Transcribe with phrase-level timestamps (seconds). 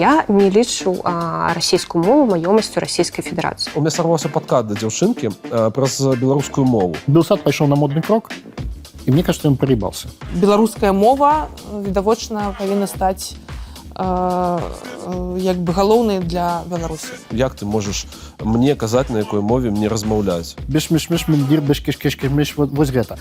[0.00, 3.76] я не лічу а, расійскую мову маёмасцю расійскай федэрацыі.
[3.76, 5.28] У меня сорвался подкат до дзяўчынкі
[5.76, 6.96] праз беларускую мову.
[7.06, 8.32] Белсад пайшоў на модный крок
[9.04, 13.36] і мне кажется ён проебался беларуская мова відавочна павінна стаць
[14.00, 17.12] як бы галоўнай для беларусі.
[17.32, 18.06] Як ты можаш
[18.40, 20.56] мне казаць на якой мове мне размаўляць?
[20.68, 23.18] Бешмешмеш мендир бешкешкешкемеш вот вось гэта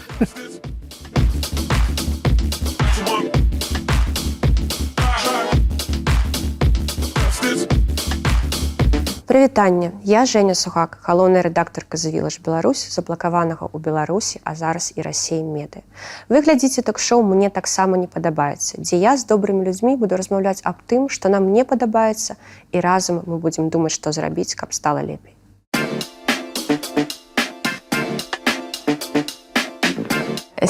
[9.30, 9.92] Прывітанне.
[10.04, 15.86] Я Женя сухак галоўная рэдактарка завілаш Беларусь заблакаванага ў Беларусі а зараз і рассей меды
[16.34, 20.82] вы глядзіце ток-шоу мне таксама не падабаецца дзе я з добрымі людзьмі буду размаўляць аб
[20.82, 22.42] тым што нам не падабаецца
[22.74, 25.38] і разам мы будзем думаць што зрабіць каб стала лепей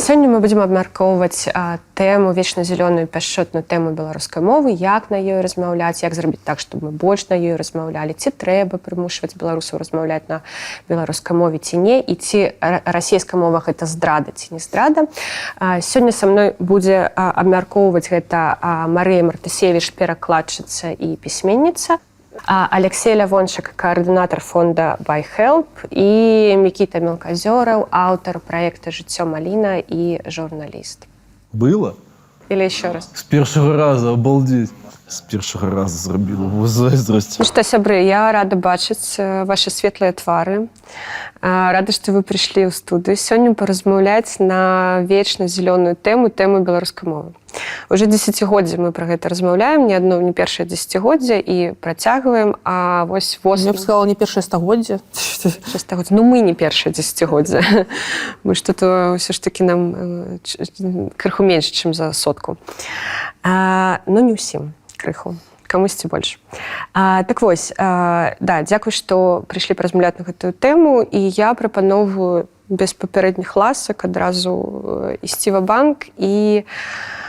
[0.09, 1.45] Сёння мы будзем абмяркоўваць
[1.93, 6.89] тэму вечна зялёную пяшчотную тэму беларускай мовы як на ёй размаўляць як зрабіць так чтобы
[6.89, 10.41] мы больш на ёй размаўлялі ці трэба прымушваць беларусаў размаўляць на
[10.89, 12.57] беларускай мове ці не і ці
[12.89, 15.05] расійская мова гэта здрада ці не здрада.
[15.61, 18.57] Сёння са мной будзе абмяркоўваць гэта
[18.89, 22.01] Марыя мартысевіч перакладчыца і пісьменніца
[22.45, 31.07] Алексей Лявончык, каардынатар фонда Байхелп і Мікіта Мелказёраў, аўтар праекта жыццё Маліна і журналіст.
[31.53, 31.93] было
[32.49, 33.09] Или еще раз.
[33.13, 34.69] з першага раза обалдеть
[35.07, 40.67] з першага раза зрабіла зайздрасць Ну што сябры, я рада бачыць э, ваши светлыя твары.
[41.41, 47.09] А, Рада, што вы прыйшлі ў студыю сёння паразмаўляць на вечна зялёную тэму тэму беларускай
[47.09, 47.33] мовы.
[47.89, 53.39] Уже десятгоддзя мы пра гэта размаўляем не адно не першае дзесяцігоддзя і працягваем а вось
[53.41, 54.99] я восьм б сказала не першае стагоддзе.
[55.13, 57.87] Шестагоддзя ну мы не першае дзесяцігоддзя
[58.43, 62.57] мы что-то ўсё ж таки нам э, крыху менш чым за сотку.
[63.41, 65.35] А, ну не ўсім крыху
[65.65, 66.39] камусьці больш.
[66.93, 72.49] А, так вось а, да дзякуй што прыйшлі паразмаўляць на гэтую тэму і я прапаноўваю
[72.69, 77.28] без папярэдніх ласак адразу э, ісці ва банк і Э,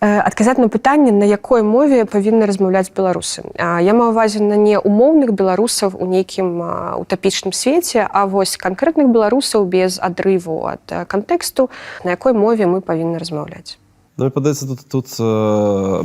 [0.00, 3.44] адказаць на пытанне на якой мове павінны размаўляць беларусы.
[3.56, 6.64] Я маю увазе на не умоўных беларусаў у нейкім
[7.04, 11.68] утапічным свеце а вось канкрэтных беларусаў без адрыву ад кантэксту
[12.04, 13.76] на якой мове мы павінны размаўляць.
[14.16, 16.02] Ну, падаецца тут тут э,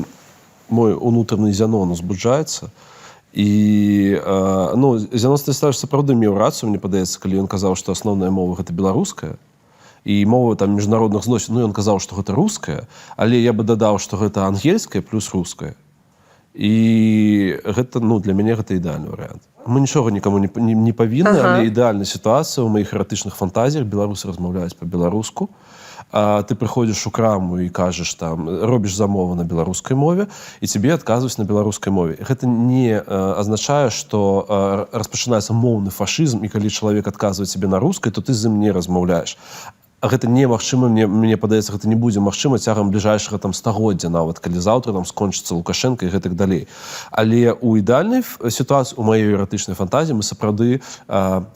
[0.69, 2.71] мой унутраны зянон узбуджаецца.
[3.35, 8.31] І э, ну зянон стаж сапраўды меў рацыю мне падаецца калі ён казаў што асноўная
[8.31, 9.35] мова гэта беларуская
[10.05, 12.85] і мова там міжнародных зносін ну ён казаў што гэта руская
[13.17, 15.75] але я бы дадаў што гэта ангельская плюс руская.
[16.55, 19.43] І гэта ну для мяне гэта ідэальны варыянт.
[19.67, 21.59] Мы нічога нікому не, не, не павінны Ага.
[21.59, 23.83] але ідэальная сітуацыя ў маіх эратычных фантазіях.
[23.83, 25.49] Беларусы размаўляюць па-беларуску.
[26.15, 30.27] А ты прыходзіш у краму і кажаш там робіш замову на беларускай мове
[30.61, 32.15] і цябе адказваюць на беларускай мове.
[32.21, 33.03] Гэта не э,
[33.35, 38.47] азначае што распачынаецца моўны фашызм і калі чалавек адказвае цябе на рускай то ты з
[38.47, 39.35] ім не размаўляеш.
[39.67, 39.74] А
[40.07, 44.59] гэта немагчыма мне мне падаецца гэта не будзе магчыма цягам бліжэйшага там стагоддзя нават калі
[44.59, 46.67] заўтра там скончыцца лукашенко і гэтак далей.
[47.11, 50.81] Але у ідэальнай ф- сітуацыі у маёй эратычнай фантазіі мы сапраўды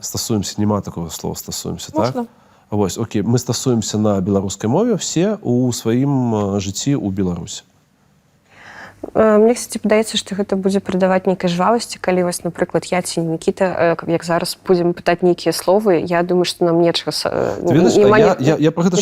[0.02, 2.16] стасуемся няма такого слова стасуемся так?
[2.16, 2.28] Можна.
[2.70, 7.64] Вось Окей мы стасуемся на беларускай мове все у сваім жыцці ў беларусі
[9.16, 13.96] Мне кстати падаецца што гэта будзе прыдаваць нейкай жвавасці калі вось напрыклад я ці Нкіта
[13.96, 16.04] як зараз будзем пытаць нейкія словы.
[16.04, 19.00] Я думаю што нам нечага э, я, я, я про гэта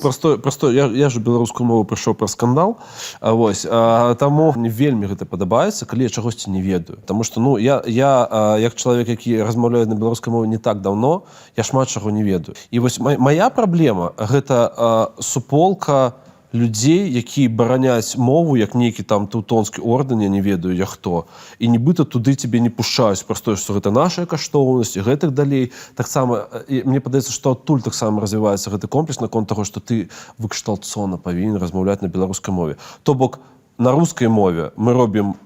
[0.00, 2.78] просто просто я, я ж беларускую мову прыйшоў пра скандал
[3.20, 6.98] а, вось а, таму мне вельмі гэта падабаецца калі я чагосьці не ведаю.
[7.04, 11.24] Таму что ну я я як чалавек які размаўляю на беларускай мове не так давно
[11.56, 12.56] я шмат чаго не ведаю.
[12.70, 16.14] І вось ма- моя праблема гэта а, суполка
[16.56, 21.26] людзей які бараняць мову як нейкі там теўтонскі ордэн я не ведаю я хто.
[21.58, 25.72] І нібыта туды тебе не пушаюць простое што гэта наша каштоўнасць і гэтак далей.
[25.94, 30.08] Таксама мне падаецца што адтуль таксама развіваецца гэты комплекс наконт таго што ты
[30.40, 32.76] выкшталцона павінен размаўляць на беларускай мове.
[33.02, 33.40] То бок
[33.78, 35.36] на рускай мове мы робім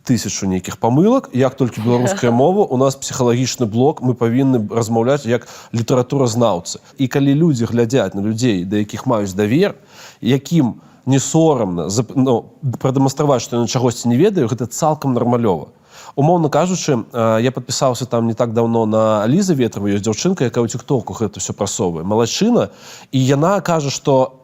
[0.00, 1.28] тысячу нейкіх памылак.
[1.32, 6.80] Як толькі беларуская мова у нас псіхалагічны блок мы павінны размаўляць як літаратуразнаўцы.
[6.96, 9.76] І калі людзі глядзяць на людзей да якіх маюць давер
[10.22, 15.74] якім не сорамна ну, прадэманстраваць што яны чагосьці не ведаю гэта цалкам нармалёва.
[16.14, 20.70] Умоўна кажучы я подпісаўся там не так давно на ліза ветрова ёсць дзяўчынка якая ў
[20.70, 22.70] тиктоку гэта все прасоввае малайчына
[23.10, 24.38] і яна кажа што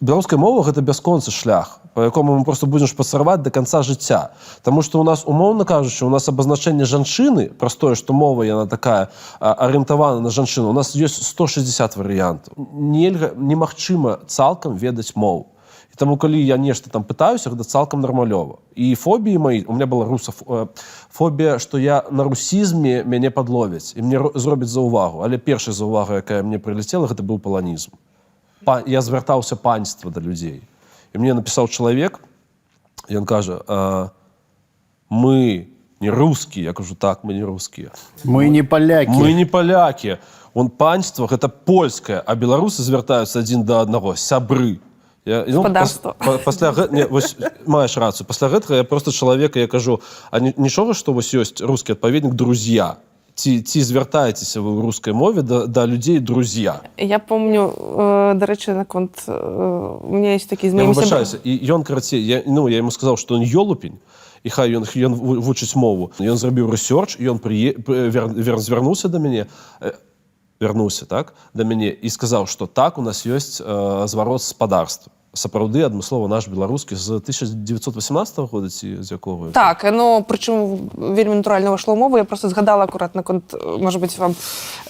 [0.00, 4.30] беларуская мова гэта бясконцы шлях по якому мы просто будзем шпацараваць до конца жыцця
[4.62, 8.66] Таму что у нас умоўна кажучы у нас абазначэнне жанчыны праз тое што мова яна
[8.66, 9.10] такая
[9.40, 15.54] арыентавана на жанчыну у нас ёсць 160 варыянтаў нельга немагчыма цалкам ведаць мову
[15.94, 18.58] І тому, коли я нешта там пытаюся, гэта цалкам нармалёва.
[18.74, 20.42] І фобіі мои, у меня была русаф...
[21.10, 25.22] фобія, што я на русізме мяне падловяць і мне ро- зробяць заўвагу.
[25.22, 27.94] Але першая заўвага, якая мне прылецела, гэта быў паланізм.
[28.64, 28.82] Па...
[28.86, 30.66] Я звяртаўся панства да людзей.
[31.14, 32.18] І мне напісаў чалавек,
[33.08, 34.08] і ён кажа: э,
[35.10, 35.66] мы
[36.00, 37.90] не рускія, я кажу так, мы не рускія.
[38.24, 39.10] Мы не поляки.
[39.10, 40.18] Мы не палякі.
[40.54, 44.78] Он панства гэта польскае, а беларусы звяртаюцца адзін да аднаго сябры.
[45.24, 46.12] Я, ну, Гаспадарства.
[46.18, 47.36] пас- па- пасля гэ- не, вось,
[47.66, 50.00] маеш рацыю пасля гэтага я просто чалавека я кажу
[50.30, 52.96] а ні- нічога што вось ёсць рускі адпаведнік друзья
[53.34, 56.80] ці ці звяртаецеся вы ў рускай мове да, да людзей друзья?
[56.96, 61.38] Я помню, э, до речі, наконт, э, у меня есть такие з я моїми выбачаюся
[61.44, 63.98] і ён карацей я ну я ему сказаў што ён ёлупень
[64.44, 68.58] і хай ён ён ву- вучыць мову ён зрабіў рэсёрч ён прые пры- вер, вер,
[68.58, 69.46] звярнуўся да мяне
[69.80, 69.92] э,
[70.60, 75.85] вярнуўся так да мяне і сказаў што так у нас ёсць э, зварот спадарства сапраўды
[75.85, 81.95] адмыслова наш беларускі з 1918 года ці з якого Так, ну причому вельмі натуральна вайшло
[81.95, 82.17] мову.
[82.17, 84.35] Я просто згадала акурат наконт, э, може бути, вам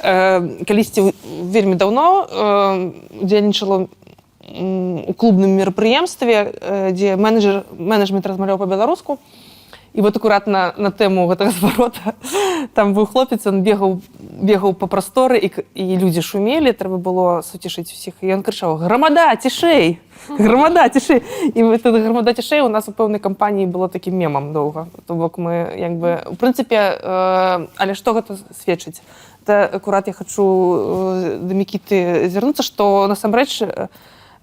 [0.04, 8.58] е, калісьці вельмі давно е, дзейнічала м, у клубным мерапрыемстве, е, дзе менеджер менеджмент размаўляў
[8.58, 9.14] па-беларуску.
[9.14, 9.43] І
[10.00, 12.14] вот акурат на, тэму гэтага зварота
[12.75, 17.93] там быў хлопец, он бегаў бегаў па прасторы і, і людзі шумелі, трэба было суцішыць
[17.94, 18.14] усіх.
[18.20, 19.99] І ён крычаў: грамада, цішэй!
[20.29, 21.23] Грамада, цішэй!
[21.55, 24.88] І эта грамада цішэй у нас у пэўнай кампаніі было такім мемам доўга.
[25.06, 29.00] То бок мы як бы у прынцыпе, э, але што гэта сведчыць?
[29.46, 33.88] Акурат я хачу э, да Мікіты звярнуцца, што насамрэч э, а,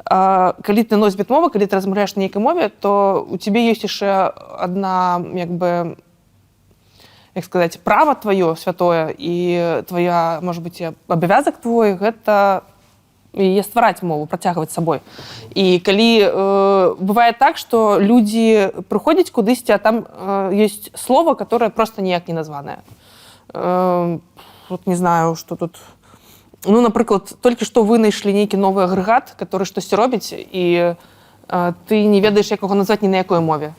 [0.06, 4.34] калі ты носьбіт мовы, калі ты размаўляеш на нейкай мове, то у цябе ёсць яшчэ
[4.60, 5.98] адна як бы
[7.36, 12.64] як сказаць права тваё святое і твоя может быть абавязак твой гэта
[13.34, 15.00] яе ствараць мову працягваць сабой
[15.56, 21.70] і калі э, бывае так что людзі прыходзяць кудысьці а там э, есть слово которое
[21.70, 22.84] просто ніяк не названае
[23.54, 24.20] э,
[24.70, 25.80] вот не знаю что тут
[26.66, 30.96] ну напрыклад толькі што вы знайшлі нейкі новы агрэгат который штосьці робіць і
[31.48, 33.74] э, ты не ведаеш як яго назваць ні на якой мове.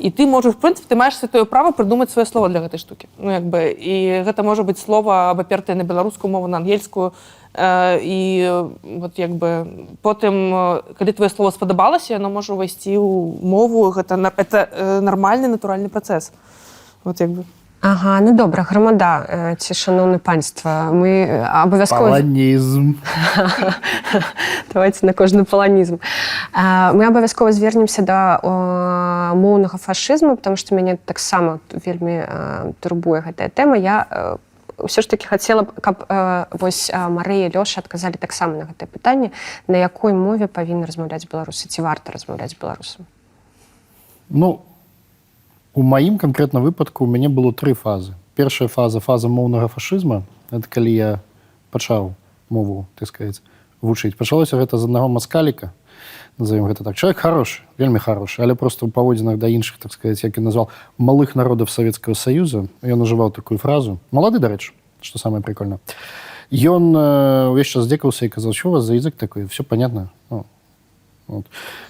[0.00, 3.08] І ты можаш прынцып ты маеш святое права прыдумаць сваё слово для гэтай штукі.
[3.18, 7.12] Ну як бы і гэта можа быць слова абапертае на беларускую мову на ангельскую.
[7.54, 9.66] Э, і вот як бы
[10.02, 13.92] потым калі твоё слово спадабалася яно можа ўвайсці ў мову.
[13.92, 14.68] Гэта на- это
[15.02, 16.32] нармальны натуральны працэс.
[17.04, 17.44] Вот як бы
[17.82, 19.26] Ага, ну добра, грамада
[19.58, 20.92] ці шановне панства.
[20.92, 22.94] Ми е, обов'язково Полонизм.
[24.72, 25.96] давайте на кожны паланізм.
[26.94, 28.38] Ми абавязкова звернемся да
[29.34, 32.22] моўнага фашызму, потому што мяне таксама вельмі
[32.80, 33.74] турбуе гэтая тэма.
[33.74, 34.38] Я е,
[34.78, 38.86] ўсё ж таки хацела б, каб е, вось е, Марыя Лёша адказалі таксама на гэтае
[38.86, 39.34] пытанне,
[39.66, 43.10] на якой мове павінны размаўляць беларусы, ці варта размаўляць беларусам.
[44.30, 44.62] Ну,
[45.74, 48.14] у маім конкретно выпадку у мяне было тры фазы.
[48.34, 51.20] Першая фаза фаза моўнага фашызма это калі я
[51.70, 52.14] пачаў
[52.48, 53.42] мову сказать
[53.80, 55.72] вучыць пачалося гэта з аднаго маскаліка
[56.38, 56.96] назовем гэта так.
[56.96, 60.68] Человек хороший вельмі хороший але просто у паводзінах да іншых так сказать як і назвал
[60.98, 63.98] малых народов советского союза ён ужываў такую фразу.
[64.10, 65.80] Малады дарэчы что самое прикольно.
[66.50, 66.94] Ён
[67.48, 70.44] увесь час дзекаўся і казаў що у вас за язык такой все понятно ну,
[71.32, 71.46] вот.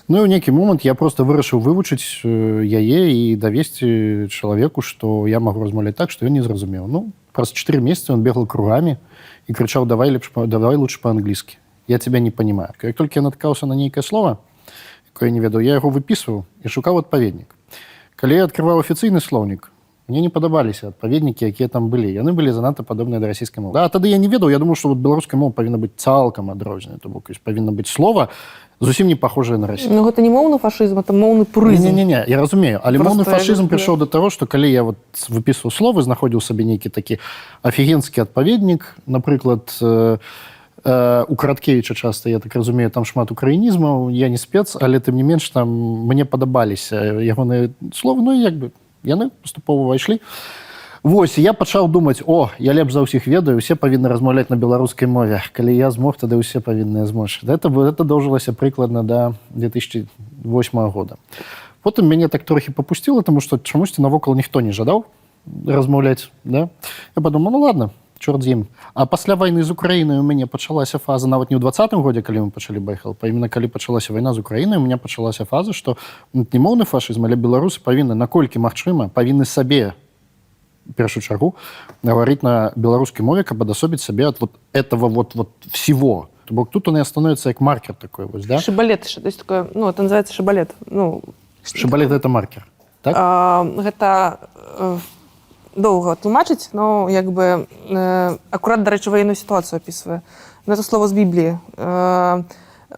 [0.09, 5.27] Ну і ў нейкі момант я просто вырашыў вывучыць э, яе і давесці чалавеку, што
[5.27, 6.87] я магу размаўляць так, што ён не зразумеў.
[6.87, 8.97] Ну праз 4 месяцы он бегал кругамі
[9.47, 11.59] і крычаў давай лепш давай лучше по-англійскі.
[11.89, 12.71] Я тебя не понимаю.
[12.83, 14.39] Як толькі я наткаўся на нейкае слово,
[15.11, 17.51] якое не ведаў, я яго выпісваў і шукаў адпаведнік.
[18.15, 19.73] Калі я адкрываў афіцыйны слоўнік,
[20.09, 22.11] мне не падабаліся адпаведнікі, якія там былі.
[22.11, 23.79] Яны былі занадта падобныя да расійскай мовы.
[23.81, 26.99] А тады я не ведаў, я думаю, што вот беларуская мова павінна быць цалкам адрознена.
[26.99, 28.29] То бок павінна быць слова
[28.83, 29.97] зусім не похожее на расійскую.
[29.97, 32.81] ну гэта не моўны фашызм это моўны пурызм Не, не, не, я разумею.
[32.83, 33.79] Але моўны фашызм люблю.
[33.79, 34.99] прыйшоў да таго, што калі я вот
[35.29, 37.19] выпісваў словы, знаходзіў сабе нейкі такі
[37.63, 40.19] афігенскі адпаведнік, напрыклад, э,
[40.85, 45.15] э, у Караткевіча часта, я так разумею, там шмат украінізмаў, я не спец, але тым
[45.15, 45.69] не менш там
[46.07, 48.71] мне падабаліся ягоныя словы, ну і як бы
[49.05, 50.21] яны паступова ўвайшлі.
[51.03, 55.11] Вось я пачаў думаць о я лепш за ўсіх ведаю усе павінны размаўляць на беларускай
[55.11, 55.43] мове.
[55.51, 60.07] Калі я змог тады ўсе павінныя змож это бы это доўжылася прыкладна до 2008
[60.95, 61.19] года.
[61.83, 65.11] Потым мяне так трохі попусціла тому что чамусьці навокал ніхто не жадаў
[65.67, 66.71] размаўляць да?
[67.17, 67.91] Я подумал ну ладно
[68.23, 71.61] чорт з ім а пасля вайны з украінай у мяне пачалася фаза нават не ў
[71.61, 75.03] двадцатым годзе калі мы пачалі байхал па іменно калі пачалася вайна з украінай у меня
[75.03, 75.99] пачалася фаза што
[76.31, 79.99] не моўны фашызм але беларусы павінны наколькі магчыма павінны сабе
[80.97, 81.55] першую чаргу
[82.03, 86.71] говорить на беларускай мове каб адасобіць сабе от вот этого вот вот всего То бок
[86.71, 89.89] тут он и становится как маркер такой вось да Шибалет, ш- то есть такое, ну,
[89.89, 90.71] это называется шибалет.
[90.87, 91.23] Ну,
[91.63, 92.67] шибалет это маркер
[93.03, 94.39] так а, гэта
[94.79, 94.99] э,
[95.77, 100.23] доўга тлумачыць, но як бы э, акурат, дарэчы, ваенную сітуацыю опісвае.
[100.67, 101.59] Ну, это слово з Бібліі.
[101.77, 102.43] Э,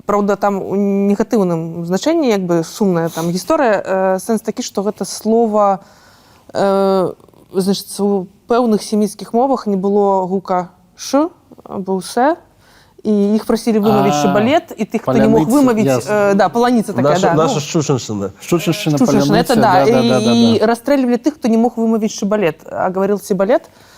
[0.06, 5.04] Праўда, там у негатыўным значэнні як бы сумная там гісторыя э, сэнс такі, што гэта
[5.04, 5.80] слова
[6.52, 7.14] э,
[7.60, 11.30] значит, у пэўных семіцкіх мовах не было гука ш
[11.64, 12.36] быў се
[13.04, 16.92] і іх прасілі вымавіць А, шыбалет і тых, хто не мог вымавіць э, да, паланіца
[16.92, 17.60] такая Наша, да, наша ну.
[18.40, 19.84] Штучнщина, Штучно, это да.
[19.84, 20.66] да, да, да, и да.
[20.66, 23.64] расстреливали тех, кто не мог вымовить шибалет, а говорил сибалет.
[23.64, 23.93] Э,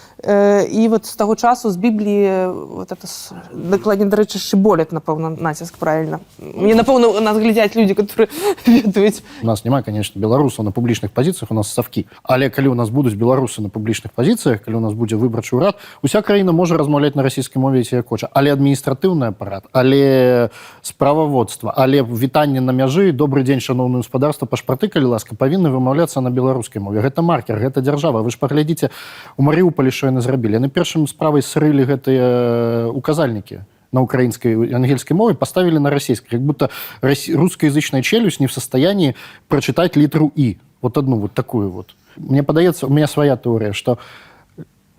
[0.72, 2.30] І от з того часу з Біблії
[2.76, 6.18] от это, с- дакладні, до речі, шиболет, напевно, націск правильно.
[6.54, 7.96] Мені, напевно, нас глядять люди,
[8.66, 9.22] ведають.
[9.42, 12.88] У нас няма конечно беларусаў на публічных пазіцыях у нас савкі але калі у нас
[12.88, 17.14] будуць беларусы на публічных пазіцыях калі у нас будзе выбарчы ўрад уся краіна можа размаўляць
[17.14, 20.48] на расійскай мове ці хоча але адміністратыўны апарат але
[20.82, 26.30] справаводства але вітанне на мяжы добрый дзень шаноўна гаспадарства пашпарты калі ласка павінны вымаўляцца на
[26.30, 27.00] беларускай мове.
[27.00, 28.90] Гэта маркер гэта дзяржава вы ж паглядзіце
[29.36, 35.16] у марыуполі що яны зрабілі яны першым справай срылі гэтыя указальнікі на украинской и ангельской
[35.16, 36.30] мове поставили на российской.
[36.30, 36.70] Как будто
[37.00, 39.14] рос- русскоязычная челюсть не в состоянии
[39.48, 40.58] прочитать литеру «и».
[40.82, 41.94] Вот одну вот такую вот.
[42.16, 43.98] Мне подается, у меня своя теория, что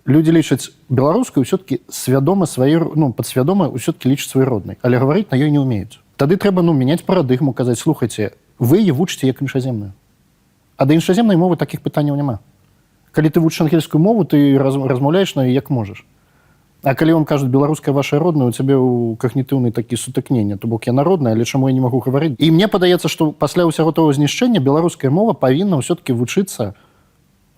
[0.04, 5.36] люди лічаць беларускую все-таки свядома сваёй ну подсвядома все-таки лічаць свой роднай але гаварыць на
[5.36, 9.92] ёй не умеюць тады трэба ну мяняць парадыгму казаць слухайте вы е вучыце як іншаземную
[10.78, 12.40] а да іншаземнай мовы таких пытанняў няма
[13.12, 16.04] калі ты вучыш ангельскую мову ты раз, размаўляеш на як можаш
[16.82, 20.86] А калі вам кажуць беларуская ваша родная у цябе ў когнітыўны такі сутыкнення то бок
[20.86, 24.12] я народная але чаму я не магу гаварыць і мне падаецца што пасля ўсяго того
[24.14, 26.78] знішчэння беларуская мова павінна ўсё-таки вучыцца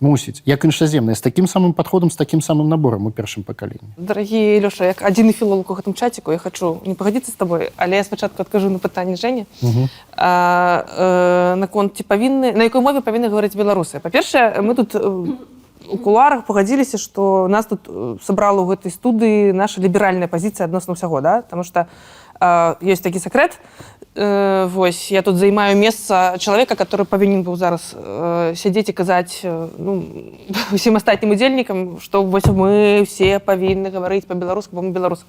[0.01, 4.59] мусіць як іншаземная з таким самым подходом з таким самым набором у першым пакаленні Дорогі
[4.59, 8.03] Лёша, як адзіны філолог у гэтым чаціку, я хочу не пагадзіцца з табой, але я
[8.03, 9.45] спачатку адкажу на пытанне Жені.
[9.61, 9.89] Мгм.
[10.17, 13.99] А, э, наконт ці павінны, на якой мове павінны гаварыць беларусы.
[13.99, 15.37] Па-першае, мы тут э,
[15.91, 20.93] у куларах пагадзіліся, што нас тут э, сабрала ў гэтай студыі наша ліберальная пазіцыя адносна
[20.93, 21.41] ўсяго, да?
[21.41, 21.87] Таму што
[22.39, 23.59] э, ёсць такі сакрэт.
[24.13, 29.39] Э, вось я тут займаю месца чалавека, который павінен быў зараз э, сядзець і казаць
[29.43, 30.03] э, ну,
[30.75, 35.23] усім астатнім удзельнікам, што вось мы все павінны гаварыць па-беларуску, бо мы беларусы.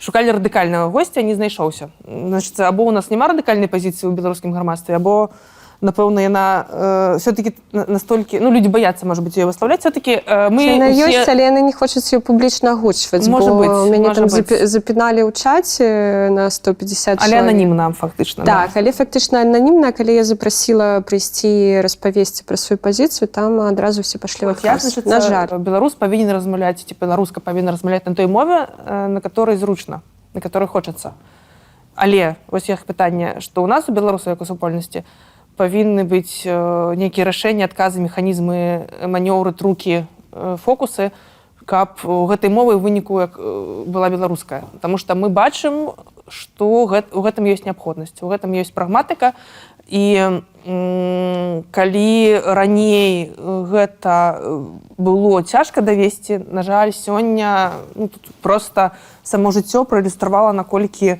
[0.00, 1.90] Шукалі радыкальнага госця, не знайшоўся.
[2.08, 5.28] Значит, або у нас няма радыкальнай пазіцыі ў беларускім грамадстве, або
[5.82, 10.62] напэўна яна э, все-таки настолькі ну люди баяцца можа быть ее выставляць все-таки э, мы
[10.62, 13.26] Яна усе- ёсць, але яны не хочуць ее публічна агучваць.
[13.28, 18.70] Можа бо быць, мяне там запі- запіналі ў чаце на 150 але ананімна фактычна Так,
[18.74, 24.46] але фактычна ананімна, калі я запрасіла прыйсці распавесці пра сваю пазіцыю, там адразу все пашлі
[24.46, 25.48] Вот я, значит, На жаль.
[25.58, 30.00] беларус павінен размаўляць ці беларуска павінна размаўляць на той мове э, на которой зручна
[30.34, 31.12] на которой хочацца.
[31.94, 35.04] Але вось іх пытанне што ў нас у беларусу як у супольнасці
[35.56, 36.52] павінны быць э,
[36.96, 41.12] нейкія рашэнні адказы механізмы э, манёўры трукі э, фокусы
[41.64, 44.66] каб у гэтай мовы выніку як была беларуская.
[44.82, 45.94] Таму што мы бачым
[46.26, 49.38] што гэт, у гэтым ёсць неабходнасць у гэтым ёсць прагматыка.
[49.86, 50.42] І
[51.70, 52.10] калі
[52.42, 54.14] раней гэта
[54.98, 58.10] было цяжка давесці на жаль сёння ну,
[58.42, 58.92] просто
[59.22, 61.18] само жыццё праілюстравала наколькі э,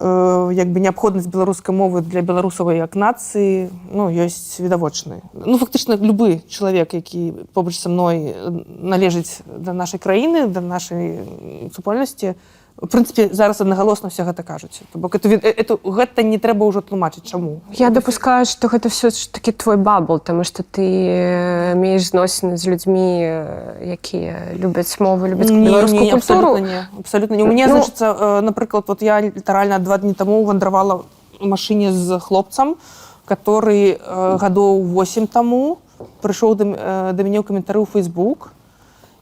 [0.00, 5.22] як бы неабходнасць беларускай мовы для беларусавай як нацыі ну ёсць відавочнай.
[5.32, 8.50] Ну фактычна любы чалавек які побач са мной э,
[8.82, 11.24] належыць да нашай краіны да нашай
[11.72, 12.34] супольнасці
[12.76, 14.82] в прынцыпе зараз аднагалосна все гэта кажуць.
[14.92, 17.60] То бок это, э, это гэта не трэба ўжо тлумачыць чаму.
[17.72, 22.56] Я дапускаю, што гэта все ж таки твой бабл, таму што ты э, мееш зносіны
[22.56, 26.16] з людзьмі, э, якія любяць мову, любяць беларускую культуру.
[26.16, 27.42] абсолютно не абсолютно не.
[27.42, 31.04] У мяне Ну- значыцца напрыклад вот я літаральна два дні таму вандравала
[31.40, 32.76] у машыне з хлопцам
[33.26, 35.78] который э, гадоў 8 таму
[36.22, 38.54] прыйшоў да, э, да мяне ў каментары ў Facebook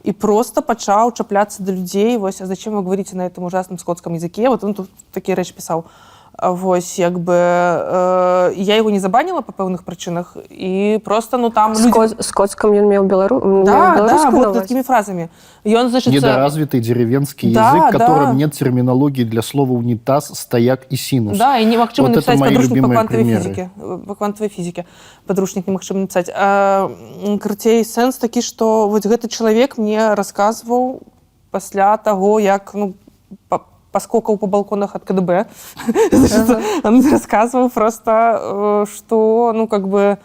[0.04, 4.14] і просто пачаў чапляцца да людзей вось а зачем вы говорите на этом ужасном скотском
[4.14, 4.48] языке?
[4.48, 9.40] Вот он тут такія рэчы пісаў А вось як бы э, я его не забаніла
[9.40, 13.40] па пэўных прычынах і просто ну там людзі- Скот, скотском ён меў белару...
[13.64, 15.28] да, да, вот такими фразами.
[15.64, 18.32] Ён значит недоразвитый деревенский Да, язык да.
[18.34, 23.06] нет терминологии для слова унитаз стояк и синус Да, і немагчыма Вот па любимые квантавай
[23.06, 23.42] примеры.
[23.42, 23.70] фізіке
[24.06, 24.84] па квантавай фізіке
[25.26, 26.90] падручнік немагчыма напісаць а,
[27.24, 31.00] м, крыцей сэнс такі што вось гэты чалавек мне расказваў
[31.50, 32.94] пасля таго як ну
[33.48, 33.60] па-
[33.94, 35.46] паскокаў по балконах ад КДБ.
[36.84, 40.18] Он расказваў просто э, што ну как бы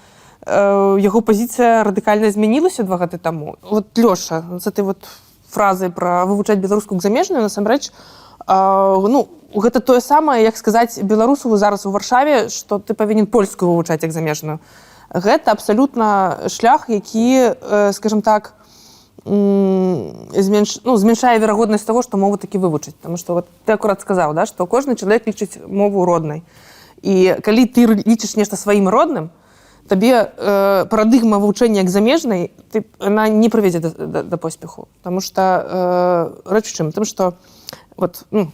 [0.43, 5.05] э, яго пазіцыя радыкальна змянілася два гады таму вот Лёша з этой вот
[5.49, 7.93] фразай пра вывучаць беларускую замежную насамрэч
[8.49, 13.69] А, ну, гэта тое самае, як сказаць беларусу зараз у варшаве, што ты павінен польскую
[13.69, 14.57] вывучаць як замежную.
[15.13, 18.53] Гэта абсалютна шлях, які, э, скажем так,
[19.25, 20.79] зменш...
[20.83, 22.95] ну, змяншае верагоднасць таго, што мову такі вывучыць.
[23.01, 26.43] Таму што вот, ты акурат сказаў, да, што кожны чалавек лічыць мову роднай.
[27.01, 29.29] І калі ты лічыш нешта сваім родным,
[29.89, 34.87] табе э, парадыгма вывучэння як замежнай ты, она не прывядзе да, да, да поспеху.
[35.03, 37.33] Таму што э, рэч чым, тым што
[37.97, 38.51] вот, ну,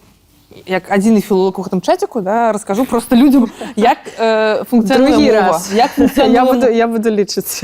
[0.66, 5.72] як адзіны філолог у гэтым чаціку да, раскажу просто людзям як э, функцыянуе раз.
[5.74, 7.64] як Я функцыянуе буду, я буду лічыць.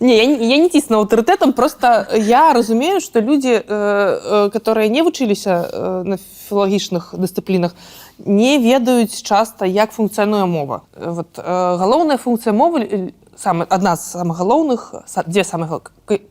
[0.00, 4.88] не, я, не- я не цісну аўтарытэтам, просто я разумею, што людзі, э, э, которые
[4.88, 7.72] не вучыліся э, на філагічных дысцыплінах,
[8.18, 10.82] не ведаюць часта, як функцыянуе мова.
[10.96, 11.42] Э, Вот, э,
[11.78, 13.12] галоўная функцыя мовы,
[13.42, 14.94] э, самы, адна з самых галоўных,
[15.28, 15.68] дзве самых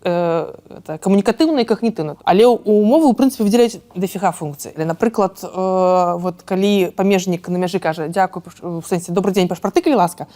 [0.04, 2.16] э, это камунікатыўная і кагнітыўная.
[2.24, 4.72] Але ў- у прынцыпе, выдзяляюць дафіга функцый.
[4.78, 9.48] Але, напрыклад, э, вот, калі памежнік на мяжы кажа дзякуй, паш- у сэнсе добрый дзень,
[9.48, 10.28] пашпарты, калі ласка,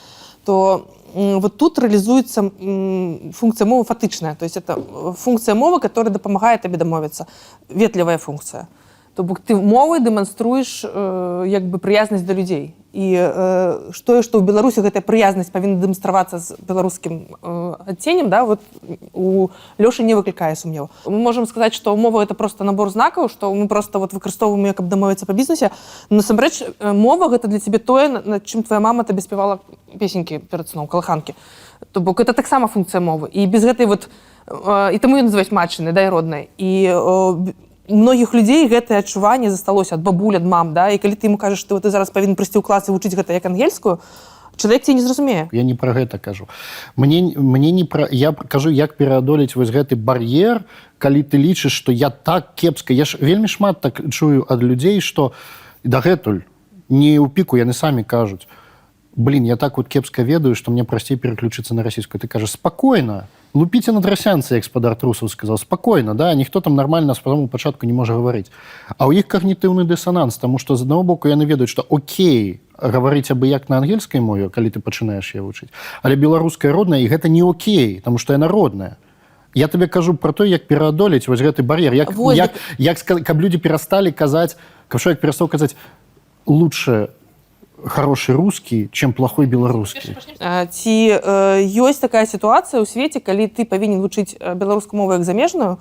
[0.44, 4.36] то м, вот тут реализуется м, функция мовы фатычная.
[4.36, 7.26] То есть это э, функция мовы, которая дапамагае табе дамовіцца.
[7.70, 8.62] Ветлівая функція.
[8.62, 8.68] То
[9.24, 12.74] бок ты мовай дэманструеш э, як бы прыязнасць да людзей.
[12.96, 18.46] І э, што, што ў Беларусі гэтая прыязнасць павінна дэманстравацца з беларускім э, адценнем, да,
[18.46, 18.60] вот
[19.12, 20.90] у Лёшы не выклікае сумневу.
[21.06, 24.78] Мы можам сказаць, што мова это просто набор знакаў, што мы просто вот выкарыстоўваем, як
[24.78, 25.72] каб дамовіцца па бізнесе.
[26.10, 29.60] Насамрэч э, мова гэта для цябе тое, на- над чым твоя мама табе спявала
[30.00, 31.36] песенькі перад сном калаханкі.
[31.92, 33.28] То бок это таксама функцыя мовы.
[33.28, 34.08] І без гэтай вот
[34.48, 36.48] э, і таму ее называюць матчыны, да і роднай.
[36.58, 37.52] І у
[37.90, 40.90] многіх людзей гэтае адчуванне засталося ад бабуль, ад мам, да?
[40.90, 43.34] і калі ты ему кажаш, што ты зараз павінен прыйсці ў клас і вучыць гэта
[43.34, 44.00] як ангельскую,
[44.58, 45.50] чалавек тебе не зразумее.
[45.52, 46.48] я не про гэта кажу
[46.96, 50.64] мне мне не про я кажу як пераадолець вось гэты бар'ер
[50.98, 55.02] калі ты лічыш что я так кепска я ж вельмі шмат так чую ад людзей
[55.02, 55.34] что
[55.84, 56.42] дагэтуль
[56.90, 58.48] не ў піку яны самі кажуць
[59.16, 63.28] блин я так вот кепска ведаю что мне прасцей переключыцца на расійскую ты кажаш спокойно
[63.56, 65.58] лупіце на драсянцы як спадар трусаў сказал.
[65.58, 68.52] Спокойно да ніхто там нормально с самому пачатку не можа гаварыць
[68.98, 73.32] а ў іх когнітыўны дысонанс тому что з аднаго боку яны ведаюць что окей гаварыць
[73.32, 75.72] абы як на ангельскай мове калі ты пачынаеш я вучыць
[76.04, 78.98] але беларуская родная і гэта не окей тому что яна родная.
[79.56, 83.40] Я тебе кажу про то як пераадолець вось гэты бар'ер як, Вось як, як каб
[83.40, 85.76] люди перасталі казаць каб чалавек перастаў казаць
[86.46, 87.10] лучше
[87.84, 90.16] хороший русский чем плохой беларускі
[90.72, 95.24] Ці э, ёсць такая сітуацыя ў свеце, калі ты павінен вучыць э, беларускую мову як
[95.24, 95.78] замежную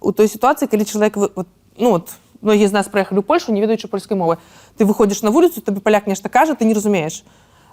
[0.00, 3.60] у той сітуацыі, калі чалавек вот, ну, вот, многія з нас прыехалі ў Польшу, не
[3.60, 4.38] ведаючы польскай мовы.
[4.76, 7.24] Ты выходзіш на вуліцу, табе паляк нешта кажа, ты не разумееш.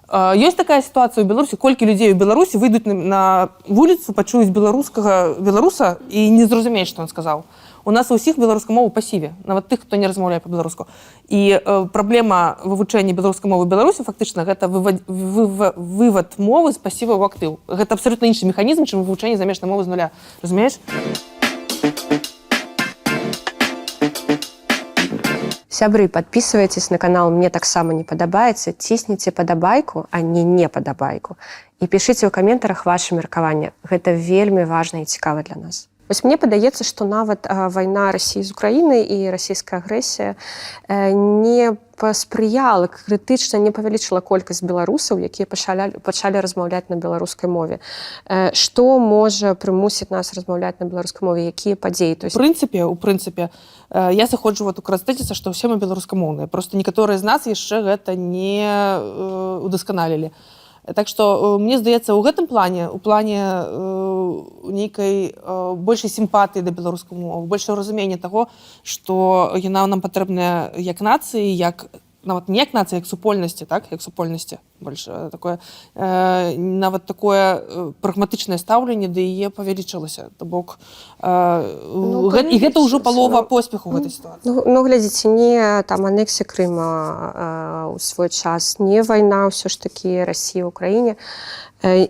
[0.10, 3.24] Э, Ёсць такая сітуацыя ў Беларусі, колькі людзей у Беларусі выйдуць на, на
[3.68, 7.46] вуліцу, пачуюць беларускага беларуса і не зразумеюць, што ён сказаў.
[7.86, 10.90] У нас у ўсіх беларускай мовы пасіве, нават тых, хто не размаўляе па-беларуску.
[11.30, 17.14] І э, праблема вывучэння беларускай мовы Беларусі фактычна гэта вывад, вывад, вывад мовы з пасіва
[17.14, 17.62] ў актыў.
[17.70, 20.10] Гэта абсалютна іншы механізм, чым вывучэнне замежнай мовы з нуля.
[20.42, 20.82] Разумееш?
[25.70, 31.38] Сябры, подписывайтесь на канал «Мне таксама не падабаецца», цісніце падабайку, а не не падабайку.
[31.78, 33.78] І пішыце ў каментарах ваши меркаванне.
[33.86, 35.86] Гэта вельмі важна і цікава для нас.
[36.08, 40.36] Вось мне падаецца, што нават вайна рассіі з Украінай і расійская агрэсія
[40.88, 47.80] э, не паспрыяла крытычна не павялічыла колькасць беларусаў, якія пачалі, пачалі размаўляць на беларускай мове.
[48.28, 52.96] Э, што можа прымусіць нас размаўляць на беларускай мове, якія падзеі то У прынцыпе, у
[52.96, 53.50] прынцыпе,
[53.90, 56.48] э, я заходжу вот у карастэціцца, што ўсе мы беларускамоўныя.
[56.48, 60.32] Просто некаторыя з нас яшчэ гэта не э, удасканалілі.
[60.94, 66.62] Так што э, мне здаецца, у гэтым плане у плане э, нейкай э, большай сімпатыі
[66.62, 68.50] да беларускай мовы, большее разумення таго,
[68.84, 71.90] што яна нам патрэбная як нацыі, як
[72.26, 75.60] нават не як нацыя, як супольнасці, так як супольнасці больш э, такое
[75.96, 80.30] э, нават такое э, прагматычнае стаўленне да яе павялічылася.
[80.38, 80.80] То бок
[81.22, 81.30] э,
[81.94, 84.44] Ну, гэта, і гэта ўжо палова поспеху гэтай сітуацыі.
[84.44, 89.80] Ну, ну глядзіце не там анексія Крыма э, у свой час не вайна ўсё ж
[89.80, 91.16] такі Росія ўкраіне
[91.82, 92.10] э,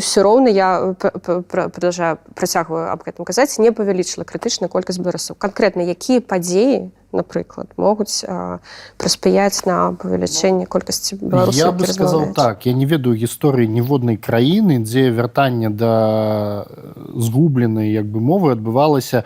[0.00, 5.82] все роўна я пра- продолжаю працягваю аб гэтым казаць не павялічыла крытычна колькасць беларусаў канкрэтна
[5.82, 8.58] якія падзеі напрыклад могуць э,
[9.00, 14.78] прыспяяць на павелічэнне колькасці беларусаў я бы сказал так я не ведаю гісторыі ніводнай краіны
[14.84, 16.66] дзе вяртанне да
[17.14, 19.24] згубленай як бы мовы адбывалася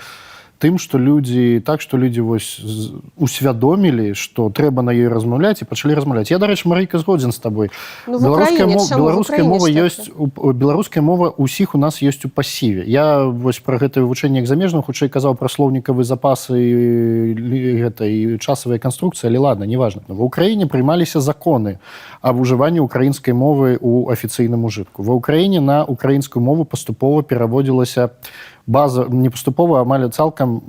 [0.61, 2.61] тым што людзі так што людзі вось
[3.16, 7.68] усвядомілі што трэба на ёй размаўляць і пачалі размаўляць я дарэчы марыка згодзін з табой
[8.07, 8.85] Ну, в беларуская Украіне, мова?
[8.85, 9.85] В беларуская Украіне мова ж так.
[9.85, 14.44] ёсць у- беларуская мова ўсіх у нас ёсць у пасіве я вось пра гэта вывучэнне
[14.44, 16.61] як замежных хутчэй казаў пра слоўнікавы запасы
[17.35, 21.79] гэта і часавая канструкцыя але ладно неважно ва ўкраіне прымаліся законы
[22.20, 28.11] аб ужыванні украінскай мовы у афіцыйным ужытку ва ўкраіне на украінскую мову паступова пераводзілася
[28.70, 30.62] база не паступова амаль цалкам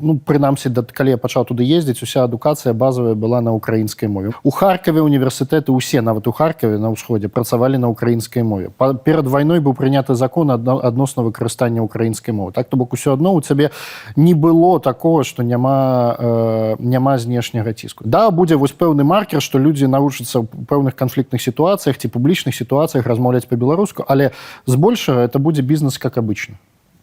[0.00, 4.32] ну прынамсі да калі я пачаў туды ездзіць уся адукацыя базовая была на украінскай мове.
[4.42, 8.70] У харкаве універсітэты усе нават у харкаве на ўсходзе працавалі на украінскай мове.
[8.76, 12.52] Па- перад вайной быў прыняты закон адно- адносна выкарыстання украінскай мовы.
[12.52, 13.70] Так то бок усё адно у цябе
[14.16, 18.04] не было такого што няма э, няма знешняга ціску.
[18.06, 23.06] Да будзе вось пэўны маркер што людзі навучацца ў пэўных канфліктных сітуацыях ці публічных сітуацыях
[23.06, 24.30] размаўляць па-беларуску але
[24.66, 26.54] збольшага это будзе бізнес как обычно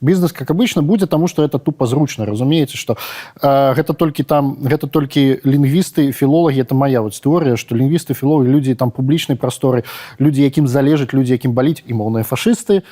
[0.06, 2.98] бізнес как обычно будзе тому что это тупо зручна разумееце что
[3.42, 8.48] э, гэта толькі там гэта толькі лінгвісты філолагі это моя вот тэорыя что лінгвісты філогі
[8.48, 9.84] людзі там публічнай прасторы
[10.20, 12.84] людзі якім залежыць людзі якім баліць і моўныя фашысты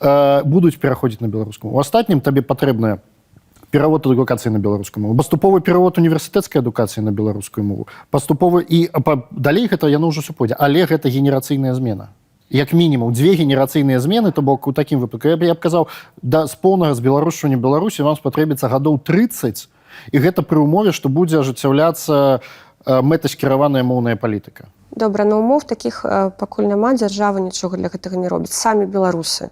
[0.00, 2.98] э, будуць пераходзіць на беларускую у астатнім табе патрэбная
[3.72, 9.00] перавод адукацыі на беларускую мову паступовы перавод універсітэцкай адукацыі на беларускую мову паступовы і а,
[9.00, 12.12] па, далей гэта яно ўжо ўсё пойдзе але гэта генерацыйная змена
[12.52, 15.28] як мінімум дзве генерацыйныя змены то бок у такім выпадку.
[15.28, 15.88] Я б я б казаў
[16.20, 19.68] да з поўнага збеларушчання беларусі вам спатрэбіцца гадоў 30
[20.12, 22.44] і гэта пры ўмове што будзе ажыццяўляцца
[22.86, 24.68] мэтаскіраваная моўная палітыка.
[24.92, 28.52] Добра, на умоў такіх э, пакуль няма дзяржава нічога для гэтага не робіць.
[28.52, 29.48] Самі беларусы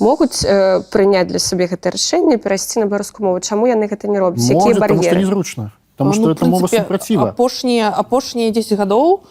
[0.00, 3.40] могуць э, прыняць для сабе гэта рашэнне перайсці на беларускую мову.
[3.40, 4.44] Чаму яны гэта не робяць?
[4.44, 5.24] Якія бар'еры?
[5.24, 9.22] незручна Таму Ну, што в это мова супраціва апошнія апошнія 10 гадоў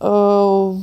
[0.00, 0.78] э,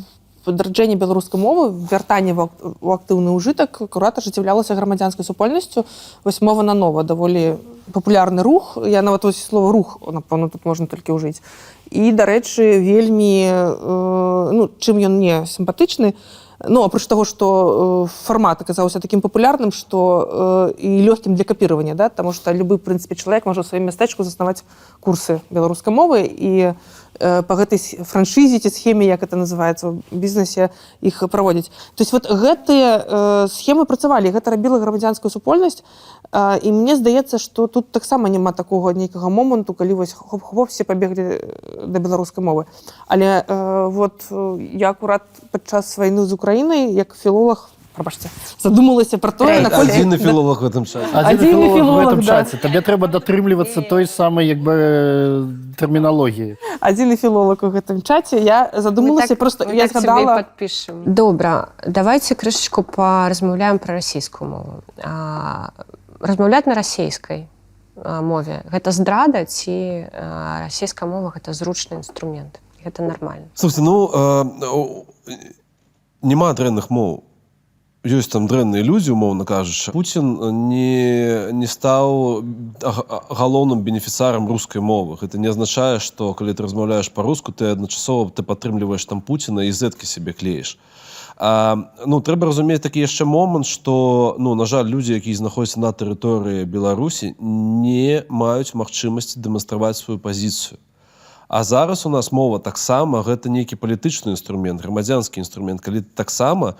[0.49, 5.85] падраджэнне беларускай мовы вяртанне у актыўны ўжытак акурат ажыццяўлялася грамадзянскай супольнасцю.
[6.25, 7.61] Вось мова на нова даволі
[7.93, 8.77] папулярны рух.
[8.81, 11.41] Я нават вось слова рух напэўна тут можна толькі ўжыць.
[11.93, 16.13] І дарэчы вельмі э, ну чым ён не сімпатычны.
[16.67, 21.95] Ну апроч таго што э, фармат аказаўся такім папулярным што э, і лёгкім для капіравання
[21.95, 24.65] да таму што любы прынцыпе чалавек можа сваім мястэчку заснаваць
[24.99, 26.27] курсы беларускай мовы.
[26.27, 26.73] І
[27.19, 30.69] э, па гэтай франшызе ці схеме як это называецца у бізнесе
[31.01, 35.83] іх праводзіць то есть вот гэтыя э, схемы працавалі гэта рабіла грамадзянскую супольнасць
[36.31, 40.83] э, і мне здаецца што тут таксама няма такога нейкага моманту калі вось хоп-хоп все
[40.83, 42.65] пабеглі э, да беларускай мовы.
[43.07, 47.69] Але э, вот э, я акурат падчас вайны з украінай як філолог
[47.99, 52.43] прабачце задумалася про тое Адзіны філолог в гэтым часе Адзіны філолог в да.
[52.43, 58.39] часе табе трэба датрымлівацца той самай як бы э, тэрміналогіі адзіны філолог у гэтым чаце
[58.39, 64.73] я задумалася просто я згадала подпішем добра давайте крышачку паразмаўляем пра расійскую мову.
[65.03, 65.75] А,
[66.19, 67.47] размаўляць на расійскай
[67.99, 70.07] мове гэта здрада ці
[70.63, 73.47] расійская мова гэта зручны інструмент гэта нормально.
[73.55, 75.35] Слушайте, ну э,
[76.21, 77.23] няма дрэнных моў
[78.05, 79.91] ёсць там дрэнныя людзі умоўна кажучы.
[79.91, 82.43] Пуін не не стаў
[82.79, 85.19] га- галоўным бенефіцарам рускай мовы.
[85.19, 89.71] Гэта не азначае што калі ты размаўляеш па-руску ты адначасова ты падтрымліваеш там Пуціна і
[89.71, 90.77] зеткі сябе клееш.
[91.35, 95.91] А, ну трэба разумець такі яшчэ момант што ну на жаль людзі якія знаходзяцца на
[95.91, 100.79] тэрыторыі беларусі не маюць магчымасці дэманстраваць сваю пазіцыю.
[101.49, 105.81] А зараз у нас мова таксама гэта нейкі палітычны інструмент грамадзянскі інструмент.
[105.81, 106.75] Калі таксама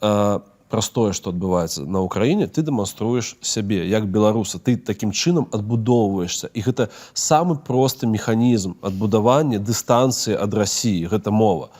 [0.00, 0.40] э,
[0.74, 6.50] праз тое што адбываецца на ўкраіне ты дэманструеш сябе як беларуса ты такім чынам адбудоўваешься
[6.50, 11.70] і гэта самы просты механізм адбудавання дыстанцыі ад рассіі гэта мова.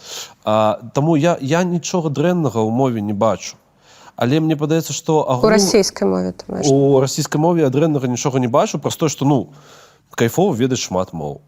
[0.44, 3.59] А, Таму я я нічога дрэннага ў мове не бачу.
[4.14, 5.50] Але мне падаецца што у агул...
[5.50, 6.30] расійскай мове
[6.70, 9.50] у расійскай мове я дрэннага нічога не бачу праз тое што ну
[10.14, 11.40] кайфова ведаць шмат моў.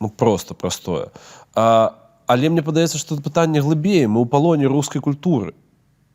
[0.00, 1.12] Ну просто простое.
[1.52, 4.08] А, але мне падаецца што пытанне глыбей.
[4.08, 5.52] Мы ў палоне рускай культуры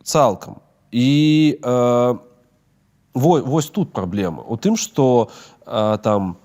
[0.03, 0.61] цалкам
[0.91, 2.15] і э,
[3.13, 5.29] во, вось тут праблема у тым што
[5.65, 6.37] э, там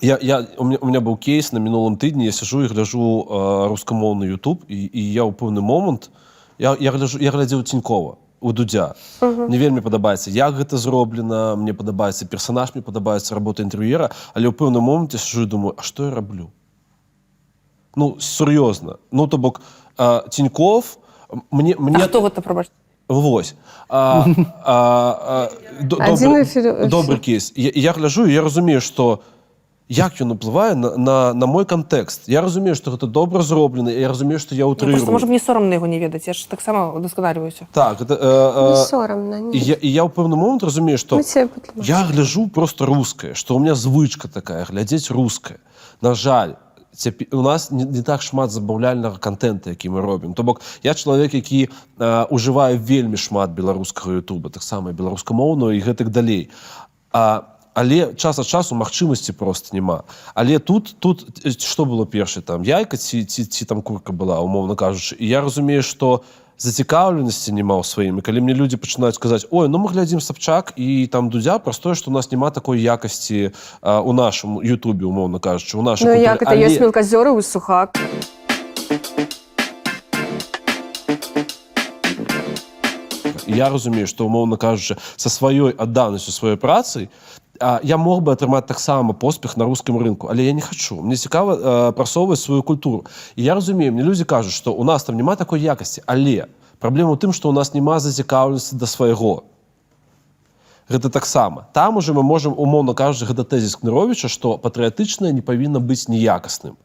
[0.00, 3.24] я, я у меня, у меня быў кейс на мінулым тыдні я сижу і гляжу
[3.24, 6.10] э, рускамоўны YouTube і, і я ў пэўны момант
[6.58, 8.94] я, я гляжу я глядзеў цінькова у дудзя.
[9.20, 9.48] Uh -huh.
[9.48, 14.52] мне вельмі падабаецца як гэта зроблена мне падабаецца персонаж мне падабаецца работа інтэр'ера але ў
[14.52, 16.50] пэўным моманце сижу і думаю а што я раблю?
[17.96, 19.60] Ну сур'ёзна ну то бок
[19.98, 20.98] э, ціньков
[21.50, 22.72] мне мне А хто гэта прабачце
[23.08, 23.54] Вось.
[23.88, 24.26] А,
[24.64, 27.52] а, а, до- добры, філо- добры кейс.
[27.56, 29.22] Я, я гляжу, я разумею, што
[29.88, 34.08] як ён уплывае на, на, на мой кантэкст я разумею што гэта добра зроблена я
[34.08, 36.90] разумею што я Ну, утрырую просто можа мне сорамна яго не ведаць я ж таксама
[36.90, 39.58] удасканаліваюся так гэта, Не э, э, ні.
[39.58, 41.22] я, я ў пэўны момант разумею што
[41.76, 45.58] я гляжу просто рускае што у меня звычка такая глядзець рускае
[46.02, 46.56] на жаль
[46.96, 50.94] цяпер у нас не, не так шмат забаўляльнага контента які мы робім то бок я
[50.94, 56.50] чалавек які э, ужываю вельмі шмат беларускага Ютуба таксама беларускамоўную і гэтак далей.
[57.12, 60.08] А але час ад часу магчымасці просто няма.
[60.32, 61.28] Але тут тут
[61.60, 62.64] што было першае там?
[62.64, 65.12] Яйка ці ці, ці там курка была умоўна кажучы.
[65.20, 66.24] І я разумею што
[66.58, 70.72] зацікаўленасці няма ў сваім і калі мне людзі пачынаюць казаць ой ну мы глядзім сапчак
[70.76, 75.04] і там дудзя праз тое што у нас няма такой якасці а, у нашым Ютубе
[75.04, 77.96] умоўна кажучы у нашым Ну як это есть мелкозеры у сухак.
[83.46, 87.36] я разумею што умоўна кажучы са сваёй адданасцю сваёй працай а,
[87.82, 91.02] я мог бы атрымаць таксама поспех на рускім рынку але я не хочу.
[91.02, 93.04] Мне цікава прасоўваць сваю культуру.
[93.36, 96.46] І я разумею мне людзі кажуць што у нас там няма такой якасці але
[96.78, 99.44] праблема ў тым што у нас няма зацікаўленасці да свайго.
[100.88, 101.66] Гэта таксама.
[101.72, 106.76] Там уже мы можем умоўна кажучы гэта тэзіс кныровича што патрыятычнае не павінна быць неякасным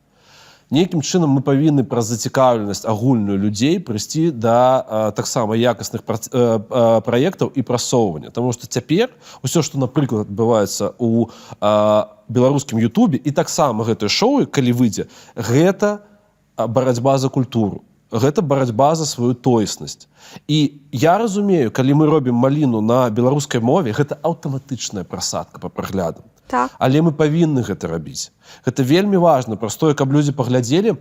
[0.71, 6.59] нейкім чынам мы павінны праз зацікаўленасць агульную людзей прыйсці да таксама якасных э,
[7.05, 8.31] праектаў і прасоўвання.
[8.31, 9.11] Таму што цяпер
[9.43, 11.27] усё што напрыклад адбываецца у
[12.31, 16.07] беларускім Ютубе і таксама гэтае шоу калі выйдзе гэта
[16.55, 17.83] барацьба за культуру.
[18.11, 20.07] Гэта барацьба за сваю тоеснасць.
[20.47, 26.30] І я разумею калі мы робім маліну на беларускай мове гэта аўтаматычная прасадка по праглядам
[26.51, 26.75] Так.
[26.77, 28.31] але мы павінны гэта рабіць.
[28.67, 29.55] Гэта вельмі важна.
[29.55, 30.99] Простое каб людзі паглядзелі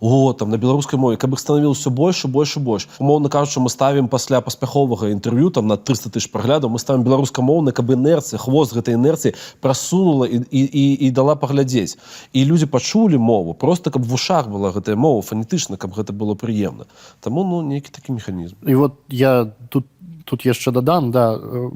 [0.00, 2.88] о там на беларускай мове каб іх станавілася больш больш і больш.
[2.98, 7.72] Умоўна кажучы мы ставім пасля паспяховага інтэрв'ю там на 300 тысяч праглядаў мы ставім беларускамоўны
[7.72, 11.98] каб інерцыя хвост гэтай інерцыі прасунула і, і, і, і дала паглядзець.
[12.32, 16.34] І людзі пачулі мову просто каб в ушах была гэтая мова фанетычна каб гэта было
[16.34, 16.86] прыемна.
[17.20, 18.54] Таму ну нейкі такі механізм.
[18.66, 19.86] І вот я тут,
[20.24, 21.70] тут яшчэ дадам, да, э,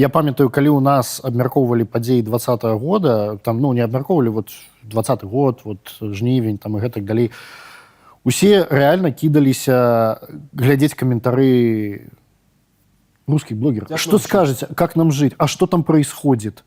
[0.00, 2.40] я памятаю, калі ў нас абмяркоўвалі падзеі два
[2.80, 4.48] года, там ну не абмяркоўвалі вот
[4.82, 7.30] двадцаты год, вот жнівень там і гэтак далей.
[8.24, 10.20] Усе рэальна кідаліся
[10.52, 12.08] глядзець каментары
[13.26, 13.88] русских блогеров.
[13.88, 16.64] Как что скажете, как нам жить, а что там происходит?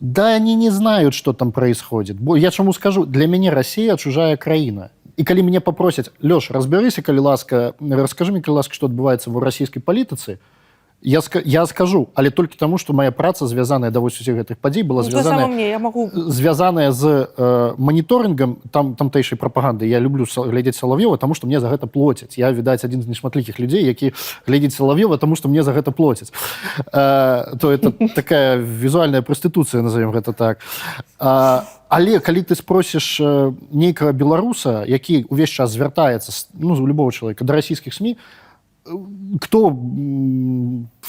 [0.00, 2.18] Да они не знают, что там происходит.
[2.18, 4.90] Бо я чему скажу, для мяне Россия чужая краіна.
[5.16, 9.38] І калі мяне попросяць Лёш разбярыся калі ласка расскажы мне калі ласка што адбываецца в
[9.38, 10.42] расійскай палітыцы
[11.04, 14.82] я, я скажу але толькі таму што моя праца звязаная да вось усіх гэтых падзей
[14.82, 16.10] была Ну, звязаная мне я могу.
[16.14, 19.86] звязаная з э, маніторынгам там тамтэйшай прапаганды.
[19.86, 22.38] Я люблю глядзець салавёва тому што мне за гэта плоцяць.
[22.38, 24.12] Я відаць адзін з нешматлікіх людзей які
[24.46, 26.32] глядзець салавёва тому што мне за гэта плоцяць.
[26.92, 30.58] Э, то это такая візуальная прастытуцыя назовем гэта так.
[31.20, 37.44] Э, але калі ты спросіш э, нейкага беларуса які увесь час звяртаецца ну любого чалавека
[37.44, 38.16] да расійскіх сМ
[39.40, 39.76] кто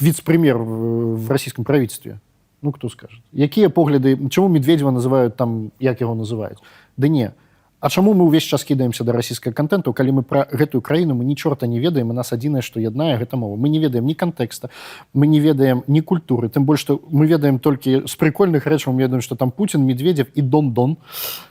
[0.00, 2.20] вице-премьер в российском правительстве?
[2.62, 3.20] Ну, кто скажет?
[3.32, 6.58] Якія погляды, чаму Медведева называют там, як яго называюць?
[6.96, 7.32] Да не.
[7.78, 11.28] А чаму мы ўвесь час кідаемся да расійскага контенту, калі мы пра гэтую краіну мы
[11.28, 13.60] ні чорта не ведаем, і нас адзінае, што яднае гэта мова.
[13.60, 14.70] Мы не ведаем ні кантэкста,
[15.12, 19.04] мы не ведаем ні культуры, тым больш што мы ведаем толькі з прикольных рэчаў, мы
[19.04, 20.96] ведаем, што там Путін, Медведев і Дон-Дон.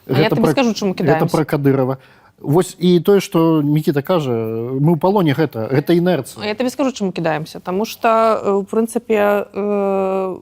[0.09, 1.99] А я табе скажу, чаму Гэта пра Кадырова.
[2.39, 4.31] Вось і тое, што Мікіта кажа,
[4.75, 6.43] мы ў палоне гэта, гэта інерцыя.
[6.43, 7.63] Я табе скажу, чаму кідаемся.
[7.63, 10.39] Таму што, э, ў прынцыпе, э,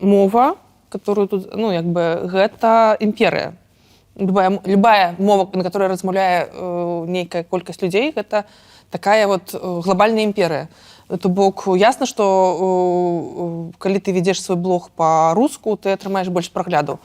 [0.00, 0.60] мова,
[0.92, 3.56] которую тут, ну, як бы, гэта імперыя.
[4.16, 8.44] Любая, любая мова, на которой размаўляе э, нейкая колькасць людзей, гэта
[8.90, 10.68] такая вот э, глобальная імперыя.
[10.68, 10.72] То
[11.28, 16.98] бок ясна, што э, калі ты ведзеш свой блог па-руску, ты атрымаеш больш праглядаў.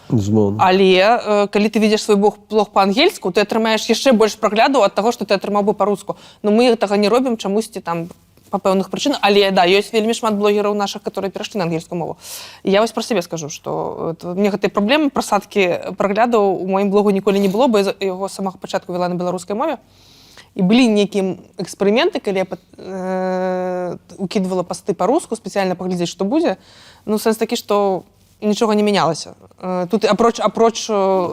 [0.60, 4.96] Але э, калі ты ведзеш свой блог, блог па-ангельску, ты атрымаеш яшчэ больш прагляду ад
[4.96, 6.18] таго, што ты атрымаў бы па-руску.
[6.44, 8.08] Но мы гэтага не робім чамусьці там
[8.50, 12.18] па пэўных прычынах але да ёсць вельмі шмат блогераў наших которые перайшлі на ангельскую мову
[12.64, 17.40] я вось про сябе скажу что мне гэтай праблемы прасадкі праглядаў у маім блогу ніколі
[17.40, 19.78] не было бы яго самага пачатку вела на беларускай мове
[20.58, 26.58] і былі нейкія эксперыменты калі я пат- э, укидывала пасты по-руску спецыяльна паглядзець што будзе
[27.06, 28.04] ну сэнс такі што
[28.42, 31.30] нічога не мянялася Э, тут апроч апроч э,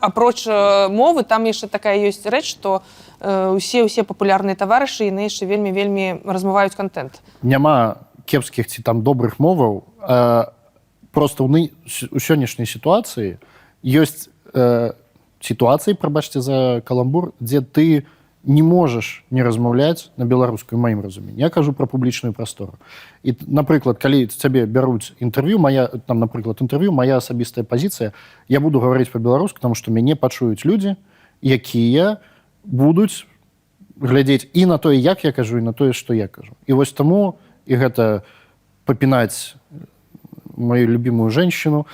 [0.00, 2.82] апроч э, мовы там яшчэ такая ёсць рэч што
[3.20, 7.18] э, усе усе папулярныя таварышы яны яшчэ вельмі вельмі размываюць контент.
[7.42, 10.44] Няма кепскіх ці там добрых моваў э,
[11.10, 13.38] просто ў ны- с- у сённяшняй сітуацыі
[13.82, 14.94] ёсць э,
[15.42, 18.06] сітуацыі прабачце за каламбур дзе ты
[18.46, 22.74] не можаш не размаўляць на беларускую маім разуменні я кажу про публічную прастору
[23.22, 28.12] і напрыклад калі цябе бяруць інтэрв'ю моя там напрыклад інтэрв'ю моя асабістая пазіцыя
[28.48, 30.96] я буду гаварыць по-беларуску тому что мяне пачуюць людзі
[31.40, 32.18] якія
[32.64, 33.26] будуць
[34.00, 36.52] глядзець і на тое як я кажу і на тое што я кажу.
[36.66, 38.22] І вось таму і гэта
[38.84, 39.54] папінаць
[40.56, 41.86] мою любимую женщину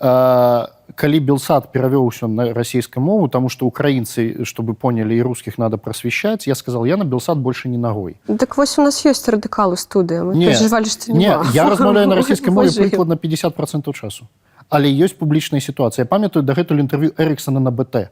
[0.00, 5.58] а, калі белсад перавёў усё на расійскую мову тому что украінцы чтобы поняли і русских
[5.58, 6.46] надо просвещать.
[6.46, 10.22] Я сказал я на белсад больше не ногой Так вось у нас ёсць радыкалы студыя
[10.34, 11.46] Не, перажывалі што не няма.
[11.52, 14.26] я размаўляю на расійскай мове прыкладна 50 процентов часу.
[14.68, 18.10] Але ёсць публічная сітуацыя Я памятаю дагэтуль інтэрв'ю эриксона на бт.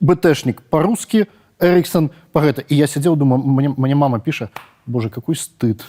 [0.00, 1.26] Бтэшнік по-русски
[1.60, 4.48] эриксон по гэта і я сидел думаю мне, мне мама піша
[4.86, 5.84] боже какой стыд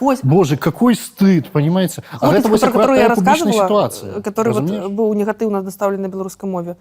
[0.00, 2.02] Вось, боже какой стыд понимаете?
[2.12, 4.90] А хлопец, гэта вось про который я рассказывала, сітуацыя который вот разумееш?
[4.90, 6.76] быў негатыўна дастаўлены на беларускай мове.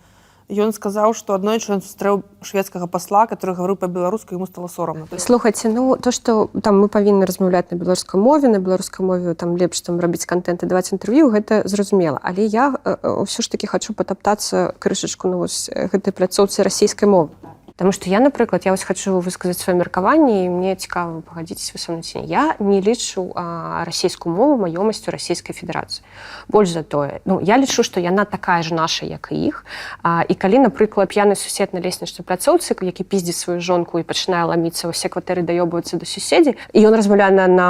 [0.48, 5.68] Ён сказаў што аднойчы ён сустрэў шведскага пасла который гаварыў па-беларуску яму стало сорамна слухайце
[5.68, 9.82] ну то что там мы павінны размаўляць на беларускай мове на беларускай мове там лепш
[9.82, 12.72] там рабіць контент і даваць інтэрв'ю гэта зразумела але я
[13.04, 17.36] ўсё ж таки хочу патаптацца крышачку на вось э, гэтай пляцоўцы расійскай мовы
[17.78, 21.78] Таму што я напрыклад я вось хочу высказаць сваё меркаванне і мне цікава пагадзіць вы
[21.78, 22.26] са мной ці не.
[22.26, 26.02] я не лічу а, расійскую мову маёмасцю расійскай федэрацыі
[26.50, 29.62] больш за тое ну я лічу што яна такая ж наша як і іх
[30.02, 34.50] а, і калі напрыклад п'яны сусед на леснічнай пляцоўцы які піздзіць сваю жонку і пачынае
[34.50, 37.70] ламіцца ўсе кватэры даёбваюцца да суседзі і ён размаўляе на, на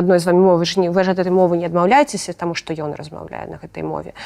[0.00, 2.72] адной з вами мовы ж не вы ж ад этой мовы не адмаўляецеся таму што
[2.72, 4.16] ён размаўляе на гэтай мове.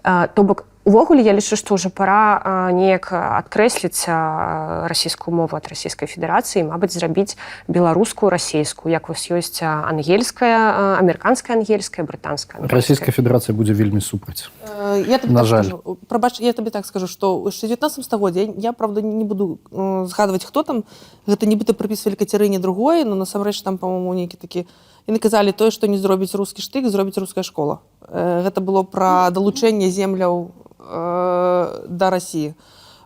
[0.00, 4.04] А, то бок увогуле я лічу што ўжо пора неяк адкрэсліць
[4.88, 7.36] расійскую мову ад расійскай федэрацыі мабыць зрабіць
[7.68, 8.92] беларускую расійскую.
[8.92, 14.52] Як вось ёсць ангельская амерыканская ангельская брытанская расійская федэрацыя будзе вельмі супраць.
[15.08, 15.64] Я табе На так жаль.
[15.64, 20.44] скажу, прабач я табе так скажу што ў 19 стагоддзя я правда не буду згадваць
[20.44, 20.84] хто там.
[21.26, 24.68] Гэта нібыта прыпісвалі кацярыне другое но насамрэч там по-моему нейкі такі
[25.08, 29.88] яны казалі тое што не зробіць рускі штык зробіць руская школа гэта было пра далучэнне
[29.88, 30.52] земляў
[30.88, 32.54] да Росіі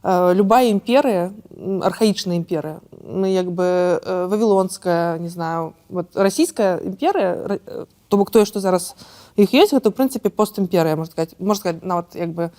[0.03, 3.65] э, любая імперыя м, архаічная імперыя мы як бы
[4.03, 8.95] э, вавілонская не знаю вот расійская імперыя ра- э, то бок тое што зараз
[9.37, 11.35] іх ёсць гэта ў прынцыпе постімперыя можна сказать.
[11.39, 12.51] Можна сказать нават як бы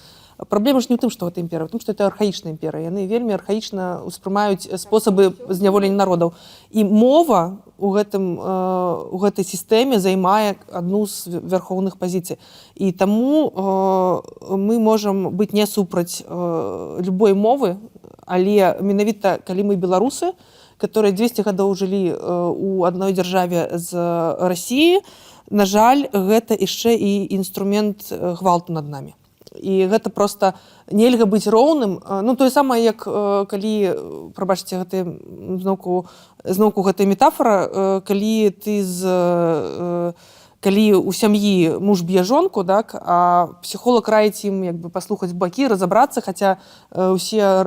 [0.48, 3.04] праблема ж не ў тым што гэта імперыя у тым што это архаічная імперыя яны
[3.12, 6.32] вельмі архаічна ўспрымаюць спосабы зняволення народаў
[6.72, 8.48] і мова у гэтым э,
[9.12, 12.40] у гэтай сістэме займае адну з вярхоўных пазіцый
[12.76, 17.76] і таму э, мы можам быць не супраць э, любой мовы
[18.24, 20.32] але менавіта калі мы беларусы
[20.80, 23.92] которые 200 гадоў жылі э, у адной дзяржаве з
[24.40, 25.04] Росіі
[25.52, 29.19] на жаль гэта яшчэ і інструмент э, гвалту над намі
[29.56, 30.54] і гэта просто
[30.92, 32.00] нельга быць роўным.
[32.24, 33.94] Ну тое самае як э, калі э,
[34.36, 35.06] прабачце гэты
[35.62, 36.06] зноўку
[36.44, 40.14] зноўку гэтая метафора э, калі ты з э,
[40.60, 45.68] калі у сям'і муж б'е жонку так а псіхолог раіць ім як бы паслухаць бакі
[45.72, 46.60] разабрацца хаця
[46.92, 47.64] усе э,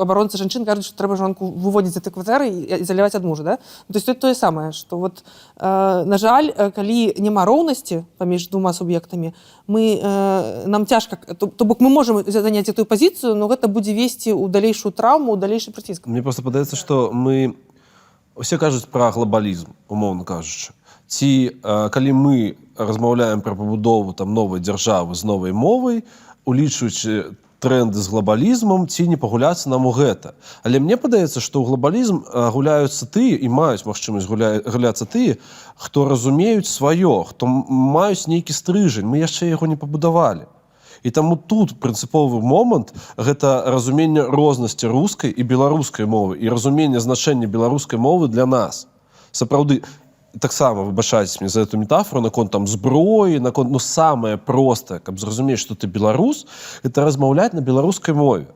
[0.00, 3.56] абаронцы жанчын кажуць што трэба жонку выводзіць этой кватэры і заляваць ад мужа да?
[3.92, 5.24] то есть тое самае што вот
[5.60, 9.34] э, на жаль калі няма роўнасці паміж двума суб'ектамі
[9.66, 13.92] мы э, нам цяжка то, то бок мы можемм заняць эту пазіцыю но гэта будзе
[13.92, 17.56] весці ў далейшую траўму далейшы прыціск Мне просто падаецца, што мы
[18.34, 20.72] усе кажуць пра глобалізм, умоўна кажучы.
[21.14, 21.30] Ці
[21.64, 22.36] калі мы
[22.74, 26.02] размаўляем пра пабудову там новай дзяржавы з новай мовай,
[26.42, 30.34] улічваючы тренды з глобалізмам ці не пагуляцца нам у гэта.
[30.66, 32.18] Але мне падаецца, што ў глобалізм
[32.52, 34.58] гуляюцца тыя і маюць магчымасць гуля...
[34.66, 35.38] гуляцца тыя,
[35.78, 40.50] хто разумеюць сваё, хто маюць нейкі стрыжань, мы яшчэ яго не пабудавалі.
[41.06, 47.46] І таму тут прынцыповы момант гэта разуменне рознасці рускай і беларускай мовы і разуменне значэння
[47.46, 48.88] беларускай мовы для нас.
[49.32, 49.84] Сапраўды
[50.40, 55.58] таксама выбачаць мне за эту метафору наконт там зброі наконт ну самае простае каб зразумець
[55.58, 56.46] што ты беларус
[56.82, 58.46] это размаўляць на беларускай мове.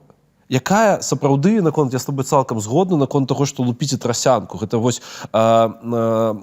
[0.48, 5.02] Якая сапраўды наконт я с тобой цалкам згодна наконт таго што лупіце трасянку гэта вось
[5.32, 6.36] а, а,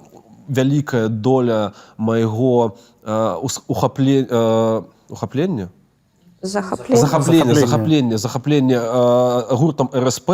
[0.48, 2.78] вялікая доля майго
[3.68, 5.70] ухапле ухаплення?
[6.42, 7.02] Захаплення.
[7.02, 7.56] Захаплення Захаплення.
[7.56, 10.32] захаплення захаплення э, гуртам РСП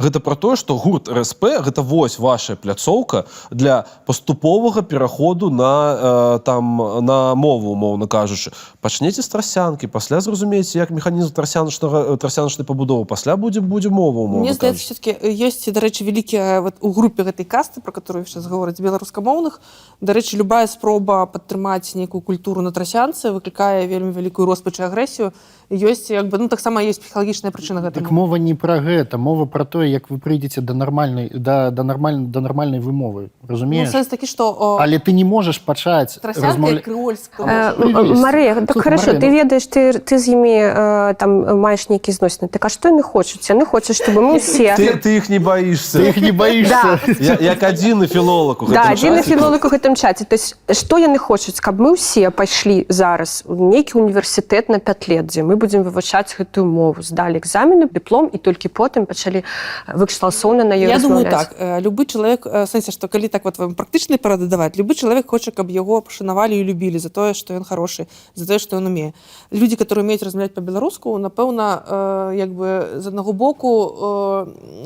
[0.00, 6.38] гэта про тое што гурт РСП гэта вось ваша пляцоўка для паступовага пераходу на э,
[6.44, 8.52] там на мову умоўна кажучы.
[8.80, 14.48] Пачнеце з трасянкі пасля зразумееце як механізм трасяночнага трасяночнай пабудовы пасля будзе будзе мова умоўна
[14.48, 18.80] Мне здаецца все-таки ёсць дарэчы вялікія вот, у групе гэтай касты про которую сейчас гавораць
[18.80, 19.60] беларускамоўных
[20.00, 25.32] дарэчы любая спроба падтрымаць нейкую культуру на трасянцы выклікае вельмі вялікую роспач і агрэсію
[25.70, 29.64] ёсць як бы ну таксама есть псіхалагічная прычына так мова не пра гэта мова пра
[29.64, 34.06] тое як вы прыйдзеце да нармальнай да, да, нармаль, да нармальнай вымовы Ну, разумееш сенс
[34.06, 36.78] такі, што о, але ты не можаш пачаць трасянка размаўля...
[36.78, 37.42] і крэольска.
[37.42, 37.96] Э, Привет.
[37.96, 42.12] М- Мария, так хорошо, ты ну- ведаешь, ты, ты з імі э, там маєш нейкі
[42.12, 42.48] зносіны.
[42.48, 43.50] Так а што яны хочуць?
[43.50, 44.74] Яны хочуць, чтобы мы ўсе...
[44.76, 45.98] Ты, ты их не боишься.
[45.98, 47.14] ты іх не баішся Да.
[47.20, 50.24] Я, як адзіны філолог Да, адзіны філолог у гэтым чаце.
[50.24, 55.08] То есть, што яны хочуць, каб мы ўсе пайшлі зараз у нейкі універсітэт на 5
[55.08, 59.44] лет, дзе мы будзем вывучаць гэтую мову, здалі экзамены, дыплом і толькі потым пачалі
[59.86, 61.54] выкшталсоўна на Я думаю так.
[61.58, 65.28] Э, любы чалавек э, сэнсе што калі так вот вам практычнай парады даваць любы чалавек
[65.28, 68.88] хоча каб яго пашанавалі і любілі за тое што ён хорошы за тое што ён
[68.88, 69.12] умее.
[69.52, 73.70] Людзі которые умеюць размаўляць по-беларуску напэўна э, як бы з аднаго боку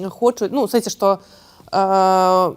[0.03, 1.23] э, хочуць ну сэнсе што
[1.71, 2.55] э,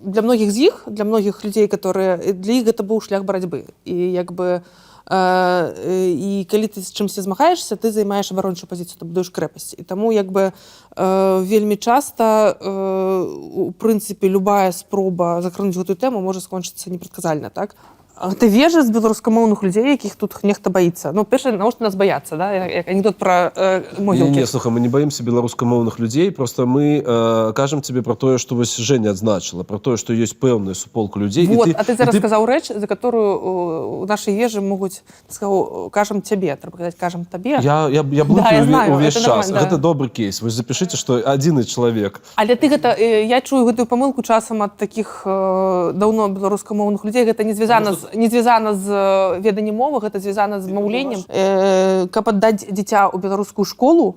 [0.00, 3.66] для многіх з іх для многіх людзей которые для іх гэта быў шлях барацьбы.
[3.84, 8.98] І як бы э, э, і калі ты з чымсьці змагаешься ты займаеш абарончую пазіцыю
[8.98, 15.42] ты будуеш крэпасць і таму як бы э, вельмі часта э, у прынцыпе любая спроба
[15.46, 17.78] закрануць гэтую тэму можа скончыцца непрадказальна так
[18.18, 22.36] А ты вежа з беларускамоўных людзей якіх тут нехта баіцца ну перша навошта нас баяцца
[22.36, 22.48] да?
[22.88, 24.40] Анекдот про э, Не, могілкі.
[24.40, 28.54] Не, слухай, мы не боимся беларускамоўных людзей просто мы э, кажам тебе про тое что
[28.54, 32.16] вось Женя адзначыла про тое что ёсць пэўная суполка людзей Вот, ты- а ты зараз
[32.16, 36.96] сказаў рэч за которую э, у нашай ежы могуць ты сказаў кажам цябе трэба казаць
[36.98, 39.60] кажам табе я, я, я Да, блытаю я знаю, увесь час да.
[39.60, 40.40] гэта добры кейс.
[40.40, 44.76] Вось запішыце что адзіны чалавек Але ты гэта э, я чую гэтую памылку часам ад
[44.80, 47.24] такіх э, даўно беларускамоўных людзей.
[47.26, 51.24] Гэта не звязана з не звязана з э, веданнем мовы гэта звязана з маўленнем.
[51.28, 54.16] э, каб аддаць дзіця ў беларускую школу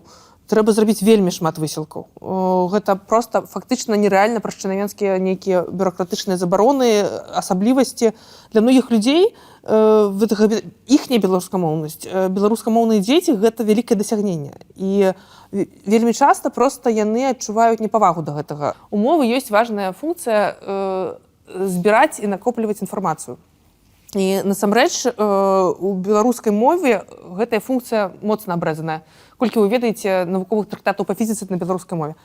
[0.49, 2.07] трэба зрабіць вельмі шмат высілкаў.
[2.21, 7.05] О, гэта просто фактычна нерэальна праз чынавенскія нейкія бюрократычныя забароны
[7.37, 8.17] асаблівасці.
[8.51, 12.09] Для многіх людзей э, іхняя беларускамоўнасць.
[12.09, 14.57] Э, беларускамоўныя дзеці гэта вялікае дасягненне.
[14.73, 15.13] І
[15.53, 18.73] ве- вельмі часта просто яны адчуваюць непавагу да гэтага.
[18.89, 21.13] Умовы ёсць важная функцыя э,
[21.45, 23.37] збіраць і накопліваць інфармацыю
[24.15, 27.05] і насамрэч э, у беларускай мове
[27.37, 29.03] гэтая функцыя моцна абрэзаная.
[29.37, 32.15] Колькі вы ведаеце навуковых трактатаў па фізіцы на беларускай мове?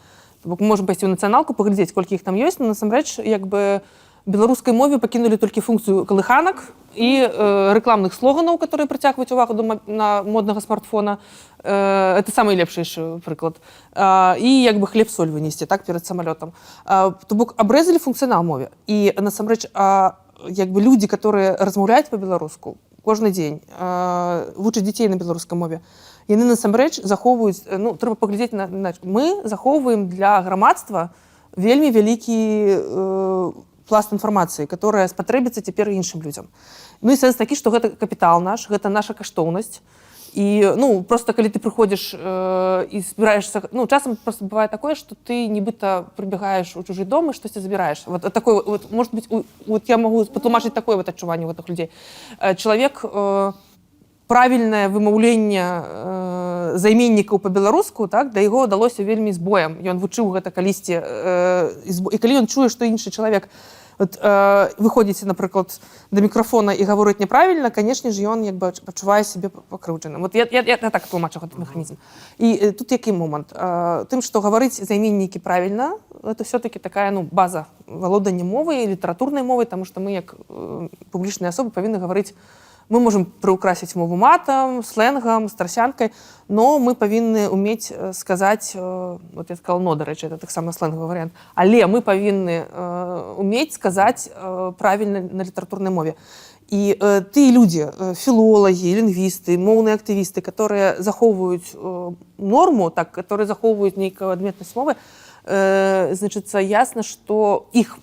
[0.45, 3.85] Бок можем пайсці ў нацыяналку паглядзець колькі іх там ёсць но насамрэч як бы
[4.25, 9.53] беларускай мове пакінулі толькі функцыю калыханак і э, рэкламных слоганаў которые прыцягваюць увагу
[9.87, 11.21] на моднага смартфона.
[11.61, 13.61] Э, это самый лепшыйшы прыклад.
[13.93, 16.53] А, і як бы хлеб соль вынесці так перад самалётам.
[16.85, 18.71] То бок абрэзалі функцыянал мове.
[18.87, 20.17] І насамрэч а,
[20.49, 25.81] як бы людзі которые размаўляюць по-беларуску кожны дзень э, вучаць дзяцей на беларускай мове.
[26.27, 31.13] Яны насамрэч захоўваюць ну трэба паглядзець на, на мы захоўваем для грамадства
[31.57, 32.39] вельмі вялікі
[32.81, 33.53] э,
[33.87, 36.49] пласт інфармацыі которая спатрэбіцца цяпер іншым людзям
[37.03, 39.85] ну і сэнс такі што гэта капітал наш гэта наша каштоўнасць
[40.35, 45.15] і ну просто калі ты прыходзіш э, і збіраешься ну часам просто бывае такое что
[45.15, 49.45] ты нібыта прыбегаеш у чужы дом і штосьці забіраеш вот такой вот может быть у,
[49.67, 51.91] вот я могу патлумачыць такое вот адчуванне гэтых людзей
[52.39, 53.53] Э, чалавек э,
[54.27, 59.79] правільнае вымаўленне э, займеннікаў па-беларуску так да яго ўдалося вельмі з боем.
[59.85, 63.49] Ён вучыў гэта калісьці э, і калі ён чуе што іншы чалавек
[63.99, 65.81] от, э, выходзіце напрыклад
[66.11, 70.47] да мікрафона і гаворыць няправільна канешне ж ён як бы пачувае сябе пакрыўджаным вот я,
[70.51, 71.95] я, я, я так тлумачу гэты механізм.
[72.39, 77.29] І э, тут які момант э, тым што гаварыць займеннікі правільна это все-таки такая ну
[77.31, 82.35] база валодання мовай літаратурнай мовай тому что мы як э, публічныя асобы павінны гаварыць
[82.89, 86.13] мы можем прыукрасіць мову матам сленгам страсянкай
[86.49, 91.07] но мы павінны уметь э, сказаць э, вот я сказал но дарэчы это таксама сленгавы
[91.07, 91.33] вариант.
[91.55, 96.15] Але мы павінны э, уметь сказаць э, правільна на літаратурнай мове.
[96.71, 103.47] І э, ты людзі э, філолагі лінгвісты моўныя актывісты которые захоўваюць э, норму так которые
[103.47, 104.97] захоўваюць нейкую адметнасць мовы
[105.45, 107.99] э, значыцца ясна что іх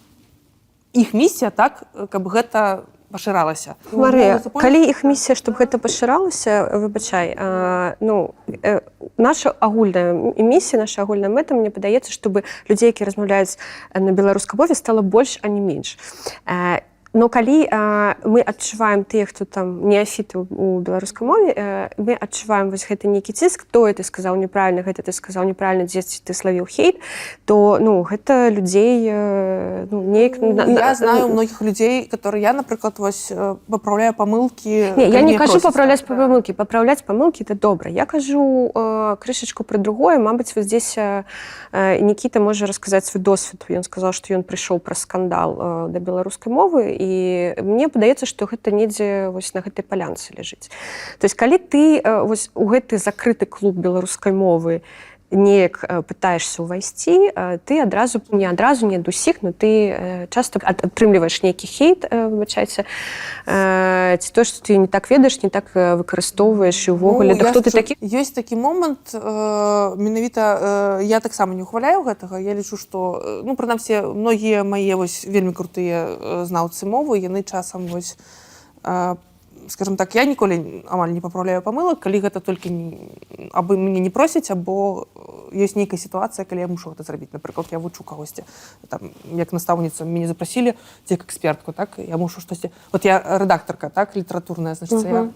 [0.93, 3.75] іх місія так каб гэта пашыралася.
[3.91, 8.81] Марыя, калі іх місія чтобы гэта пашыралася выбачай а, ну э,
[9.17, 13.59] наша агульная місія наша агульная мэта мне падаецца чтобы людзей які размаўляюць
[13.93, 15.97] на беларускай мове стала больш а не менш.
[16.47, 16.81] Э,
[17.13, 22.69] но калі а, мы адчуваем тыя хто там неафіты у беларускай мове э, мы адчуваем
[22.69, 26.65] вось гэты нейкі ціск тое ты сказаў неправільна гэта ты сказаў неправільна дзесьці ты славіў
[26.65, 26.99] хейт
[27.45, 32.99] то ну гэта людзей э, ну, неяк на- я знаю многіх людзей которые я напрыклад
[32.99, 35.97] вось э, папраўляю памылкі Не, я не кажу так, да.
[36.05, 36.51] помылки.
[36.51, 37.89] Поправлять помылки это добро.
[37.89, 40.19] Я кажу э, крышечку про другое.
[40.19, 41.23] Мабыць, вот здесь э,
[41.71, 43.65] э, Никита можа рассказать свой досвед.
[43.69, 47.09] Он сказал, что он пришел про скандал э, до беларускай мовы і
[47.65, 50.69] мне падаецца, што гэта недзе вось на гэтай палянцы ляжыць.
[51.17, 54.85] То есть калі ты э, вось у гэты закрыты клуб беларускай мовы
[55.31, 60.27] неяк э, пытаешься ўвайсці э, ты адразу не адразу не ад усіх но ты э,
[60.29, 62.85] часто атрымліваеш нейкі хейт выбачайце
[63.47, 67.51] э, ці то што ты не так ведаеш не так выкарыстоўваеш і ўвогуле да я
[67.51, 72.39] хто ты такі ёсць такі момант э, менавіта э, я таксама не ухваляю гэтага.
[72.39, 78.17] Я лічу што ну прынамсі многія мае вось вельмі крутыя знаўцы мовы яны часам вось
[78.83, 79.15] э,
[79.71, 84.09] скажем так я ніколі амаль не папраўляю памылак калі гэта толькі не- абы мне не
[84.11, 88.43] просяць або э, ёсць нейкая сітуацыя калі я мушу гэта зрабіць напрыклад я вучу кагосьці
[88.89, 90.73] там як настаўніцу мяне запрасілі
[91.05, 95.33] ці як экспертку так я мушу штосьці вот я рэдактарка так літаратурная значит я Мгм.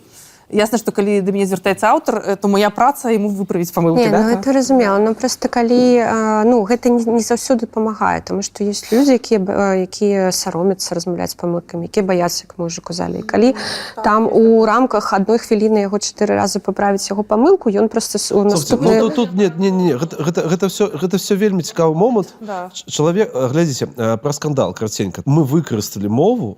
[0.49, 4.05] Ясна, што калі да мяне звяртаецца аўтар, то моя праца яму выправіць памылкі.
[4.05, 4.21] Не, да?
[4.21, 8.91] ну гэта разумела но просто калі ну гэта не, не заўсёды памагае тому что есть
[8.91, 9.39] людзі якія
[9.81, 13.55] якія саромяцца размаўляць памылкамі якія баяцца як мы уже казалі І калі
[14.03, 19.09] там у рамках адной хвіліны яго чатыры разы паправіць яго памылку ён просто наступны ну,
[19.09, 22.33] тут, нет, не, не, гэта, гэта, гэта, все, гэта все вельмі цікавы момант.
[22.39, 22.69] Да.
[22.73, 25.21] Чалавек, глядзіце, пра скандал, карценька.
[25.25, 26.57] Мы выкарысталі мову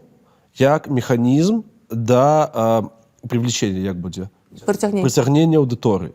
[0.55, 2.89] як механізм да
[3.28, 4.30] привлечення, як будзе?
[4.65, 5.57] Прыцягнення.
[5.59, 6.13] аўдыторыі.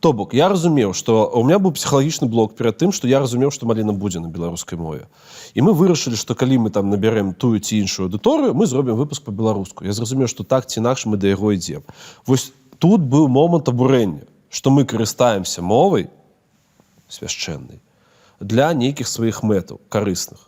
[0.00, 3.50] То бок я разумеў што у меня быў псіхалагічны блок перад тым што я разумеў
[3.50, 5.10] што маліна будзе на беларускай мове.
[5.54, 9.24] І мы вырашылі што калі мы там набярэм тую ці іншую аўдыторыю мы зробім выпуск
[9.26, 11.82] по-беларуску я зразумеў што так ці інакш мы да яго ідзем.
[12.26, 16.08] Вось тут быў момант абурэння што мы карыстаемся мовай
[17.08, 17.82] свяшчэннай
[18.40, 20.47] для нейкіх сваіх мэтаў карысных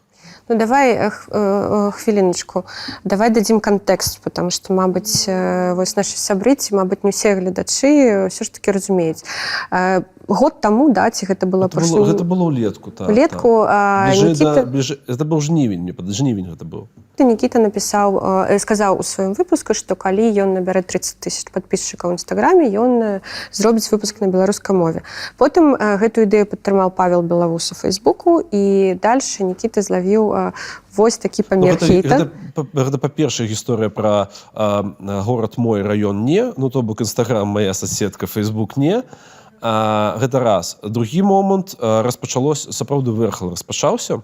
[0.50, 2.64] Ну давай э, э, э, хвіліночку
[3.04, 8.26] давай дадзім кантэкст потому что мабыць э, вось нашы сябры ці мабыць не ўсе гледачы
[8.26, 9.22] ўсё ж таки разумеюць
[9.70, 14.10] Э, год таму да ці гэта было гэта было, гэта было ўлетку так, Улетку, а,
[14.14, 16.86] Бліжэй Нікіта- да, бліжэй, это быў жнівень мне пад жнівень гэта быў
[17.20, 22.70] Нікіта напісаў э, сказаў у сваім выпуску што калі ён набярэ 30 тысяч подписчикаў нстаграме
[22.70, 23.20] ён э,
[23.52, 25.02] зробіць выпуск на беларускай мове.
[25.36, 30.52] Потым э, гэтую ідэю падтрымаў павел белавус у фейсбуку і дальше Нікіта злавіў э,
[30.96, 34.82] вось такі Ну, памер гэта, хейта гэта, па- гэта па-першая гісторыя пра а,
[35.22, 39.04] горад мой раён не ну то бок нстаграм моя соседка Facebook не.
[39.04, 40.78] а, гэта раз.
[40.82, 44.22] Другі момант а, распачалось сапраўды вырхал распачаўся.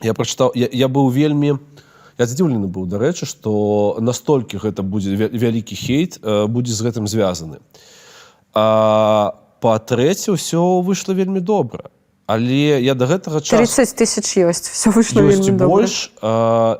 [0.00, 1.58] Я прачытаў я, я быў вельмі
[2.20, 7.04] я здзіўлены быў дарэчы што настолькі гэта будзе вя- вялікі хейт а, будзе з гэтым
[7.08, 7.60] звязаны.
[8.54, 11.92] А, па-трэцяе ўсё выйшла вельмі добра.
[12.30, 15.66] Але я да гэтага часу 30 тысяч ёсць все выйшло і добра.
[15.66, 16.78] больш а,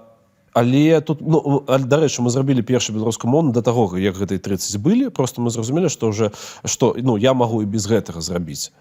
[0.52, 5.10] але тут ну, дарэчы мы зрабілі першы беларуску мову да таго як гэтай 30 былі
[5.10, 6.32] просто мы зразумелі што уже
[6.64, 8.72] што ну я магу і без гэтага зрабіць.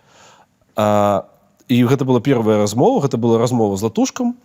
[0.75, 1.25] А,
[1.67, 4.35] і гэта была первая размова гэта была размова з латушкам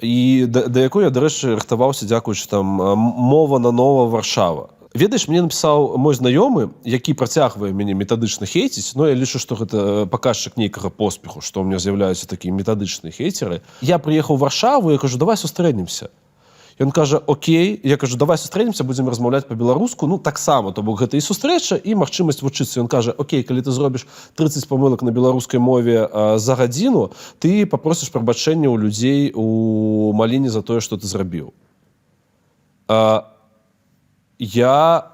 [0.00, 4.70] і да, да якой я дарэчы рыхтаваўся дзякуючы там мова на нова варшава.
[4.94, 10.06] Ведаеш мне напісаў мой знаёмы які працягвае мяне метадычна хейціць но я лічу што гэта
[10.06, 13.66] паказчык нейкага поспеху што ў меня з'яўляюцца такія метадычныя хейцеры.
[13.82, 16.14] Я прыехаў у варшаву я кажу давай сустрэнемся
[16.82, 21.16] Ён кажа Окей я кажу давай сустрэнемся будзем размаўляць по-беларуску ну таксама то бок гэта
[21.16, 25.60] і сустрэча і магчымасць вучыцца ён кажа Окей калі ты зробіш 30 памылак на беларускай
[25.60, 31.06] мове а, за гадзіну ты папросіш прабачэння ў людзей у маліне за тое што ты
[31.06, 31.54] зрабіў
[32.90, 33.30] а,
[34.38, 35.06] я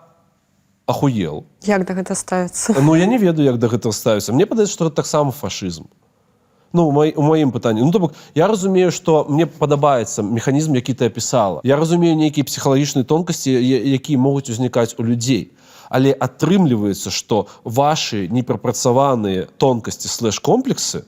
[0.89, 4.73] ахуел як да гэта ставіцца Ну я не ведаю як да гэтага ставіцца мне падаецца
[4.73, 5.85] што гэта таксама фашызм
[6.73, 10.95] Ну май, у маім пытанні ну то бок я разумею што мне падабаецца механізм які
[10.95, 15.53] ты апісала я разумею нейкія псіхалагічныя тонкасці якія могуць узнікаць у людзей
[15.89, 21.05] але атрымліваецца што ваши непрапрацаваныя тонкасці слэш комплексы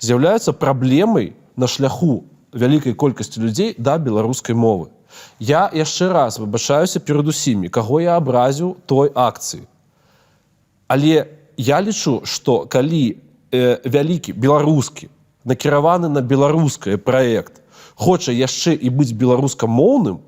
[0.00, 4.90] з'яўляюцца праблемай на шляху вялікай колькасці людзей да беларускай мовы.
[5.38, 9.66] Я яшчэ раз выбачаюся перад усімі каго я абразіў той акцыі.
[10.88, 11.26] Але
[11.56, 13.18] я лічу, што калі
[13.52, 15.08] э, вялікі беларускі
[15.44, 17.60] накіраваны на беларускае праект
[18.00, 20.24] хоча яшчэ і быць беларускамоўным,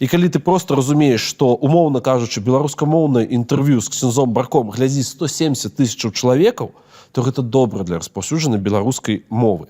[0.00, 5.76] і калі ты просто разумееш, што умоўна кажучы беларускамоўнае інтэрв'ю з ксензом барком глядзіць 170
[5.76, 6.72] тысячаў чалавекаў,
[7.12, 9.68] то гэта добра для распаўсюджанай беларускай мовы.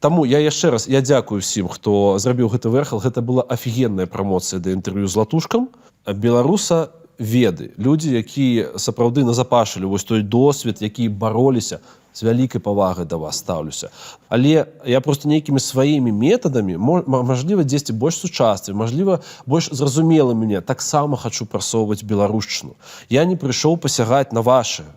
[0.00, 4.60] Таму я яшчэ раз я дзякую усім, хто зрабіў гэты верхал, гэта была афігенная прамоцыя
[4.60, 5.68] да інтэрв'ю з латушкам.
[6.04, 7.70] Беларуса веды.
[7.76, 11.78] Людзі якія сапраўды назапашылі вось той досвед які бароліся
[12.16, 13.92] з вялікай павагай да вас стаўлюся.
[14.28, 21.20] Але я просто нейкімі сваімі метадамі мажліва дзесьці больш сучасцы мажліва больш зразумела мяне таксама
[21.20, 22.74] хачу прасоўваць беларушчыну.
[23.10, 24.88] Я не прыйшоў пасягаць на ваше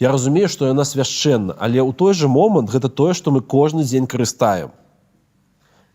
[0.00, 3.84] Я разумею што яна свяшчэнна але ў той жа момант гэта тое што мы кожны
[3.84, 4.72] дзень карыстаем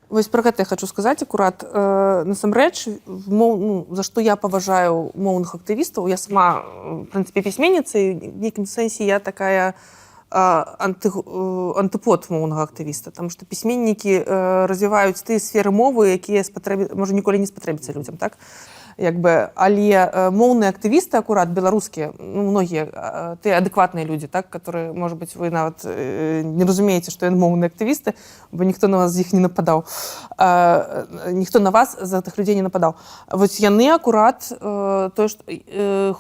[0.10, 1.64] Вось пра гэта я хочу сказаць акурат.
[1.68, 8.66] Э, насамрэч ну, за што я паважаю моўных актывістаў я сама э, прынцыпе пісьменніца нейкім
[8.66, 9.76] сэнсе я такая
[10.30, 13.12] а, анты, э, антыпод моўнага актывіста.
[13.12, 18.20] Там што пісьменнікі э, развіваюць тыя сферы мовы якія спатрэбі можа ніколі не спатрэбіцца людзям
[18.20, 18.36] так
[18.98, 25.18] як бы але моўныя актывісты акурат беларускія ну, многія тыя адэкватныя людзі так которые может
[25.18, 28.18] быть вы нават не разумееце што яны моўныя актывісты
[28.52, 29.86] бо ніхто на вас з іх не нападаў.
[31.32, 32.96] Ніхто на вас за тых людзей не нападаў.
[33.32, 35.44] Вось яны акурат тое што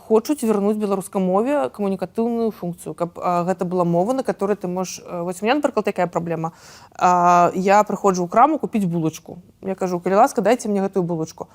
[0.07, 5.41] хочуць вярнуць беларускай мове камунікатыўную функцыю каб гэта была мова на которой ты можаш вось
[5.41, 6.53] меня напрыклад такая праблема.
[7.01, 9.41] Я прыходжу ў краму купіць булачку.
[9.61, 11.47] Я кажу калі ласка дайце мне гэтую булачку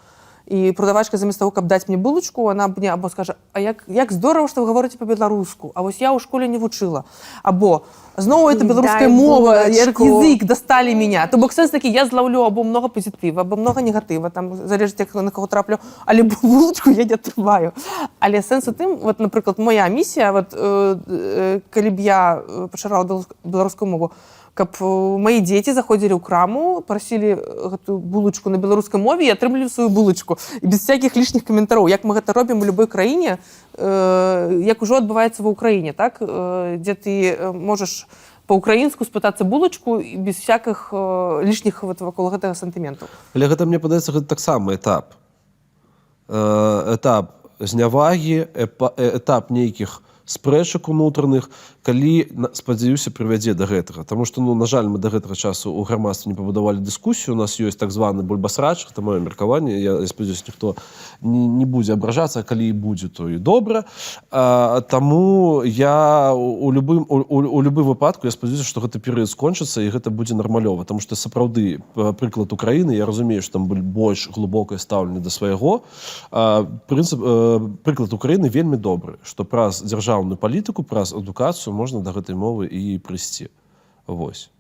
[0.47, 4.13] і продавачка замест того каб даць мне булачку она мне або скажа а як як
[4.13, 7.05] здорава што вы гаворыце по-беларуску А вось я ў школе не вучыла.
[7.43, 7.85] Або
[8.17, 12.65] зноў это беларуская Дай мова язык дасталі меня то бок сэнс такі я злаўлю або
[12.65, 17.15] много пазітыва або много негатыва там залежыць як на кого траплю але булачку я не
[17.15, 17.73] атрымаю.
[18.19, 22.69] Але сэнс у тым вот напрыклад моя місія вот э, э, калі б я э,
[22.69, 24.13] пашырала беларус- беларускую мову
[24.55, 24.85] каб э,
[25.19, 27.41] мои дзеці заходзілі ў краму прасілі
[27.73, 30.37] гэтую булачку на беларускай мове і атрымлівалі сваю булачку.
[30.61, 31.89] І без всяких лішніх каментароў.
[31.89, 33.39] Як мы гэта робім у любой краіне
[33.75, 36.21] э, як ужо адбываецца ва ўкраіне так?
[36.21, 38.07] Э, дзе ты э, можаш
[38.47, 43.81] по-украінску спытацца булачку і без всяких э, лішніх вот вакол гэтага сантыментаў Але гэта мне
[43.81, 45.17] падаецца гэта таксама этап.
[46.29, 48.69] Э, этап знявагі э,
[49.17, 51.51] этап нейкіх спрэчак унутраных
[51.83, 54.07] калі спадзяюся прывядзе да гэтага.
[54.07, 57.35] Таму што ну на жаль мы да гэтага часу у грамадстве не пабудавалі дыскусію.
[57.35, 59.83] У нас ёсць так званы бульбасрач это маё меркаванне.
[59.83, 60.77] Я, я спадзяюсь ніхто
[61.21, 63.85] не, не будзе абражацца калі і будзе то і добра.
[64.31, 69.31] А, таму я у, любым у, у, у любы выпадку я спадзяюся што гэты перыяд
[69.31, 70.87] скончыцца і гэта будзе нармалёва.
[70.87, 75.83] Таму што сапраўды прыклад Украіны я разумею што там былі больш глыбокае стаўленне да свайго.
[76.31, 82.37] Прынцып э, прыклад Украіны вельмі добры што праз дзяржаўную палітыку праз адукацыю можна да гэтай
[82.37, 83.49] мовы і прыйсці
[84.07, 84.51] Вось.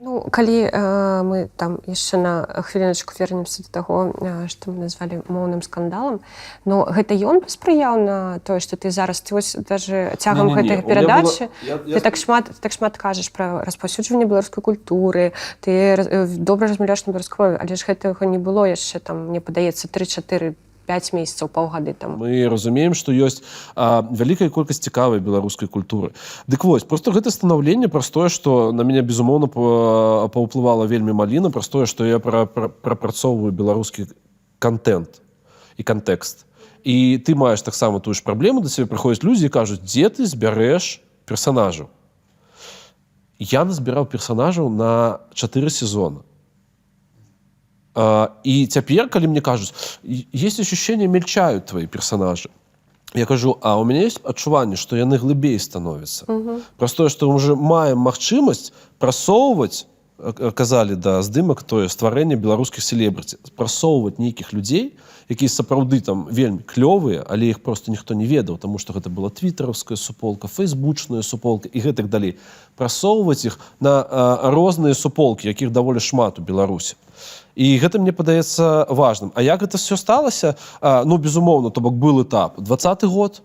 [0.00, 5.26] Ну, калі э, мы там яшчэ на хвіліначку вернемся до таго, э, што мы назвалі
[5.26, 6.20] моўным скандалам,
[6.64, 11.66] но гэта ён паспрыяў на тое, што ты зараз вось даже цягам гэтай перадачы было-
[11.66, 15.32] я- я ты так шмат так шмат кажаш пра распаўсюджванне беларускай культуры,
[15.66, 19.90] ты э, добра размаўляеш на беларускай але ж гэтага не было яшчэ там мне падаецца
[19.90, 20.54] 3-4
[20.88, 22.16] 5 месяцаў паўгады там.
[22.16, 23.44] мы разумеем што ёсць
[23.76, 26.16] вялікая колькасць цікавай беларускай культуры.
[26.48, 31.52] Дык вось просто гэта станаўленне праз тое што на мяне безумоўна па- паўплывала вельмі маліна
[31.52, 34.08] праз тое што я пра- пра- прапрацоўваю беларускі
[34.58, 35.20] контент
[35.76, 36.48] і кантэкст.
[36.84, 41.04] І ты маеш таксама тую ж праблему да цябе прыходзяць людзі кажуць дзе ты збярэш
[41.28, 41.92] персонажаў
[43.38, 46.22] я назбіраў персонажаў на чатыры сезона
[48.44, 49.74] і цяпер калі мне кажуць
[50.04, 52.48] «Е- есть ощущение мельчают твои персонажи
[53.14, 56.26] я кажу а у меня есть адчуванне што яны глыбей становятся
[56.76, 59.86] праз тое што мы уже маем магчымасць прасоўваць
[60.18, 64.94] э, казалі да здымак тое стварэнне беларускіх селебрыці прасоўваць нейкіх людзей
[65.28, 69.30] якія сапраўды там вельмі клёвыя але іх просто ніхто не ведаў тому что гэта была
[69.30, 72.38] твиттеровская суполка фейсбучная суполка і гэтак далей.
[72.76, 76.96] Прасоўваць іх на э, розныя суполкі якіх даволі шмат у беларусі
[77.58, 79.34] і гэта мне падаецца важным.
[79.34, 80.54] А як гэта все сталася?
[80.80, 82.54] А, ну безумоўна то бок был этап.
[82.62, 83.42] Двадцаты год.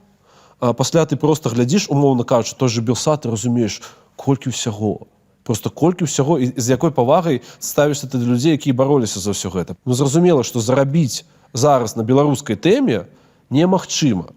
[0.62, 3.82] А, пасля ты просто глядзіш умоўна кажучы той же белса ты разумееш
[4.16, 5.10] колькі ўсяго.
[5.42, 9.50] Просто колькі ўсяго і з якой павагай ставішся ты да людзей якія бароліся за ўсё
[9.50, 9.74] гэта.
[9.82, 11.26] Ну зразумела што зарабіць
[11.58, 13.10] зараз на беларускай тэме
[13.50, 14.30] немагчыма.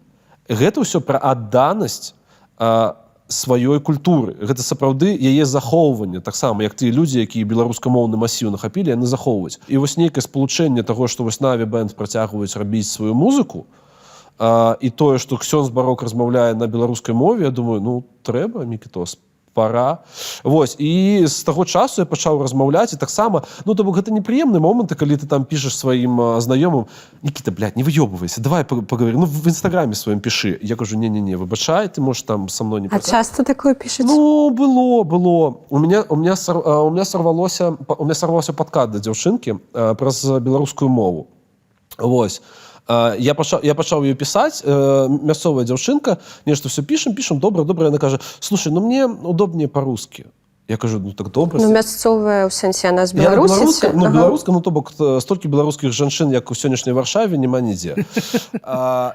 [0.48, 2.16] Гэта ўсё пра адданасць
[2.56, 2.96] а,
[3.28, 4.36] сваёй культуры.
[4.38, 6.20] Гэта сапраўды яе захоўванне.
[6.20, 9.58] Таксама як тыя людзі якія беларускамоўны масіў нахапілі яны захоўваюць.
[9.66, 13.66] І вось нейкае спалучэнне таго што вось наві бэнд працягваюць рабіць сваю музыку
[14.38, 19.18] а, і тое што ксёнз барок размаўляе на беларускай мове я думаю ну трэба мікітос
[19.56, 19.98] пора
[20.44, 24.60] Вось і з таго часу я пачаў размаўляць і таксама ну то бок гэта непрыемны
[24.60, 26.84] моманты калі ты там пішаш сваім знаёмым
[27.24, 31.08] Нікіта блядь, не выёбывайся давай паг- паговорим ну в інстаграме сваім пішы я кажу не
[31.08, 33.10] не не выбачай ты можешь там со мной не А працаваць».
[33.26, 34.04] часто такое пішуць?
[34.06, 38.14] Ну было было у меня у меня сор, а, у меня сорвалося па- у меня
[38.14, 39.56] сорвался падкат да дзяўчынкі
[39.96, 41.26] праз беларускую мову
[41.98, 42.42] Вось
[42.88, 47.86] я пачаў я пачаў ее пісаць э, мясцовая дзяўчынка нешта все пішем пішем добра добра
[47.86, 50.26] яна кажа слушай ну мне удобнее по-русски
[50.68, 53.54] я кажу ну так добра Ну, мясцовая ў сэнсе яна з Я на Беларусі.
[53.54, 54.14] беларускай- ці- ну, Ага.
[54.14, 57.96] беларуска ну то бок э, столькі беларускіх жанчын як у сённяшняй варшаве няма нідзе
[58.62, 59.14] а,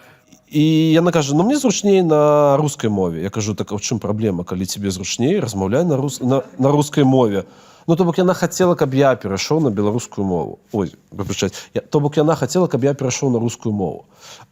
[0.51, 3.99] і яна кажа ну мне зручней на рускай мове я кажу так а ў чым
[3.99, 5.39] праблема калі тебе зручней?
[5.39, 7.43] Размаўляй на рус на, на рускай мове
[7.91, 10.59] Ну, то бок яна хацела, каб я перайшоў на беларускую мову.
[10.71, 11.51] Ой, выбачаць.
[11.91, 14.05] То бок яна хацела, каб я перайшоў на рускую мову.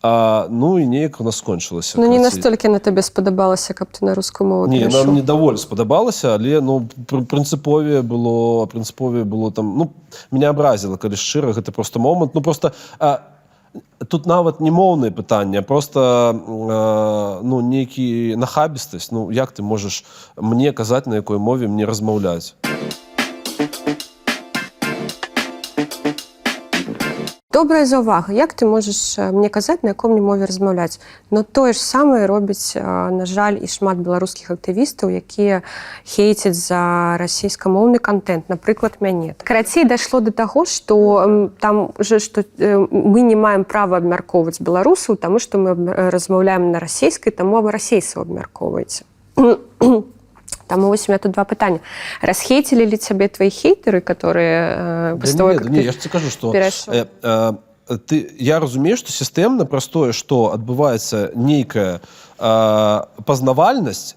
[0.04, 1.96] А, ну і неяк у нас скончылася.
[2.04, 5.56] Ну не настолькі на табе спадабалася, каб ты на рускую мову Не, нам не даволі
[5.58, 9.94] спадабалася, але ну пры- прынцыпове было прынцыпове было там ну
[10.32, 13.24] меня абразіла калі шчыра гэта просто момант ну просто а,
[14.08, 20.04] тут нават не моўнае пытанне а просто а, ну нейкі нахабістасць ну як ты можаш
[20.36, 22.56] мне казаць на якой мове мне размаўляць
[27.60, 30.96] Добрая заўвага як ты можаш э, мне казаць на яком мне мове размаўляць
[31.30, 32.80] но тое ж самае робіць э,
[33.12, 35.60] на жаль і шмат беларускіх актывістаў якія
[36.08, 43.28] хейцяць за расійскамоўны контент напрыклад мяне карацей дайшло до таго что там уже что мы
[43.28, 47.76] не маем права абмяркоўваць беларусаў таму что мы аб- э, размаўляем на расійскай таму вы
[47.76, 49.04] расейцаў абмяркоўваеце
[50.70, 51.80] Таму вось у меня тут два пытання
[52.22, 56.30] расхейцілі ли цябе твои хейтары которые э, Да того, не, как да не, я кажу
[56.30, 56.94] что перайшоў?
[56.94, 62.02] э, э, ты я разумею что сістэмна простое что адбываецца нейкая
[62.38, 64.16] э, пазнавальнасць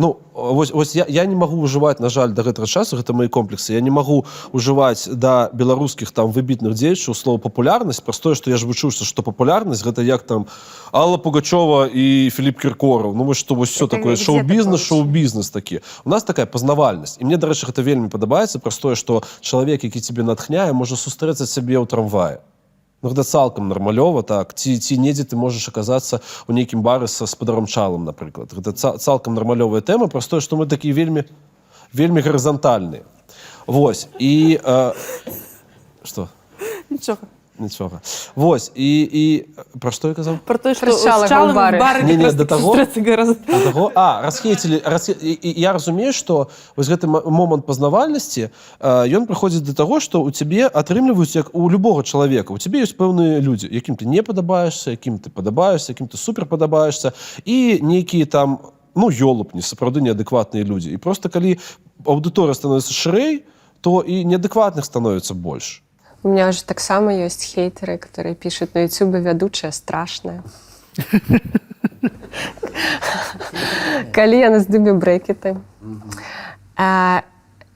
[0.00, 3.28] Ну вось, вось я, я не магу ўжываць на жаль да гэтага часу гэта мои
[3.28, 3.76] комплексы.
[3.76, 4.24] Я не магу
[4.56, 9.84] ўжываць да беларускіх там выбітных дзеячаў слова папулярнасць простое что я ж вучыўся что папулярнасць
[9.84, 10.48] гэта як там
[10.90, 13.12] Алла пугачова і Філіп кіркоров.
[13.12, 15.84] Ну вось что вось все такое шоу-бізнес шоу-бізнес такі.
[16.04, 17.20] У нас такая пазнавальнасць.
[17.20, 21.76] І мне дарэчы гэта вельмі падабаецца простое что чалавек які тебе натхняе можа сустрэцца сябе
[21.76, 22.40] ў трамвае
[23.02, 24.52] Ну, гэта цалкам нармалёва так.
[24.54, 28.98] Ці ці недзе ты можаш аказацца ў нейкім бары са спадаром чалам напрыклад гэта ца-
[29.00, 31.24] цалкам нармалёвая тэма простое што мы такія вельмі
[31.92, 33.02] вельмі гарызантальныя
[33.66, 34.08] Вось.
[34.18, 34.92] І э,
[36.04, 36.28] што
[36.90, 37.24] Нічога.
[37.60, 38.00] Нічога
[38.34, 39.24] Вось і і
[39.78, 40.74] пра што я казаў Про Про
[41.28, 42.76] чалого з Ні-ні, якраз до таки того.
[42.76, 43.34] зустріться гораздо.
[43.46, 45.10] До таго а расхейцілі раз,
[45.42, 48.48] я разумею што вось гэты момант пазнавальнасці
[48.80, 52.82] э, ён прыходзіць да таго што у цябе атрымліваюць як у любога чалавека у цябе
[52.82, 57.12] ёсць пэўныя людзі якім ты не падабаешься якім ты падабаешься якім ты супер падабаешься
[57.44, 58.58] і нейкія там
[58.94, 61.58] ну ёлупні сапраўды неадэкватныя людзі і просто калі
[62.04, 63.44] аўдыторыя становіцца шырэй
[63.80, 65.82] то і неадэкватных становіцца больш
[66.22, 70.42] У меня же таксама ёсць хейтеры, которые пишут на YouTube вядучая страшная.
[74.12, 75.56] Калі яна здыме брэкеты.
[76.76, 77.22] А,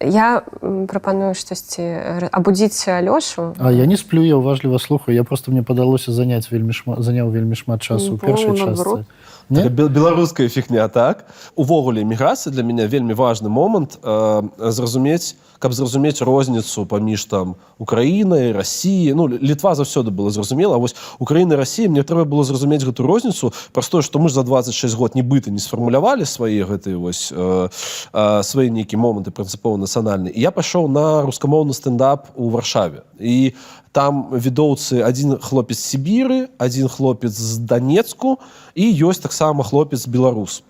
[0.05, 0.43] Я
[0.89, 3.55] прапаную штосьці абудзіць Алёшу.
[3.59, 5.15] А я не сплю, я уважліва слухаю.
[5.17, 8.67] Я просто мне падалося заняць вельмі шмат, заняў вельмі шмат часу Ну, ў першай по-моему,
[8.67, 9.01] наоборот.
[9.01, 9.69] частцы.
[9.71, 11.25] Бе- беларуская фігня так
[11.55, 18.53] увогуле міграцыя для мяне вельмі важны момант э, зразумець каб зразумець розніцу паміж там Украінай
[18.53, 23.49] Росіі ну літва заўсёды было зразумела вось Украіна Росія мне трэба было зразумець гэту розніцу.
[23.73, 27.69] Праз тое што мы ж за 26 год нібыта не сфармулявалі свае гэтыя вось э,
[28.13, 30.37] э, свае нейкія моманты прынцыпова нацыянальныя.
[30.37, 33.09] І я пайшоў на рускамоўны стендап у варшаве.
[33.17, 33.57] І
[33.97, 38.37] там відоўцы адзін хлопец сібіры адзін хлопец з данецку
[38.77, 40.61] і ёсць таксама хлопец беларус.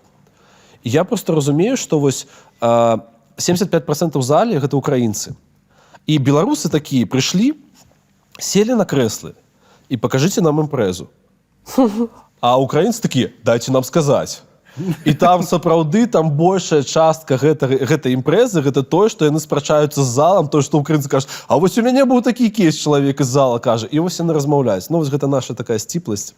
[0.87, 2.31] Я просто разумею што вось
[2.63, 2.97] э,
[3.37, 5.35] 75% зале гэта украінцы
[6.07, 7.53] і беларусы такія прыйшлі
[8.39, 9.35] селі на крэслы
[9.89, 11.09] і пакажыце нам імпрэзу
[12.41, 14.41] а украінцы такія дайце нам сказаць
[15.05, 20.09] і там сапраўды там большая частка гэтай гэтай імпрэзы гэта тое што яны спрачаюцца з
[20.09, 23.59] залам то што украінцы кажуць А вось у мяне быў такі кейс чалавек з зала
[23.59, 26.35] кажа і вось яны размаўляюць Ну вось гэта наша такая сціпласць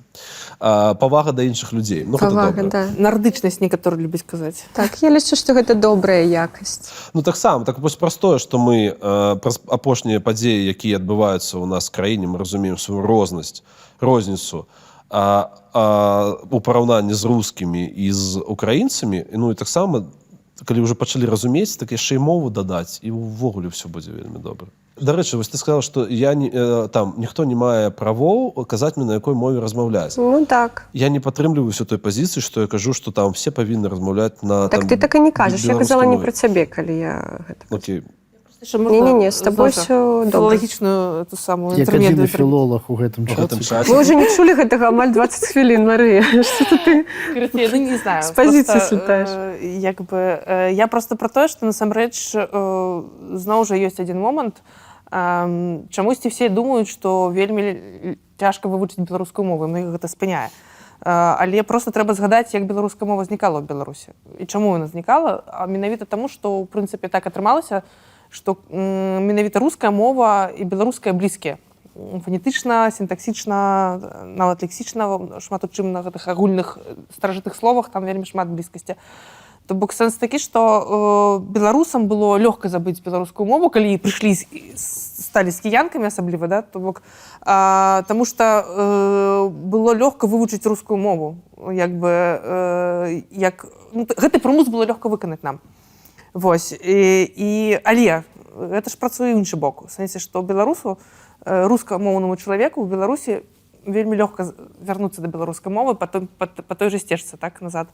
[0.59, 2.69] а, павага да іншых людзей ну, гэта Павага, добра.
[2.69, 2.83] да.
[2.97, 4.65] Нардычнасць некаторы любяць казаць.
[4.73, 6.89] Так, я лічу, што гэта добрая якасць.
[7.13, 8.93] Ну таксама так вось простое што мы
[9.41, 13.63] праз апошнія падзеі якія адбываюцца ў нас в краіне мы разумеем сваю рознасць
[14.01, 20.03] розніцу а, а, у параўнанні з рускімі і з украінцамі ну і таксама
[20.65, 24.67] калі ўжо пачалі разумець так яшчэ і мову дадаць і ўвогуле все будзе вельмі добра
[24.97, 26.49] Дарэчы вось ты сказала што я не,
[26.89, 30.89] там ніхто не мае правоў казаць мне на якой мове размаўляць Ну так.
[30.93, 34.81] я не падтрымліваюся той пазіцыі што я кажу што там все павінны размаўляць на Так
[34.81, 35.61] там, ты так і не кажаш.
[35.63, 37.13] Я казала не беларускай пра цябе, калі я
[37.47, 37.69] гэта.
[38.61, 38.87] Мове.
[38.87, 39.01] Окей.
[39.01, 40.31] Не-не-не, з табой ўсё добра.
[40.31, 42.27] Філалагічную ту самую Як адзіны інтэрмедыю.
[42.27, 43.91] філолог у гэтым У гэтым часе.
[43.91, 46.23] Мы уже не чулі гэтага амаль 20 хвілін Марыя.
[46.43, 47.05] Што ты?
[47.33, 49.29] Карацей, ну, не знаю З пазіцыі слетаеш.
[49.29, 53.03] э, як бы э, я просто про тое што насамрэч э,
[53.37, 54.61] зноў жа ёсць адзін момант
[55.07, 60.51] чамусьці все думаюць што вельмі цяжка вывучыць беларускую мову мы гэта спыняе
[61.05, 65.45] Э, але просто трэба згадаць як беларуская мова знікала ў беларусі і чаму яна знікала
[65.45, 67.85] а менавіта таму што ў прынцыпе так атрымалася
[68.29, 71.57] што менавіта руская мова і беларуская блізкія
[71.97, 73.57] фанетычна сінтаксічна
[74.37, 78.95] нават лексічна шмат у чым на гэтых агульных э, старажытых словах там вельмі шмат блізкасці
[79.67, 84.31] То бок сэнс такі, што э, беларусам было лёгка забыць беларускую мову, калі прыйшлі
[84.79, 86.61] сталі з кіянкамі асабліва, да?
[86.63, 87.03] то бок,
[87.43, 91.35] а, таму што э, было лёгка вывучыць рускую мову.
[91.59, 95.59] Як бы, э, як, ну, гэты прымус было лёгка выканаць нам.
[96.37, 98.21] Вось і, і але
[98.53, 99.89] гэта ж працуе іншы бок.
[99.89, 100.97] Сэнсе што беларусу
[101.41, 103.41] э, рускамоўнаму чалавеку ў беларусі
[103.89, 107.89] вельмі лёгка вярнуцца да беларускай мовы па, той- па, па той же сцежцы так назад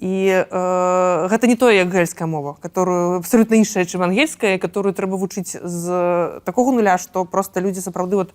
[0.00, 5.16] і э, гэта не тое як гельская мова которую абсолютна іншая чым ангельская которую трэба
[5.16, 8.34] вучыць з такога нуля што просто людзі сапраўды вот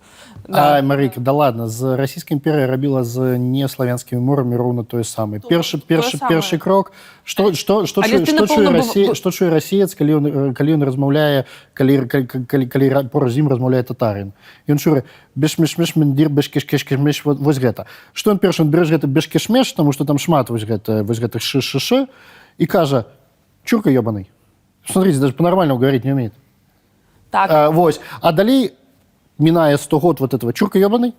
[0.50, 5.38] Ай, Марыка, да ладно, з расійскай імперыя рабіла з неславянскімі морамі роўна тое самае.
[5.40, 6.90] То- Першы першы першы крок
[7.24, 10.54] што што што што чуе напэўна, быў- Расія, быў- што чуе расеец, калі ён э,
[10.54, 11.44] калі ён размаўляе
[11.74, 14.32] калі калі, калі, калі ра- поруч з ім размаўляе татарин.
[14.66, 15.04] Ён чуе
[15.35, 17.85] бешмешмеш мендір бешкешкешкешмеш вот вось гэта.
[18.13, 21.41] Што ён першы ён береш гэта бешкешмеш, таму што там шмат вось гэта вось гэтых
[21.41, 22.07] ш-ш-ш
[22.57, 23.05] і кажа
[23.63, 24.29] чурка ёбаный.
[24.85, 26.33] Смотрите, даже по-нормальному говорить не умеет.
[27.31, 27.99] так А, вось.
[28.21, 28.73] А далей
[29.37, 31.13] мінае 100 год вот этого чурка ёбаный,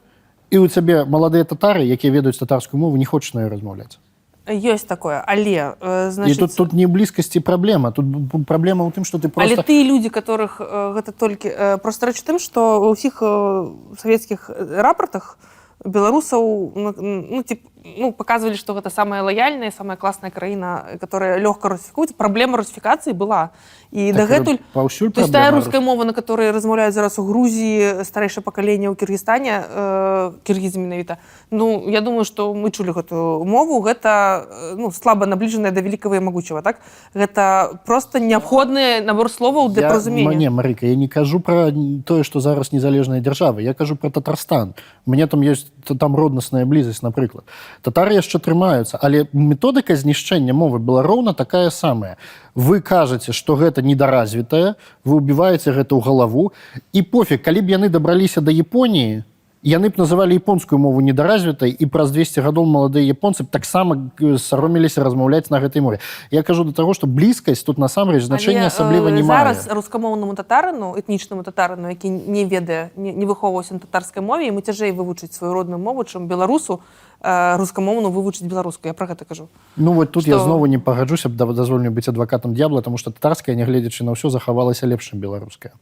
[0.50, 3.98] і у цябе маладыя татары, якія ведаюць татарскую мову, не хочуць на ёй размаўляць.
[4.47, 5.23] Ёсць такое.
[5.25, 8.05] Але э, І значит, тут тут не блізкасці праблема, тут
[8.45, 12.11] праблема ў тым, што ты Але просто тыя людзі которых э, гэта толькі э, просто
[12.11, 15.37] рэч тым што ўсіх э, савецкіх э, рапартах
[15.85, 16.43] беларусаў
[16.75, 22.15] ну, ну, тип, ну показывалі што гэта самая лаяльная самая класная краіна которая лёгка русіфікуецца
[22.17, 23.49] праблема русіфікацыі была
[23.91, 27.23] і Так, дагэтуль паўсюль то есть тая праблема руская мова на которой размаўляюць зараз у
[27.27, 31.17] Грузіі старэйшае пакаленне ў Кіргізстане э, кіргізы менавіта
[31.51, 36.17] Ну я думаю што мы чулі гэтую мову гэта э, ну слаба набліжаная да великкага
[36.17, 36.79] і магучага так
[37.13, 41.71] гэта просто неабходны набор словаў для Я- разумення Не, Марыка, я не кажу пра
[42.05, 43.59] тое, што зараз незалежная дзяржава.
[43.61, 44.73] Я кажу пра Татарстан.
[45.05, 47.43] У мяне там ёсць т- там роднасная блізасць, напрыклад.
[47.83, 52.15] Татары яшчэ трымаюцца, але методыка знішчэння мовы была роўна такая самая.
[52.55, 56.55] Вы кажаце, што гэта недаразвітая, вы ўбіваеце гэта ў галаву
[56.95, 59.27] і пофіг, калі б яны дабраліся да Японіі,
[59.63, 65.49] яны б называлі японскую мову недаразвітай і праз 200 гадоў маладыя японцы таксама саромеліся размаўляць
[65.49, 65.99] на гэтай мове.
[66.31, 69.55] Я кажу да таго, што блізкасць тут насамрэч значэння Але, асабліва не мае.
[69.71, 74.91] рускамоўнаму татарыну этнічнаму татарыну які не ведае не, не выхоўваўся на татарскай мове яму цяжэй
[74.91, 76.83] вывучыць сваю родную мову чым беларусу
[77.23, 79.47] э, рускамоўну вывучыць беларускую я про гэта кажу
[79.77, 82.97] Ну вот тут я што- знову не пагаджуся да- дазволю мне быць адвакатам д'ябла, таму
[82.97, 85.73] што татарская, нягледзячы на ўсё захавалася лепш, чым беларуская.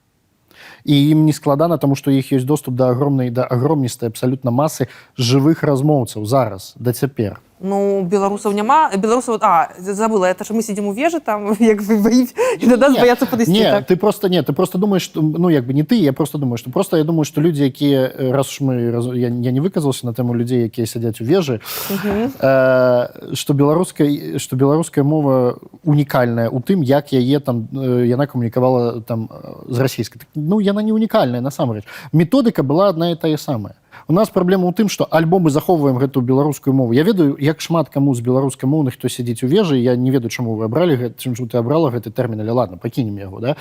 [0.85, 4.87] І ім не складана, таму што іх ёсць доступ да агромнай да агромністай абсалютна масы
[5.17, 7.39] жывых размоўцаў зараз да цяпер.
[7.61, 12.01] Ну беларусаў няма беларусаў а забыла это ж мы сидзім у вежы там як вы
[12.01, 13.85] баіць і да нас баяцца падысці так?
[13.85, 16.57] ты просто не, ты просто думаешь, что, ну як бы не ты, я просто думаю,
[16.57, 19.61] что просто я думаю, что люди, якія э, раз уж мы раз- я, я не
[19.61, 26.49] выказался на тему людей, якія сядзяць у вежы, э, что беларуская что беларуская мова унікальная
[26.49, 30.19] у тым, як яе там э, яна камунікавала там э, з расійскай.
[30.19, 31.83] Так, Ну яна не унікальная насамрэч.
[32.11, 33.75] Методыка была одна і тая самая.
[34.07, 36.93] У нас праблема ў тым, што альбо мы захоўваем гэтую беларускую мову.
[36.93, 40.55] Я ведаю, як шмат каму з беларускамоўных, хто сядзіць у вежы, я не ведаю, чаму
[40.55, 43.55] вы абралі гэт- чым чым ты абрала гэты тэрмін, але ладно, пакінем яго, да?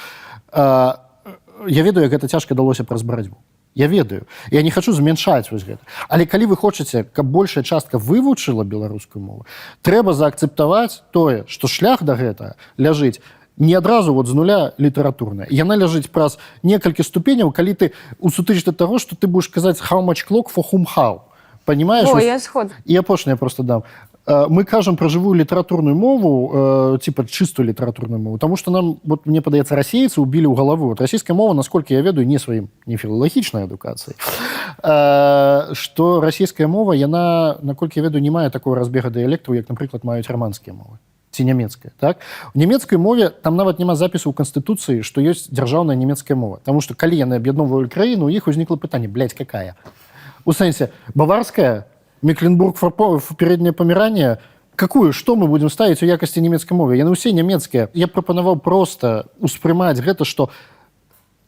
[0.53, 1.01] А,
[1.67, 3.37] я ведаю, гэта цяжка далося праз барацьбу.
[3.75, 4.27] Я ведаю.
[4.51, 5.79] Я не хочу змяншаць вось гэта.
[6.09, 9.47] Але калі вы хочаце, каб большая частка вывучыла беларускую мову,
[9.83, 13.21] трэба заакцэптаваць тое, што шлях да гэтага ляжыць
[13.57, 15.47] не адразу вот з нуля літаратурная.
[15.51, 20.01] Яна ляжыць праз некалькі ступеняў, калі ты у сутычцы таго, што ты будешь казаць how
[20.03, 21.23] much clock for whom how.
[21.65, 22.09] Понимаешь?
[22.09, 22.75] О, я згодна.
[22.87, 23.83] і апошняе просто дам
[24.27, 29.01] Э, мы кажам пра жывую літаратурную мову э, типа чыстую літаратурную мову тому что нам
[29.03, 32.69] вот мне падаецца расейцы убілі ў галаву вот расійская мова насколько я ведаю не сваім
[32.87, 34.15] не філалагічнай адукацыі
[34.83, 40.05] э, что расійская мова яна наколькі я ведаю не мае такого разбега дыялектаў як напрыклад
[40.05, 41.01] маюць раманскія мовы
[41.41, 42.21] ці нямецкая так?
[42.53, 46.61] У нямецкай мове там нават няма запісу ў канстытуцыі што ёсць дзяржаўная нямецкая мова.
[46.61, 49.81] Таму что калі яны аб'ядноўвалі краіну у іх узнікла пытанне блядь, какая?
[50.45, 51.89] У сэнсе баварская
[52.21, 52.77] мекленбург
[53.41, 54.37] передняе паміранне
[54.77, 57.89] какую что мы будем ставіць у якасці нямецкай мове яны ўсе нямецкія.
[57.97, 60.53] Я прапанаваў просто успрымаць гэта что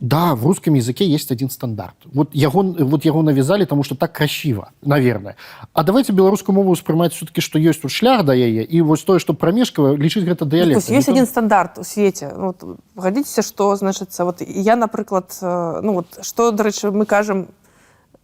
[0.02, 1.94] да в русском языке есть один стандарт.
[2.12, 5.36] Вот яго вот яго навязали тому что так красиво наверное.
[5.72, 9.20] А давайте беларускую мову успрымаць все-таки что есть тут шлях да яе і вось тое
[9.20, 13.46] что прамежкава лічыць гэта То есть дыялект есть один стандарт у свеце Ну, вот, погодитесь
[13.46, 17.46] что значится вот я напрыклад э, ну вот что дарэчы мы кажам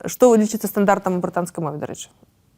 [0.05, 2.09] что лічыцца стандартам у брытанскай мове дарэчы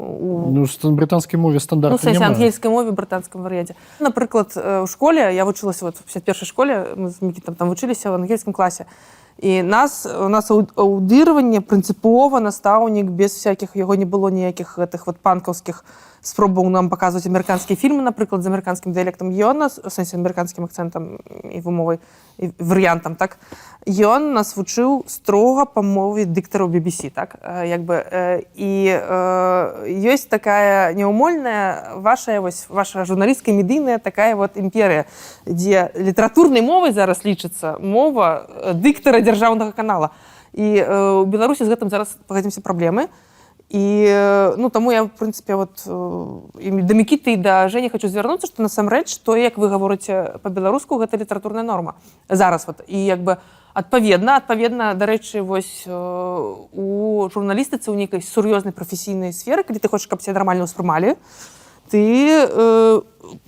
[0.01, 4.87] у ну брытанскай мове ну, стандарт в сэнсе ангельскай мове брытанскім варыянце напрыклад э, у
[4.87, 8.87] школе я вучылася вот в 51 школе мы з мікітам там вучыліся в ангельскім класе
[9.41, 15.17] І нас у нас аудирование принципово наставник без всяких його не було ніяких тих от
[15.17, 15.85] панковських
[16.23, 19.33] спробував нам показувати американські фільми, наприклад, з американським діалектом.
[19.33, 21.19] І он нас, в сенсі американським акцентом
[21.53, 21.99] і вимовою,
[22.39, 23.39] і варіантом, так.
[24.05, 27.37] Он нас вчив строго по мові диктора BBC, так.
[27.43, 34.51] Е, Якби, е, і е, є така неумольна ваша, ось, ваша журналістська медійна така от
[34.55, 35.05] імперія,
[35.47, 40.09] де літературною мовою зараз лічиться мова е, диктора державного каналу.
[40.55, 43.07] І у Білорусі з гэтым зараз пагадзімся праблемы.
[43.71, 45.87] І е, ну, тому я, в принципі, от,
[46.61, 50.35] е, і до Мікіти і до Жені хочу звернутися, що насамрэч, то, як ви говорите
[50.43, 51.95] по-беларуску, гэта літаратурная норма.
[52.29, 52.65] Зараз.
[52.69, 52.83] От.
[52.89, 53.37] І якби
[53.75, 55.95] адпаведна, адпаведна, дарэчы, вось е,
[56.73, 61.15] у журналістыцы ў нейкай сур'ёзнай прафесійнай сферы, калі ты хочаш, каб цябе нармальна ўспрымалі,
[61.91, 63.01] ты э,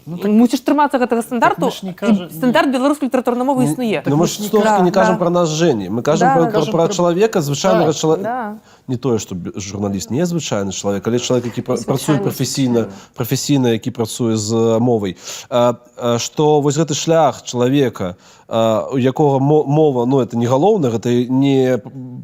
[0.06, 1.66] ну, так, мусіш трымацца гэтага стандарту.
[1.66, 4.02] мы не кажа- стандарт беларускай літаратурнай мовы існуе.
[4.06, 5.18] Ну, мы ж столько Да, не кажем да.
[5.18, 5.90] про нас Жені.
[5.90, 6.50] Ми кажемо Да, про, да.
[6.50, 8.22] про, Кажем про про- чоловіка, звичайного Так, чоловіка.
[8.22, 8.54] Да.
[8.88, 12.96] Не то, що бі- журналіст не звичайний чоловік, але пра- працює Звичайно, професійно, звичайно.
[13.14, 15.14] професійно, який працює з е, мовою.
[15.50, 15.74] Е,
[16.04, 18.14] е, Що ось гэты шлях чоловіка,
[18.50, 21.78] е, у якого мо- мова, ну, це не головне, це не,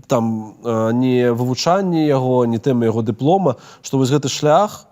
[0.06, 0.52] там,
[0.94, 4.84] не вивучання його, не тема його диплома, що ось гэты шлях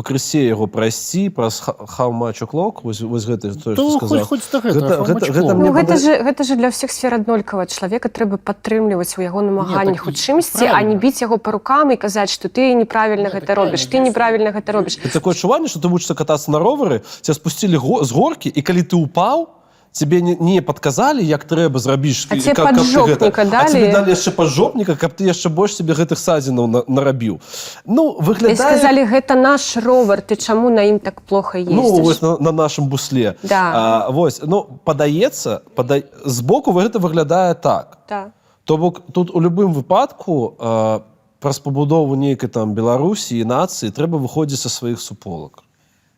[0.00, 4.08] пакрысе яго прайсці праз ха- how much o'clock вось, вось гэта то, То што хоць-
[4.08, 6.90] сказаў хоць гэтага, Гэта- гэта- гэта мне Ну, гэта пада- же гэта же для ўсіх
[6.90, 11.36] сфер аднолькава чалавека трэба падтрымліваць у яго намаганнях так у чымсьці а не біць яго
[11.38, 14.72] па рукам і казаць што ты неправільна Не, гэта так робіш правильно, ты неправільна гэта
[14.72, 18.82] робіш такое адчуванне, што ты вучишься катацца на ровары, ця спусцілі з горкі, і калі
[18.82, 19.48] ты упаў,
[19.92, 21.78] тебе не, не падказалі, як трэба
[22.30, 23.88] А і- тебе каб- каб ты гэта- далі?
[23.88, 27.40] А далі яшчэ паджопніка, каб ты яшчэ больш себе гэтых садзінаў на, нарабіў.
[27.86, 28.56] Ну, выглядае...
[28.56, 32.52] сказалі гэта наш ровар ты чаму на ім так плохо Ну, ездзіш вось на, на
[32.52, 33.34] нашым бусле.
[33.42, 33.72] Да.
[33.74, 36.02] А, вось, ну, падаецца, пада...
[36.24, 37.98] збоку гэта выглядае так.
[38.08, 38.32] да.
[38.64, 41.00] То бок тут у любым выпадку э,
[41.40, 45.64] праз пабудову нейкай там Беларусі і нацыі трэба выходзіць са сваіх суполак.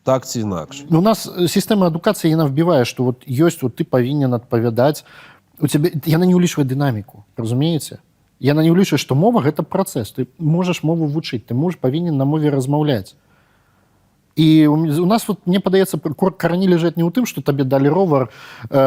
[0.03, 0.84] Так ці інакш.
[0.90, 5.05] У нас э, система адукацыі яна вбівае што вот ёсць вот ты павінен адпавядаць.
[5.62, 8.03] У цябе яна не ўлічвае дынаміку разумееце?
[8.42, 10.11] Яна не ўлічвае што мова гэта працэс.
[10.11, 13.14] Ты можаш мову вучыць ты можаш павінен на мове размаўляць.
[14.34, 17.92] І у, нас вот мне падаецца кор- карані ляжаць не ў тым што табе далі
[17.92, 18.30] ровар
[18.70, 18.78] э,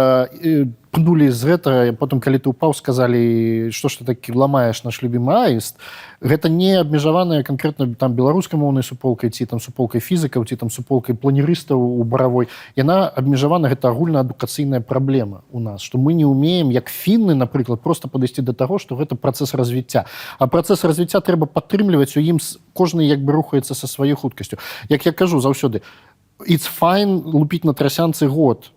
[0.41, 5.03] э, пнулі з гэтага потым калі ты упаў сказалі што ж ты такі ламаеш наш
[5.03, 5.75] любімы аіст
[6.23, 11.75] гэта не абмежаваная канкрэтна там беларускамоўнай суполкай ці там суполкай фізікаў ці там суполкай планерыстаў
[11.75, 12.47] у баравой
[12.79, 18.07] яна абмежавана гэта агульнаадукацыйная праблема у нас што мы не умеем як фінны напрыклад просто
[18.07, 20.07] падысці да таго што гэта працэс развіцця
[20.39, 22.39] а працэс развіцця трэба падтрымліваць у ім
[22.71, 25.83] кожны як бы рухаецца са сваёй хуткасцю як я кажу заўсёды
[26.39, 28.71] it's fine лупіць на трасянцы год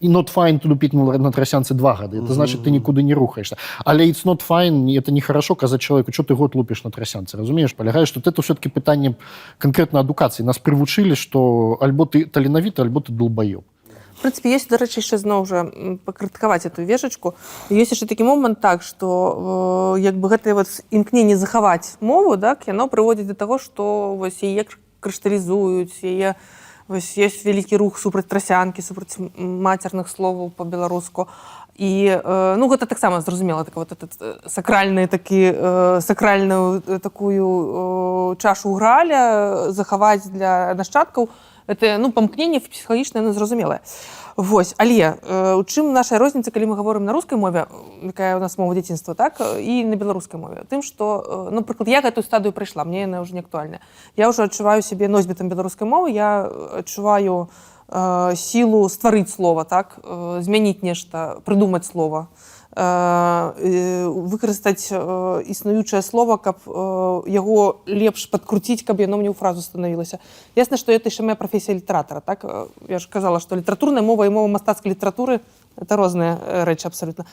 [0.00, 3.56] і not fine to лупіць на трасянцы два гады это значит ты нікуды не рухаешься.
[3.84, 7.74] Але it's not fine это нехорошо казаць человеку что ты год лупіш на трасянцы разумееш
[7.74, 9.14] палягае что это все-таки пытанне
[9.58, 13.64] конкретно адукацыі нас прывучылі что альбо ты таленавіты альбо ты долбаёб
[14.16, 15.64] В прынцыпе ёсць дарэчы яшчэ зноў жа
[16.04, 17.34] пакрытыкаваць эту вешачку
[17.68, 22.64] ёсць яшчэ такі момант так што э, як бы гэтае вот імкненне захаваць мову так
[22.68, 26.32] яно прыводзіць да таго што вось яе кр- крышталізуюць яе
[26.88, 31.28] вось ёсць вялікі рух супраць трасянкі супраць мацерных словаў па-беларуску.
[31.76, 36.98] І э, ну гэта таксама зразумела так вот этот э, сакральны такі э, сакральную э,
[36.98, 37.46] такую
[38.32, 41.28] э, чашу граля захаваць для нашчадкаў.
[41.66, 43.80] Это ну памкненне псіхалагічна яно зразумелае
[44.35, 47.67] Вось але э, у чым наша розніца калі мы гаворым на рускай мове
[48.01, 51.89] якая у нас мова дзяцінства так э, і на беларускай мове тым што э, напрыклад
[51.89, 53.81] я гэтую стадыю прайшла мне яна ўжо не актуальная
[54.15, 56.47] я ўжо адчуваю сябе носьбітам беларускай мовы я
[56.79, 57.49] адчуваю
[57.87, 64.92] э, сілу стварыць слова так э, змяніць нешта прыдумаць слова э, э, выкарыстаць
[65.48, 66.60] існуючае слово каб
[67.24, 70.20] яго лепш падкруціць каб яно мне ў фразу станавілася
[70.52, 72.44] ясна што это яшчэ моя прафесія літаратара так?
[72.84, 75.40] Я ж казала што літаратурная мова і мова мастацкай літаратуры
[75.80, 76.36] это розныя
[76.68, 77.24] рэчы абсалютна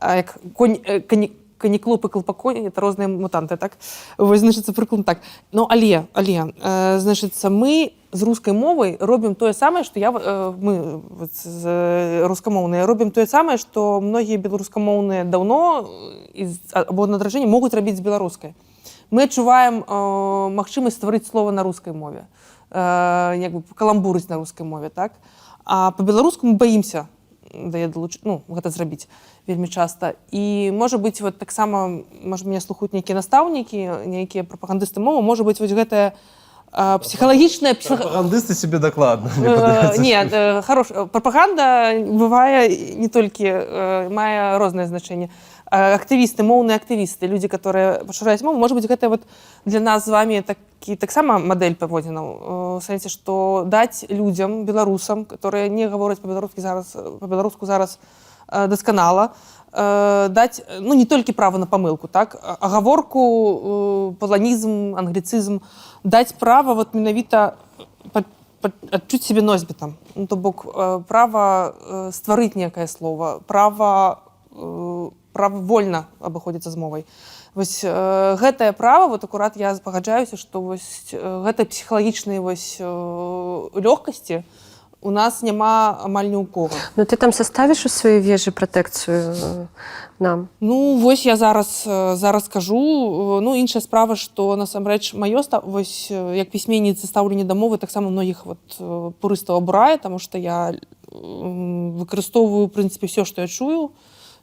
[0.00, 3.78] як конь кані каніклоп і клопаконь это розныя мутанты так?
[4.18, 5.20] Вось значыцца прыклад так.
[5.52, 6.52] Ну але але
[7.00, 13.10] значыцца мы з рускай мовай робім тое самае што я э, мы э, рускамоўныя робім
[13.10, 15.86] тое самае што многія беларускамоўныя даўно
[16.34, 18.54] э, або надражэнне могуць рабіць з беларускай.
[19.10, 19.98] Мы адчуваем э,
[20.56, 22.26] магчымасць стварыць слова на рускай мове
[22.70, 25.12] э, як бы каламбурыць на рускай мове так?
[25.64, 27.06] А по-беларуску мы баімся
[27.52, 28.18] дае далуч...
[28.24, 29.08] ну, гэта зрабіць
[29.46, 30.14] вельмі часта.
[30.32, 35.60] І можа быць вот таксама можа мяне слухаюць нейкія настаўнікі нейкія прапагандысты мовы можа быць
[35.60, 36.45] вось гэтая а,
[36.76, 37.96] псіхалагічная псіх...
[37.96, 39.30] Прапагандысты себе дакладна.
[39.40, 43.48] Э, не э, хорош э, прапаганда бывае не толькі
[44.12, 45.30] мае рознае значэнне
[45.72, 49.22] актывісты моўныя актывісты людзі которые пашыраюць мову может быть гэта вот
[49.64, 55.88] для нас з вами такі таксама мадэль паводзінаў сэнсе што даць людзям беларусам которые не
[55.88, 57.98] гавораць па-беларускі зараз па-беларуску зараз
[58.52, 59.32] дасканала
[59.76, 65.60] э, даць ну не толькі права на памылку так агаворку э, паланізм англіцызм
[66.04, 67.56] даць права вот менавіта
[68.12, 68.24] па-
[68.60, 74.24] па- адчуць себе носьбітам ну, то бок э, права э, стварыць некае слово права
[74.56, 77.04] э, права вольна абыходзіцца з мовай
[77.54, 82.88] вось э, гэтае права вот акурат я пагаджаюся што вось э, гэтай псіхалагічнай вось э,
[83.76, 84.65] лёгкасці у
[85.10, 86.70] нас няма амаль ні ў кого.
[86.96, 89.66] Ну ты там составіш у сваёй вежы пратэкцыю э,
[90.18, 90.48] нам.
[90.60, 95.60] Ну вось я зараз э, зараз кажу э, ну іншая справа што насамрэч маё ста
[95.60, 100.38] вось э, як пісьменніцы стаўленне да мовы таксама многіх вот э, пурыстаў абурае таму што
[100.38, 100.74] я
[101.12, 103.92] м, выкарыстоўваю у прынцыпе все што я чую.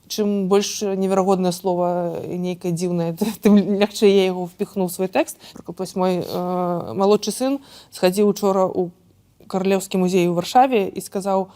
[0.07, 5.37] Чым больш неверагоднае слово і нейкае дзіўнае тым лягчэй я яго впіхнуў у свой тэкст
[5.53, 7.59] Напрыклад, вось мой э, малодшы сын
[7.91, 8.91] схадзіў учора у
[9.47, 11.47] каралеўскі музей у варшаве і сказаў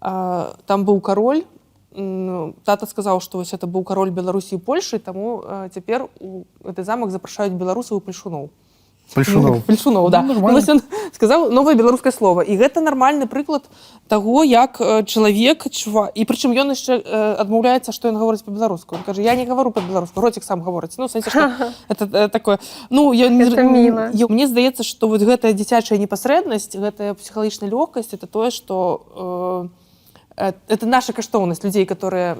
[0.00, 1.44] э, там быў кароль
[2.64, 6.08] тата сказаў што вось это быў кароль беларусі польшы таму э, цяпер
[6.64, 8.04] гэты замак запрашаюць беларусаў і
[9.14, 10.22] пальшуноў пальшуноў да.
[10.22, 10.80] Ну, ну, вось ён
[11.12, 12.42] сказаў новае беларускае слово.
[12.42, 13.68] І гэта нармальны прыклад
[14.08, 17.00] таго як э, чалавек чува і прычым ён яшчэ
[17.38, 21.08] адмаўляецца што ён гаворыць па-беларуску Ён кажа я не гавару па-беларуску роцік сам гаворыць ну
[21.08, 21.30] сэнсе,
[21.88, 22.58] это э, такое.
[22.90, 28.50] Ну я не мне здаецца што вот гэтая дзіцячая непасрэднасць гэтая псіхалагічная лёгкасць это тое
[28.50, 29.68] што
[30.36, 32.36] э, э, это наша каштоўнасць людзей которые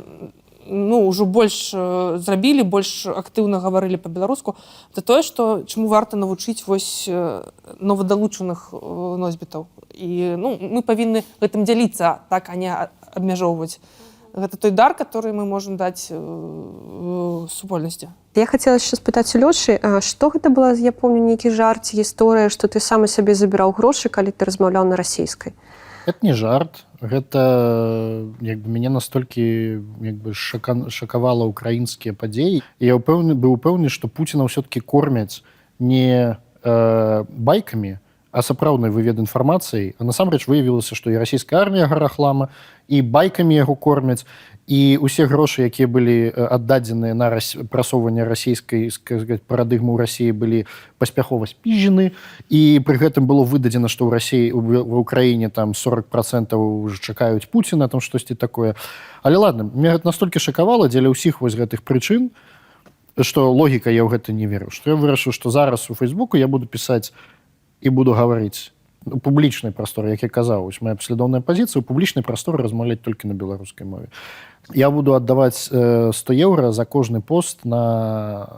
[0.67, 4.57] ну ўжо больш э, зрабілі больш актыўна гаварылі па-беларуску
[4.93, 7.43] это тое што чаму варта навучыць вось э,
[7.81, 8.77] новадалучаных э,
[9.19, 9.67] носьбітаў.
[9.93, 12.73] І ну мы павінны гэтым дзяліцца так а не
[13.13, 13.81] абмяжоўваць.
[14.33, 16.09] Гэта той дар который мы можемм даць
[17.53, 18.09] супольнасці.
[18.35, 22.65] Я хацела яшчэ спытаць у Лёшы, што гэта была, я помню нейкі жарт, гісторыя, што
[22.65, 25.53] ты сам і сабе забіраў грошы, калі ты размаўляў на расійскай.
[26.07, 26.85] Это не жарт.
[27.01, 29.43] Гэта як бы мяне настолькі
[30.03, 32.63] як бы шака, шакавала украінскія падзеі.
[32.63, 35.43] І я ўпэўны быў упэўнены што пуціна ўсё-таки кормяць
[35.79, 37.99] не э, байкамі
[38.33, 42.49] а сапраўднай вывед інфармацыяй А насамрэч выявілася што і расійская армія гарахлама
[42.89, 44.25] і байкамі яго кормяць
[44.67, 47.59] і усе грошы якія былі э, аддадзеныя на рас...
[47.67, 50.71] прасоўванне расійскай сказать, парадыгмы ў рассіі былі
[51.03, 52.15] паспяхова спіжаны.
[52.47, 57.51] І пры гэтым было выдадзена што ў рассіі в украіне там 40 процентаў уже чакаюць
[57.51, 58.79] пуціна там штосьці такое.
[59.27, 62.31] Але ладно мне настолькі шакавала дзеля ўсіх вось гэтых прычын
[63.19, 64.71] што логіка я ў гэта не веру.
[64.71, 67.11] Што я вырашыў што зараз у фейсбуку я буду пісаць
[67.83, 68.71] і буду гаварыць.
[69.03, 73.35] У публічнай прасторы як я казаў моя паслядоўная пазіцыя у публічнай прасторы размаўляць толькі на
[73.35, 74.07] беларускай мове
[74.71, 78.49] я буду аддаваць э, 100 еўра за кожны пост на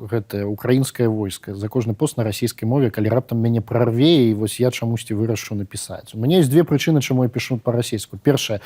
[0.00, 4.60] гэтае украінскае войска за кожны пост на расійскай мове калі раптам мяне прарве і вось
[4.60, 8.60] я чамусьці вырашу напісаць у мяне есть две прычыны чаму я пішу па-расійску першае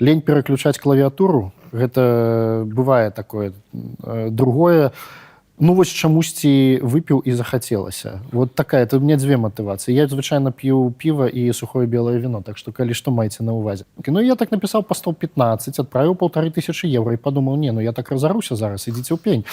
[0.00, 3.52] лень пераключаць клавіатуру гэта бывае такое.
[4.02, 4.92] Э, другое
[5.58, 8.20] ну вось чамусьці выпіў і захацелася.
[8.32, 12.58] Вот такая у мне дзве матывацыі я звычайна п'ю піва і сухое белое вино так
[12.58, 16.86] что калі што маеце на увазе ну я так напісаў по 115 адправіў полторы тысячи
[16.86, 19.44] евро і подумал не ну я так разаруся зараз ідзіце ў пень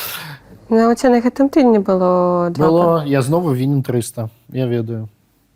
[0.70, 5.10] Ну, на гэтым тыдні было два было я знову вінен 300 я ведаю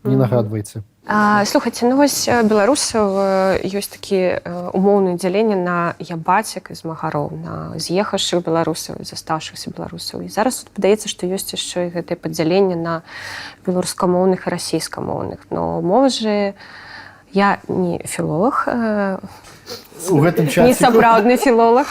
[0.03, 4.41] не нагадвайце А, слухайце ну вось беларусаў ёсць такі
[4.73, 11.05] умоўнае дзяленне на ябацік і змагароў на з'ехаўшых беларусаў і застаўшыхся беларусаў і зараз падаецца
[11.05, 13.05] што ёсць яшчэ і гэтае падзяленне на
[13.69, 15.45] беларускамоўных і расійскамоўных.
[15.53, 16.57] Но мова же
[17.37, 18.65] я не філолог
[20.09, 21.85] у гэтым не сапраўдны філолог.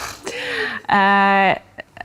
[0.91, 1.55] Э,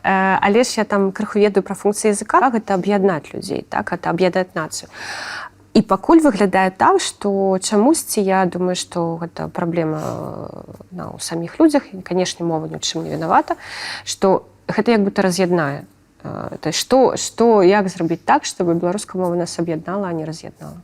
[0.02, 2.38] але ж я там крыху ведаю пра функцыі языка.
[2.54, 4.88] Гэта аб'яднаць людзей так это аб'ядаць нацыю
[5.75, 10.03] і пакуль выглядае так што чамусьці я думаю што гэта праблема
[10.91, 13.55] на ў саміх людзях і канешне мова ні ў чым не вінавата
[14.05, 15.87] што гэта як будто раз'яднае.
[16.23, 20.83] Э, то што што як зрабіць так чтобы беларуская мова нас аб'яднала а не раз'яднала?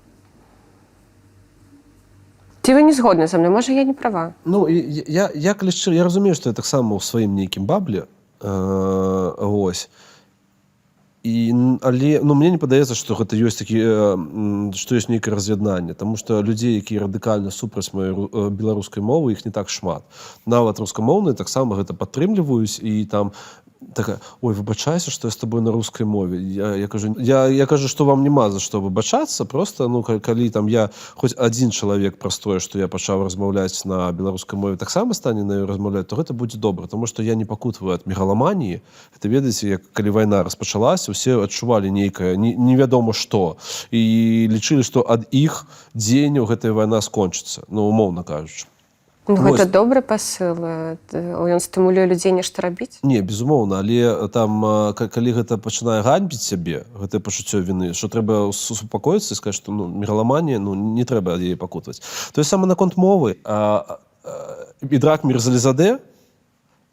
[2.63, 4.35] Ці вы не згодны за мной можа я не права.
[4.45, 8.07] Ну я, я калі шчыра, я разумею, што я таксама ў сваім нейкім бабле
[8.41, 9.91] э, ось
[11.27, 13.95] і але ну мне не падаецца што гэта ёсць такі э,
[14.79, 19.43] што ёсць нейкае раз'яднанне Таму што людзей якія радыкальна супраць маёй э, беларускай мовы іх
[19.43, 20.07] не так шмат.
[20.47, 23.35] Нават рускамоўныя таксама гэта падтрымліваюць і там
[23.95, 27.67] такая ой выбачайся что я с тобой на русской мове я, я кажу я, я
[27.67, 31.71] кажу что вам няма за что выбачацца просто ну ка- калі там я хоць один
[31.71, 36.17] чалавек простое что я пачаў размаўляць на беларускай мове таксама стане на ёй размаўляць то
[36.17, 38.81] гэта будзе добра тому что я не пакутваю от мегаламаніі
[39.17, 43.57] это ведаеце як калі вайна распачалася усе адчувалі нейкае не- невядома што
[43.91, 48.67] і лічылі што ад іх дзеянняў гэтая вайна скончыцца ну умоўна кажучы
[49.29, 49.59] Ну, Вось.
[49.59, 55.09] гэта добры пасыл э, ён стымулюе людзей нешта рабіць Не, безумоўна, але там а, ка-
[55.09, 59.73] калі гэта пачынае ганьбіць сябе гэтае пачуццё віны, што трэба су- супакоіцца і сказаць, што
[59.73, 61.99] ну, мегаламанія ну, не трэба ад яе пакутваць.
[62.33, 64.31] Тое саме наконт мовы а, а,
[64.81, 65.99] Ідрак Мірзалізаде,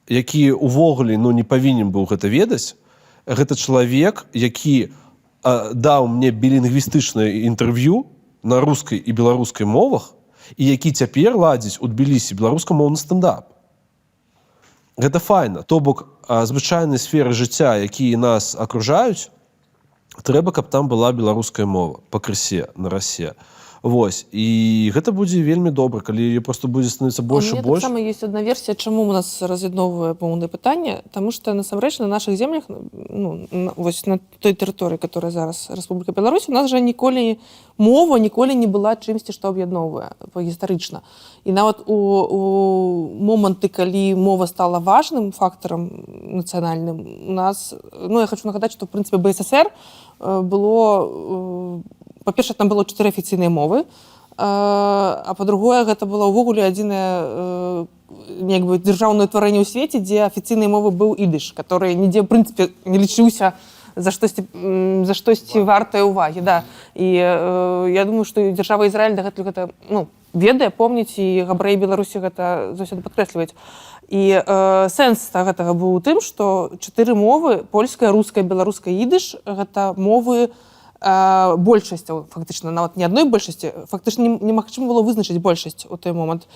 [0.10, 2.74] які увогуле ну, не павінен быў гэта ведаць,
[3.30, 4.90] гэта чалавек, які
[5.44, 8.10] а, даў мне білінгвістычнае інтэрв'ю
[8.42, 10.18] на рускай і беларускай мовах
[10.58, 13.50] і які цяпер ладзіць у тбілісі беларускамоўны стендап.
[14.98, 15.64] Гэта файна.
[15.64, 19.30] То бок а, звычайнай сферы жыцця, якія нас акружаюць,
[20.22, 23.34] трэба, каб там была беларуская мова пакрысе на расе.
[23.84, 27.84] Вось і гэта будзе вельмі добра, калі яе просто будзе становіцца больш больш.
[27.84, 32.40] таксама ёсць одна версія, чаму у нас раз'ядноўвае моўнае пытанне, Таму што насамрэч на нашых
[32.40, 33.44] землях ну,
[33.76, 37.40] вось на той тэрыторыі, которая зараз Рэспубліка Беларусь, у нас жа ніколі
[37.78, 41.02] мова ніколі не была чымсьці, што аб'ядноўвае гістарычна.
[41.44, 42.40] І нават у, у
[43.20, 48.96] моманты, калі мова стала важным фактарам нацыянальным, у нас ну, я хочу нагадаць, што в
[48.96, 53.86] прынцыпе БССР э, было э, па-перша, там было чатыры афіцыйныя мовы,
[54.38, 57.86] а, а па-другое гэта была ўвогуле адзінае
[58.50, 62.98] як бы дзяржаўнае ўтварэнне ў свеце, дзе афіцыйнай мовы быў ідыш, который нідзе прынцыпе не
[62.98, 63.54] лічыўся
[63.96, 64.46] за штосьці
[65.06, 66.64] за штосьці вартае ўвагі да.
[66.96, 72.18] І э, я думаю што дзяржава Ізраіль дагэтуль гэта ну ведае помніць і габрэі беларусі
[72.18, 73.54] гэта заўсёды падкрэсліваюць.
[74.10, 79.94] І э, сэнс гэтага быў у тым што чатыры мовы польская руская беларуская ідыш гэта
[79.98, 80.52] мовы э,
[81.58, 86.48] большасцяў фактычна нават не адной большасці фактычна не- немагчыма было вызначыць большасць у той момант.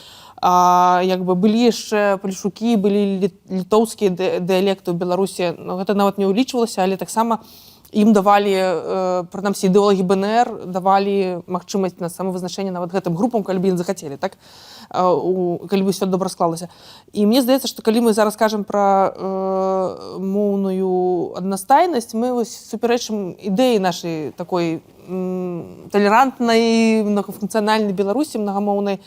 [0.42, 5.94] А, як бы былі яшчэ палішукі былі лі- літоўскія ды- дыялекты ў беларусі но гэта
[5.94, 7.40] нават не ўлічвалася але таксама
[7.92, 8.54] ім давалі
[9.32, 14.38] прынамсі ідэолагі бнр давалі магчымасць на самавызначэнне нават гэтым групам калі бы захацелі так?
[14.92, 16.70] У, калі бы все добра склалася.
[17.14, 23.36] І мне здаецца што калі мы зараз кажам пра э, моўную аднастайнасць мы вось супярэчым
[23.40, 29.00] ідэі нашай такой талерантнай многафункцыянальнай беларусі многамоўнай.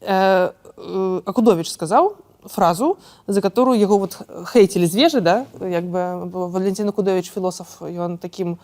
[0.00, 4.18] Э, э, акудович сказаў фразу за которую яго вот
[4.52, 8.58] хейтілі звежы да як бы валентин акудович філосаф ён таким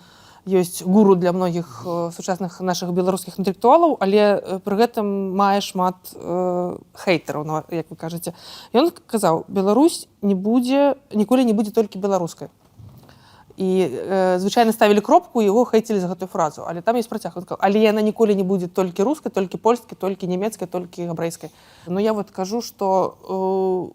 [0.47, 5.97] ёсць гуру для многіх э, сучасных наших беларускіх інтэлектуалаў але э, пры гэтым мае шмат
[6.15, 8.33] э, хейтараў як вы кажаце.
[8.73, 12.49] Ён казаў Беларусь не будзе ніколі не будзе толькі беларускай
[13.57, 16.65] і э, звычайна ставілі кропку яго хейцілі за гэтую фразу.
[16.69, 19.97] Але там есть працяг Ён сказаў, але яна ніколі не будзе толькі рускай толькі польскай
[19.99, 21.51] толькі нямецкай толькі габрэйскай
[21.87, 23.17] Ну я вот кажу что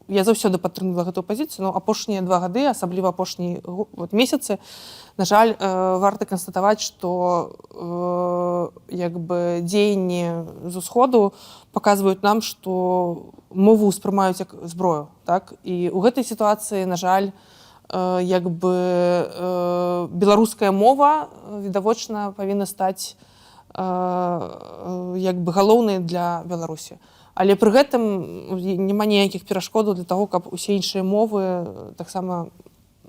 [0.07, 4.57] э, я заўсёды падтрымала гэтую пазіцыю но апошнія два гады асабліва апошні вот месяцы
[5.17, 11.33] на жаль э, варта канстатаваць что э, як бы дзеянні з усходу
[11.71, 15.53] показваюць нам что мову ўспрымаюць як зброю так?
[15.63, 17.31] І у гэтай сітуацыі на жаль
[18.21, 23.17] як бы э, беларуская мова э, відавочна павінна стаць
[23.73, 26.97] э, э, як бы галоўнай для беларусі.
[27.35, 28.55] Але пры гэтым
[28.87, 32.47] няма ніякіх перашкодаў для того каб усе іншыя мовы э, таксама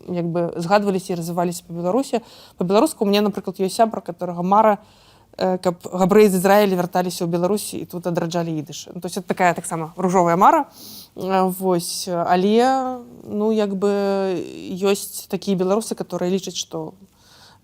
[0.09, 2.21] як бы згадваліся і развіваліся па беларусі.
[2.57, 7.33] По-беларуску у мне напрыклад ёсць сябра которого мара э, каб габрэі з Ізраіля вярталіся ў
[7.33, 8.93] Беларусі і тут адраджалі ідыш.
[8.93, 10.69] Ну, то есть такая таксама ружовая мара.
[11.17, 14.41] Э, вось але ну як бы
[14.73, 16.95] ёсць такія беларусы которые лічаць что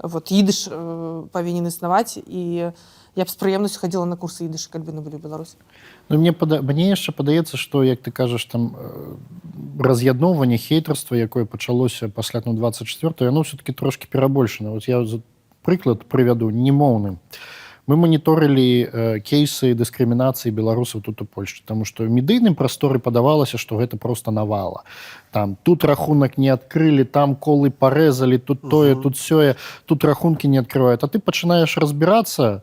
[0.03, 2.73] вот ідыш э, павінен існаваць і
[3.17, 5.57] я б з прыемнасцю хадзіла на курсы ідыш калі бы на былі ў Беларусі.
[6.09, 6.61] Ну, мне пада...
[6.61, 9.17] мне яшчэ падаецца што як ты кажаш там э,
[9.81, 14.77] раз'ядноўванне хейтарства якое пачалося пасля ну 24 яно все-таки трошки перабольшана.
[14.77, 15.01] Вот я
[15.65, 17.17] прыклад прывяду немоўны
[17.89, 23.81] мы моніторылі э, кейсы дыскрымінацыі беларусаў тут у польльшчы тому что медыйным прасторы падавалася что
[23.81, 24.85] гэта просто навала.
[25.33, 29.57] Там тут рахунак не адкрылі там колы парэзалі тут тое тут сёе
[29.87, 32.63] тут рахункі не открывают а ты пачынаеш разбірацца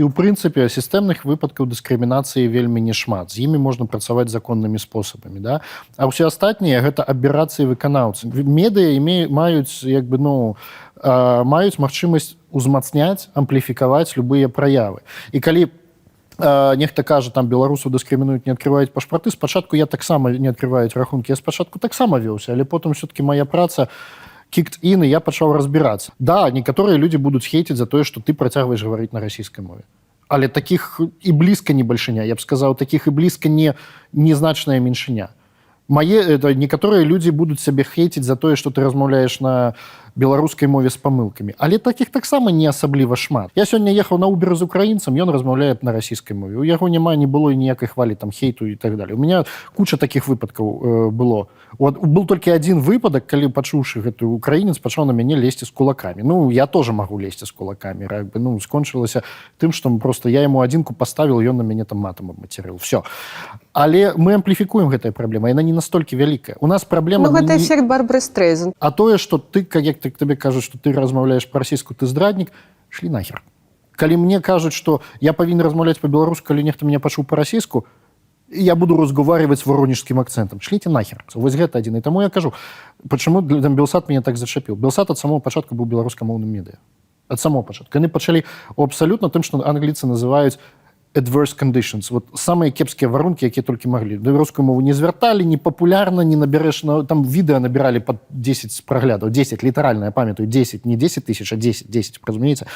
[0.00, 3.28] і ў прынцыпе сістэмных выпадкаў дыскрымінацыі вельмі не шмат.
[3.28, 5.60] З імі можна працаваць законнымі спосабамі да.
[6.00, 10.56] А ўсе астатнія гэта аберацыі выканаўцы медыа іме маюць як бы ну
[11.04, 18.52] маюць магчымасць узмацняць ампліфікаваць любыя праявы і калі э, нехта кажа там беларусаў дыскрымінуюць не
[18.52, 23.22] адкрываюць пашпарты спачатку я таксама не адкрываюць рахункі я спачатку таксама вёўся але потым все-таки
[23.22, 23.88] моя праца
[24.82, 28.82] ін і я пачаў разбірацца да некаторыя людзі будуць хейціць за тое што ты працягваеш
[28.82, 29.82] гаварыць на расійскай мове.
[30.28, 33.74] Але таких і блізка не бальшыня я б сказаў таких і блізка не
[34.12, 35.30] незначная меншыня
[35.90, 39.74] мае это некаторыя людзі будуць сябе хейціць за тое што ты размаўляеш на
[40.16, 41.54] беларускай мове з памылкамі.
[41.58, 43.50] Але таких таксама не асабліва шмат.
[43.54, 46.56] Я сёння ехаў на убер з украінцам ён размаўляе на расійскай мове.
[46.56, 49.44] У яго няма не было ніякай хвалі там хейту і так далее у меня
[49.76, 51.46] куча таких выпадкаў э, было.
[51.78, 56.22] Вот был толькі один выпадак калі пачуўшы гэты украінец пачаў на мяне лезці з кулакамі.
[56.24, 59.22] Ну я тоже могу лезці з кулакамі як бы ну скончылася
[59.60, 63.02] тым што просто я ему адзінку поставил ён на мяне там матам абмацерыў все
[63.72, 66.56] але мы ампліфікуем гэтая праблема яна не настолькі вялікая.
[66.60, 68.72] У нас праблема Ну, гэта не- эфект Барбары Стрейзен.
[68.80, 72.52] а тое что ты как як ты табе кажуць что ты размаўляешь па-расійску ты здраднік
[72.88, 73.42] шлі нахер.
[73.96, 77.86] Калі мне кажуць что я павінен размаўляць по-беларуску калі нехта меня пачуў по-расійску
[78.50, 80.60] я буду разговаривать воронежским акцентом.
[80.60, 81.24] Шліце нахер.
[81.34, 82.52] Вось гэта адзін і таму я кажу
[83.08, 86.80] почему для там белсат меня так зачапіў белсат ад самого пачатку быў беларускамоўным медыа
[87.30, 88.44] ад самого пачатку яны пачалі
[88.76, 90.58] абсалютна тым что англіцы называюць
[91.14, 92.10] adverse conditions.
[92.10, 96.36] Вот самыя кепскія варункі якія толькі маглі да беларускую мову не звярталі не папулярна не
[96.36, 101.24] набярэш на там відэа набіралі под 10 праглядаў 10 літаральна я памятаю 10 не 10
[101.26, 102.66] тысяч а 10 10 разумееце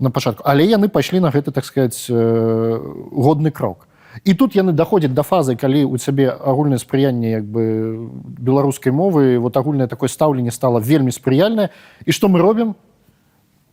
[0.00, 2.78] на пачатку але яны пайшлі на гэты так сказать э,
[3.12, 3.86] годны крок.
[4.24, 8.10] І тут яны даходзяць да фазы калі у цябе агульнае спрыянне як бы
[8.42, 11.70] беларускай мовы вот агульнае такое стаўленне стало вельмі спрыяльнае
[12.04, 12.74] і што мы робім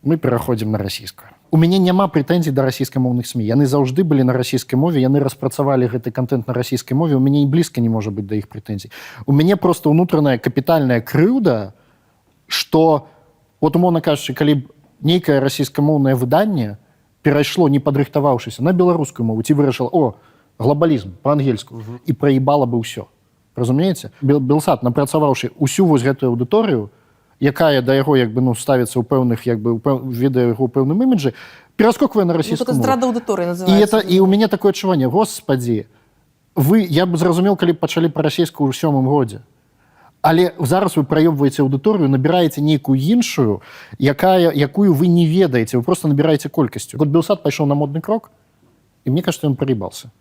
[0.03, 4.33] мы пераходзім на расійскую у мяне няма прэтэнзій да расійскамоўных сМ яны заўжды былі на
[4.33, 7.15] расійскай мове яны распрацавалі гэты контент на расійскай мове.
[7.15, 8.91] У мяне і блізка не можа быць да іх прэтэнзій.
[9.25, 11.73] У мяне просто ўнутраная капітальная крыўда
[12.47, 13.07] что
[13.61, 14.61] вот умоўна кажучы калі б
[15.01, 16.77] нейкае расійскамоўнае выданне
[17.21, 20.15] перайшло не падрыхтаваўшыся на беларускую мову ці вырашыла о
[20.59, 23.07] глобалізм по-ангельску і праебала бы ўсё.
[23.55, 24.11] Разумееце?
[24.21, 26.89] Бел- белсат напрацаваўшы усю вось гэтую аўдыторыю
[27.39, 29.79] якая да яго як бы ну ставіцца ў пэўных як бы
[30.11, 31.33] ведае яго пэўным іміджы
[31.75, 32.83] пераскоквае на Ну, расійскую мову.
[32.83, 35.87] здрада аудыторыі і это і у мяне такое адчуванне господі
[36.55, 39.39] вы я бы зразумеў калі б пачалі па-расійску ў сёмым годзе
[40.21, 43.61] але зараз вы праёбваеце аўдыторыю набіраеце нейкую іншую
[43.99, 46.97] якая якую вы не ведаеце вы просто набіраеце колькасцю.
[46.97, 48.31] Вот белсад пайшоў на модны крок
[49.05, 50.11] і мне кажется ён прыебался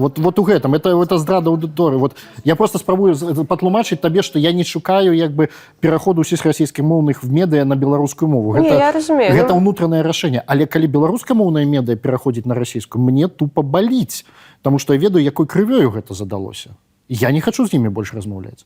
[0.00, 0.74] вот вот у гэтым.
[0.74, 3.14] Это это здрада аўдыторыі вот я просто спрабую
[3.44, 5.48] патлумачыць табе што я не шукаю як бы
[5.80, 8.56] пераходу ўсіх расійскіх моўных в медыа на беларускую мову.
[8.56, 10.42] Не, я разумею, гэта ну- ўнутранае рашэнне.
[10.46, 14.24] Але калі беларускамоўнае медыа пераходзіць на расійскую мне тупо баліць
[14.62, 16.76] Таму што я ведаю якой крывёю гэта задалося.
[17.08, 18.64] Я не хочу з імі больш размаўляць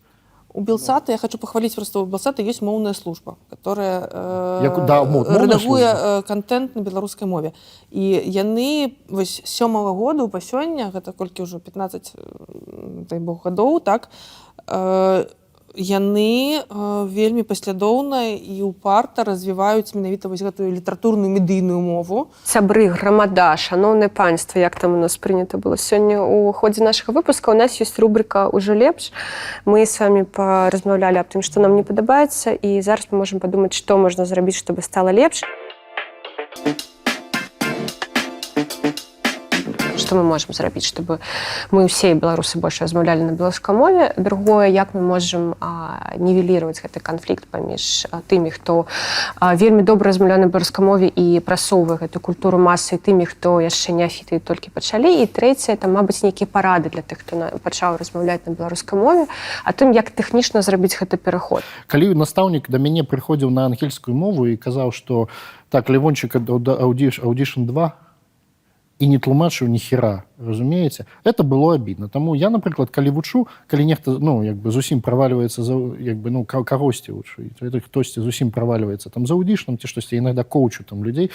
[0.56, 5.02] У Белсата, я хочу похвалить просто, у Белсата есть моўная служба, которая э, Як- да,
[5.04, 6.18] мо- моўная рэдагуе служба.
[6.18, 7.52] э, контент на беларускай мове.
[7.90, 13.80] І яны вось сёмага году па сёння, гэта колькі ўжо 15 э, дай бог гадоў,
[13.80, 14.08] так,
[14.68, 15.26] э,
[15.76, 16.64] яны э,
[17.10, 22.30] вельмі паслядоўна і упарта развіваюць менавіта вось гэтую літаратурную медыйную мову.
[22.44, 25.76] Сябры, грамада, шаноўнае панства, як там у нас прынята было.
[25.76, 29.10] Сёння у ходзе нашага выпуска у нас ёсць рубрика ўжо лепш.
[29.64, 33.74] Мы з вами паразмаўлялі аб тым, што нам не падабаецца і зараз мы можам падумаць,
[33.74, 35.42] што можна зрабіць, чтобы стала лепш.
[40.04, 41.16] Што мы можам зрабіць, чтобы
[41.72, 44.12] мы ўсе беларусы больш размаўлялі на беларускай мове.
[44.20, 48.84] Другое, як мы можам а, нівеліраваць гэты канфлікт паміж тымі, хто
[49.40, 53.96] а, вельмі добра размаўляе на беларускай мове і прасоўвае гэту культуру масы тымі, хто яшчэ
[53.96, 55.08] неафіты і толькі пачалі.
[55.08, 59.24] І трэцяе, там мабыць нейкія парады для тых, хто пачаў размаўляць на беларускай мове,
[59.64, 61.64] а тым, як тэхнічна зрабіць гэты пераход.
[61.86, 65.28] калі настаўнік да мяне прыходзіў на ангельскую мову і казаў што
[65.70, 68.03] так левончик аудиш аудишн 2
[68.98, 73.84] і не тлумачыў ні хера разумееце это было абідна таму я напрыклад калі вучу калі
[73.84, 78.20] нехта ну як бы зусім правальваецца за як бы ну ка- кагосьці вучу это хтосьці
[78.20, 81.30] зусім правальваецца там за аудишным ці штосьці иногда коучу там людзей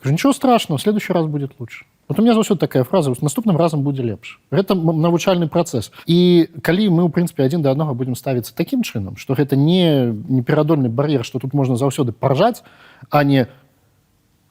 [0.00, 3.20] Кажу, ничего страшного в следующий раз будет лучше вот у меня заўсёды такая фраза «Вот
[3.20, 7.94] наступным разам будзе лепш гэта навучальны працэс і калі мы у прынцыпе адзін да аднаго
[7.94, 12.62] будем ставіцца таким чынам что гэта не неперадольны бар'ер что тут можна заўсёды паржаць
[13.10, 13.48] а не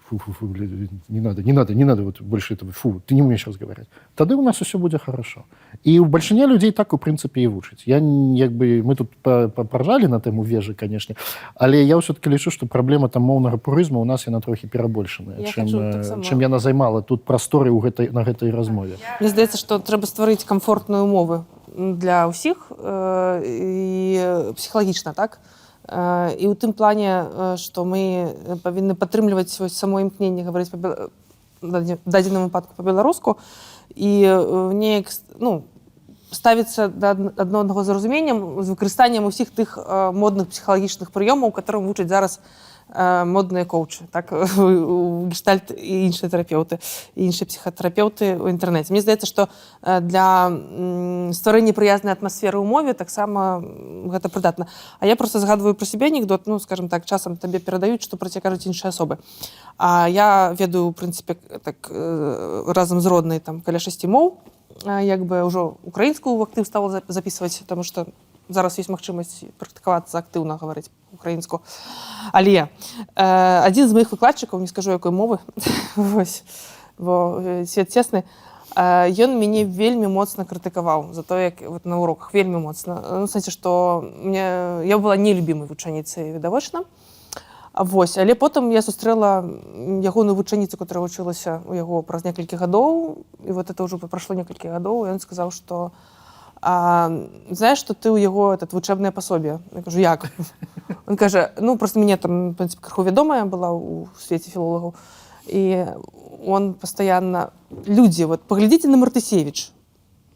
[0.09, 0.65] фу, фу, фу, бля,
[1.09, 3.89] не надо, не надо, не надо вот больше этого, фу, ты не умеешь разговаривать.
[4.15, 5.43] Тады у нас все будет хорошо.
[5.84, 7.84] И у большиня людей так, у принципе, и вучыць.
[7.85, 11.15] Я, як бы, мы тут поржали на тему вежы, конечно,
[11.55, 15.47] але я все-таки лічу, что проблема там моўнага пурызму у нас яна трохи перабольшаная, Я
[15.47, 16.23] чым, хочу э, таксама.
[16.23, 18.97] чым яна займала тут прасторы ў гэтай, на гэтай размове.
[19.19, 21.43] Мне здаецца, што трэба стварыць камфортную умовы
[21.75, 25.39] для ўсіх э, і псіхалагічна так.
[25.88, 30.72] Э, І ў тым плане, э, што мы павінны падтрымліваць свой само імкненне гаварыць
[31.61, 33.38] даді- дадзеным выпадку па-беларуску
[33.95, 35.07] і э, неяк
[35.39, 35.64] ну,
[36.31, 41.55] ставіцца да адн- адно аднаго з разуменнем з выкарыстаннем усіх тых э, модных псіхалагічных прыёмаў,
[41.55, 42.43] которым вучаць зараз э,
[42.95, 46.80] модныя коучы, так у гештальт і іншыя тэрапеўты
[47.15, 48.95] іншыя псіхатэрапеўты ў інтэрнэце.
[48.95, 49.49] Мне здаецца, што
[49.84, 50.47] э, для
[51.35, 53.59] стварэння прыязнай атмасферы ў мове таксама
[54.07, 54.68] гэта прыдатна.
[54.99, 58.30] А я просто згадваю пра сябе анекдот, ну скажем так, часам табе перадаюць, што пра
[58.30, 59.19] цябе кажуць іншыя асобы.
[59.77, 64.39] А я ведаю, у прынцыпе, так э, разам з роднай там каля шасці моў,
[64.85, 68.07] як бы ўжо украінскую актыў стала за- записываць, таму што
[68.49, 71.61] зараз ёсць магчымасць практыкавацца актыўна гаварыць украінску.
[72.32, 72.68] Але э,
[73.15, 75.40] адзін з маіх выкладчыкаў, не скажу якой мовы,
[75.95, 76.44] вось,
[76.98, 78.24] бо э, свет цесны,
[78.76, 83.02] э, ён мяне вельмі моцна крытыкаваў за то, як вот, на уроках вельмі моцна.
[83.19, 86.84] Ну, сэнсе, што мне, я была нелюбімай вучаніцай відавочна.
[87.78, 89.45] Вось, але потым я сустрэла
[90.02, 94.74] ягоную вучаніцу, которая вучылася у яго праз некалькі гадоў і вот это ўжо прайшло некалькі
[94.74, 95.94] гадоў ён сказаў, што
[96.69, 97.10] а,
[97.49, 100.27] знаешь, што ты ў яго этот вучэбнае пасобе я кажу як?
[101.07, 104.91] Он кажа ну просто мяне там в принципе крыху вядомая была ў свеце філолагаў
[105.48, 105.95] і
[106.44, 109.72] он постоянно людзі вот паглядзіце на мартысевич.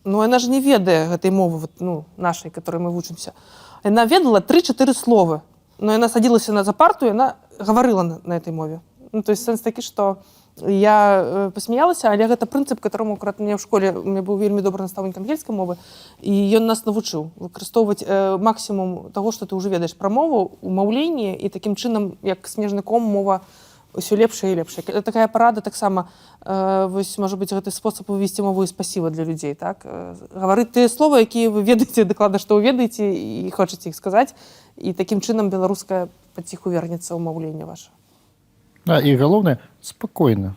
[0.08, 3.36] Ну яна ж не ведае гэтай мовы вот, ну нашай которой мы вучымся
[3.84, 5.41] яна ведала тры-чатыры словы
[5.80, 8.80] но яна садзілася на за парту яна гаварыла на, на этой мове.
[9.12, 10.24] Ну то есть сэнс такі что
[10.60, 14.84] я э, посмяялася але гэта прынцып которому акурат мне ў школе меня быў вельмі добры
[14.84, 15.78] настаўнік ангельскай мовы
[16.22, 20.69] і ён нас навучыў выкарыстоўваць э, максімум того что ты уже ведаеш пра мову у
[20.69, 23.41] маўленні і такім чынам як снежны ком мова
[23.94, 26.10] ўсё лепшая і лепшая Это такая парада таксама
[26.45, 29.82] э, вось можа быть гэты спосаб увесці мову і спасіва для людзей так?
[29.86, 34.36] Э, гаварыць тыя слова якія вы ведаеце дакладна што вы ведаеце і хочаце іх сказаць
[34.78, 37.65] і такім чынам беларуская паціху вернецца ў маўленне
[38.86, 40.56] ваше Да, і галоўнае спакойна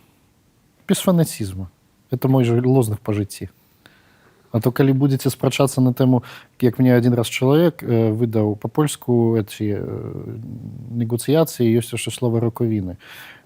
[0.87, 1.67] без фанацізму
[2.11, 3.49] это мой же лозных па жыцці
[4.51, 6.23] А то калі будзеце спрачацца на тэму
[6.61, 10.39] як мне адзін раз чалавек э, выдаў па-польску эти э,
[10.95, 12.95] негуцыяцыі ёсць яшчэ слова ракавіны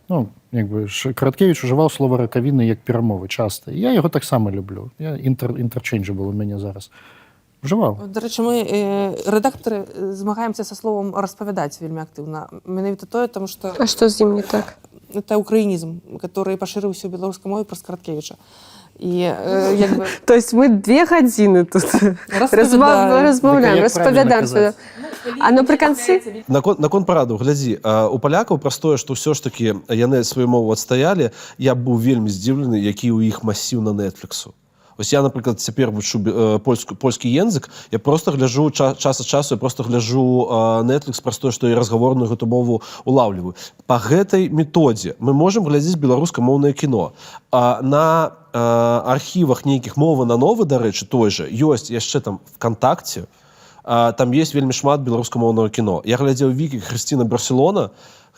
[0.09, 4.91] ну як бы Ш- караткевич ужываў слова ракавіны як перамовы часта я яго таксама люблю.
[4.99, 6.91] Я інтер інтэрчэнджы был у мяне зараз
[7.63, 12.47] ужываў Дарэчы, мы э, рэдактары э, змагаемся са словом распавядаць вельмі актыўна.
[12.65, 14.77] Менавіта тое, таму што А што з ім не так?
[15.13, 18.35] это украінізм, который пашырыўся ў беларускай мове праз караткевіча.
[18.99, 21.83] І э, як бы, То есть мы две гадзіны тут
[22.29, 23.23] Распавядаем.
[23.25, 24.41] размаўляем, Дык а як правільна распавядаем.
[24.41, 24.75] казаць?
[25.39, 29.83] А напрыканцы Наконт, наконт параду глядзі а, у палякаў праз тое што ўсё ж такі
[29.87, 34.53] яны сваю мову адстаялі я быў вельмі здзіўлены які ў іх масіў на нетфліксу
[34.99, 39.27] Вось я напрыклад цяпер вучу э, польску польскі язык я просто гляжу ча, час ад
[39.27, 43.55] часу я просто гляжу нетфлікс праз тое што я разгаворную гэту мову улаўліваю
[43.87, 47.13] по гэтай методзе мы можемм глядзець беларускамоўнае кіно.
[47.49, 53.31] А, на э, архівах нейкіх мовы на новы дарэчы той же ёсць яшчэ там вконтакце
[53.83, 56.01] а, там есть вельмі шмат беларускамоўнага кіно.
[56.03, 57.89] Я глядзеў вікі Хрысціна барселона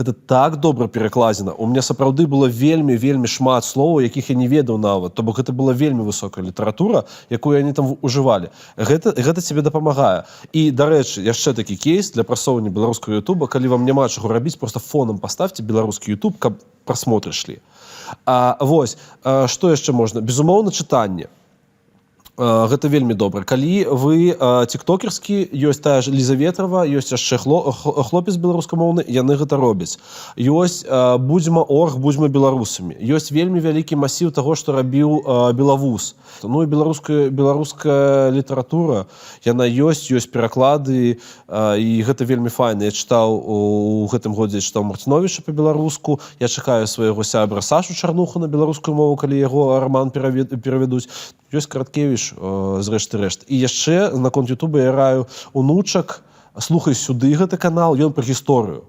[0.02, 4.52] гэта так добра перакладзена у меня сапраўды было вельмі вельмі шмат словаў якіх я не
[4.52, 9.42] ведаў нават то бок гэта была вельмі высокая літаратура якую они там ужывалі гэта гэта
[9.42, 10.26] тебе дапамагае.
[10.54, 13.48] І дарэчы яшчэ такі кейс для прасоўвання беларускага Ютуба.
[13.48, 17.62] Калі вам няма чаго рабіць просто фоном поставьте беларускі YouTube каб прасмотры шлі
[18.26, 20.20] А, вось а, што яшчэ можна?
[20.22, 21.30] Безумоўна чытанне.
[21.32, 21.41] А,
[22.42, 23.44] гэта вельмі добра.
[23.46, 29.62] Калі вы а, тиктокерскі ёсць тая ж лізаветрова ёсць яшчэ хло, хлопец беларускамоўны яны гэта
[29.62, 30.02] робяць.
[30.34, 32.98] Ёсць а, будзьма орг будзьма беларусамі.
[32.98, 35.22] Ёсць вельмі вялікі масіў таго што рабіў
[35.54, 36.16] белавуз.
[36.42, 39.06] Ну і беларуская беларуская літаратура
[39.46, 42.90] яна ёсць ёсць пераклады і гэта вельмі файна.
[42.90, 48.50] Я чытаў у гэтым годзе чытаў марціновича по-беларуску я чакаю свайго сябра сашу чарнуху на
[48.50, 51.06] беларускую мову калі яго роман перавед- перавядуць
[51.54, 52.34] ёсць караткевич
[52.82, 56.24] зрэшты рэшт і яшчэ наконт Ютуба я раю унучак
[56.60, 58.88] слухай сюды гэты канал ён пра гісторыю.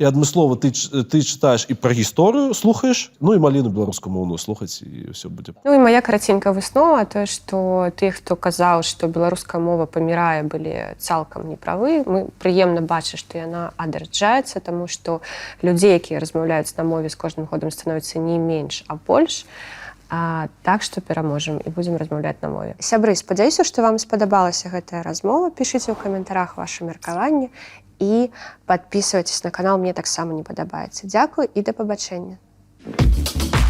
[0.00, 4.80] І адмыслова ты ты чытаеш і пра гісторыю слухаеш ну і маліну беларускую моўную слухаць
[4.80, 5.52] і ўсё будзе.
[5.64, 10.96] Ну і моя караценькая выснова тое што тых хто казаў што беларуская мова памірае былі
[10.96, 12.00] цалкам неправы.
[12.08, 15.20] Мы прыемна бачыць што яна адраджаецца таму што
[15.60, 19.44] людзей якія размаўляюць на мове з кожным годам становіцца не менш а больш.
[19.44, 19.79] а,
[20.10, 22.74] так што пераможам і будзем размаўляць на мове.
[22.82, 25.54] Сябры спадзяюся што вам спадабалася гэтая размова.
[25.54, 27.54] Пішыце ў каментарах ваше меркаванне
[28.02, 28.30] і
[28.66, 31.06] подписывайтесь на канал мне таксама не падабаецца.
[31.06, 32.42] Дзякую і да пабачэння.
[32.80, 33.69] This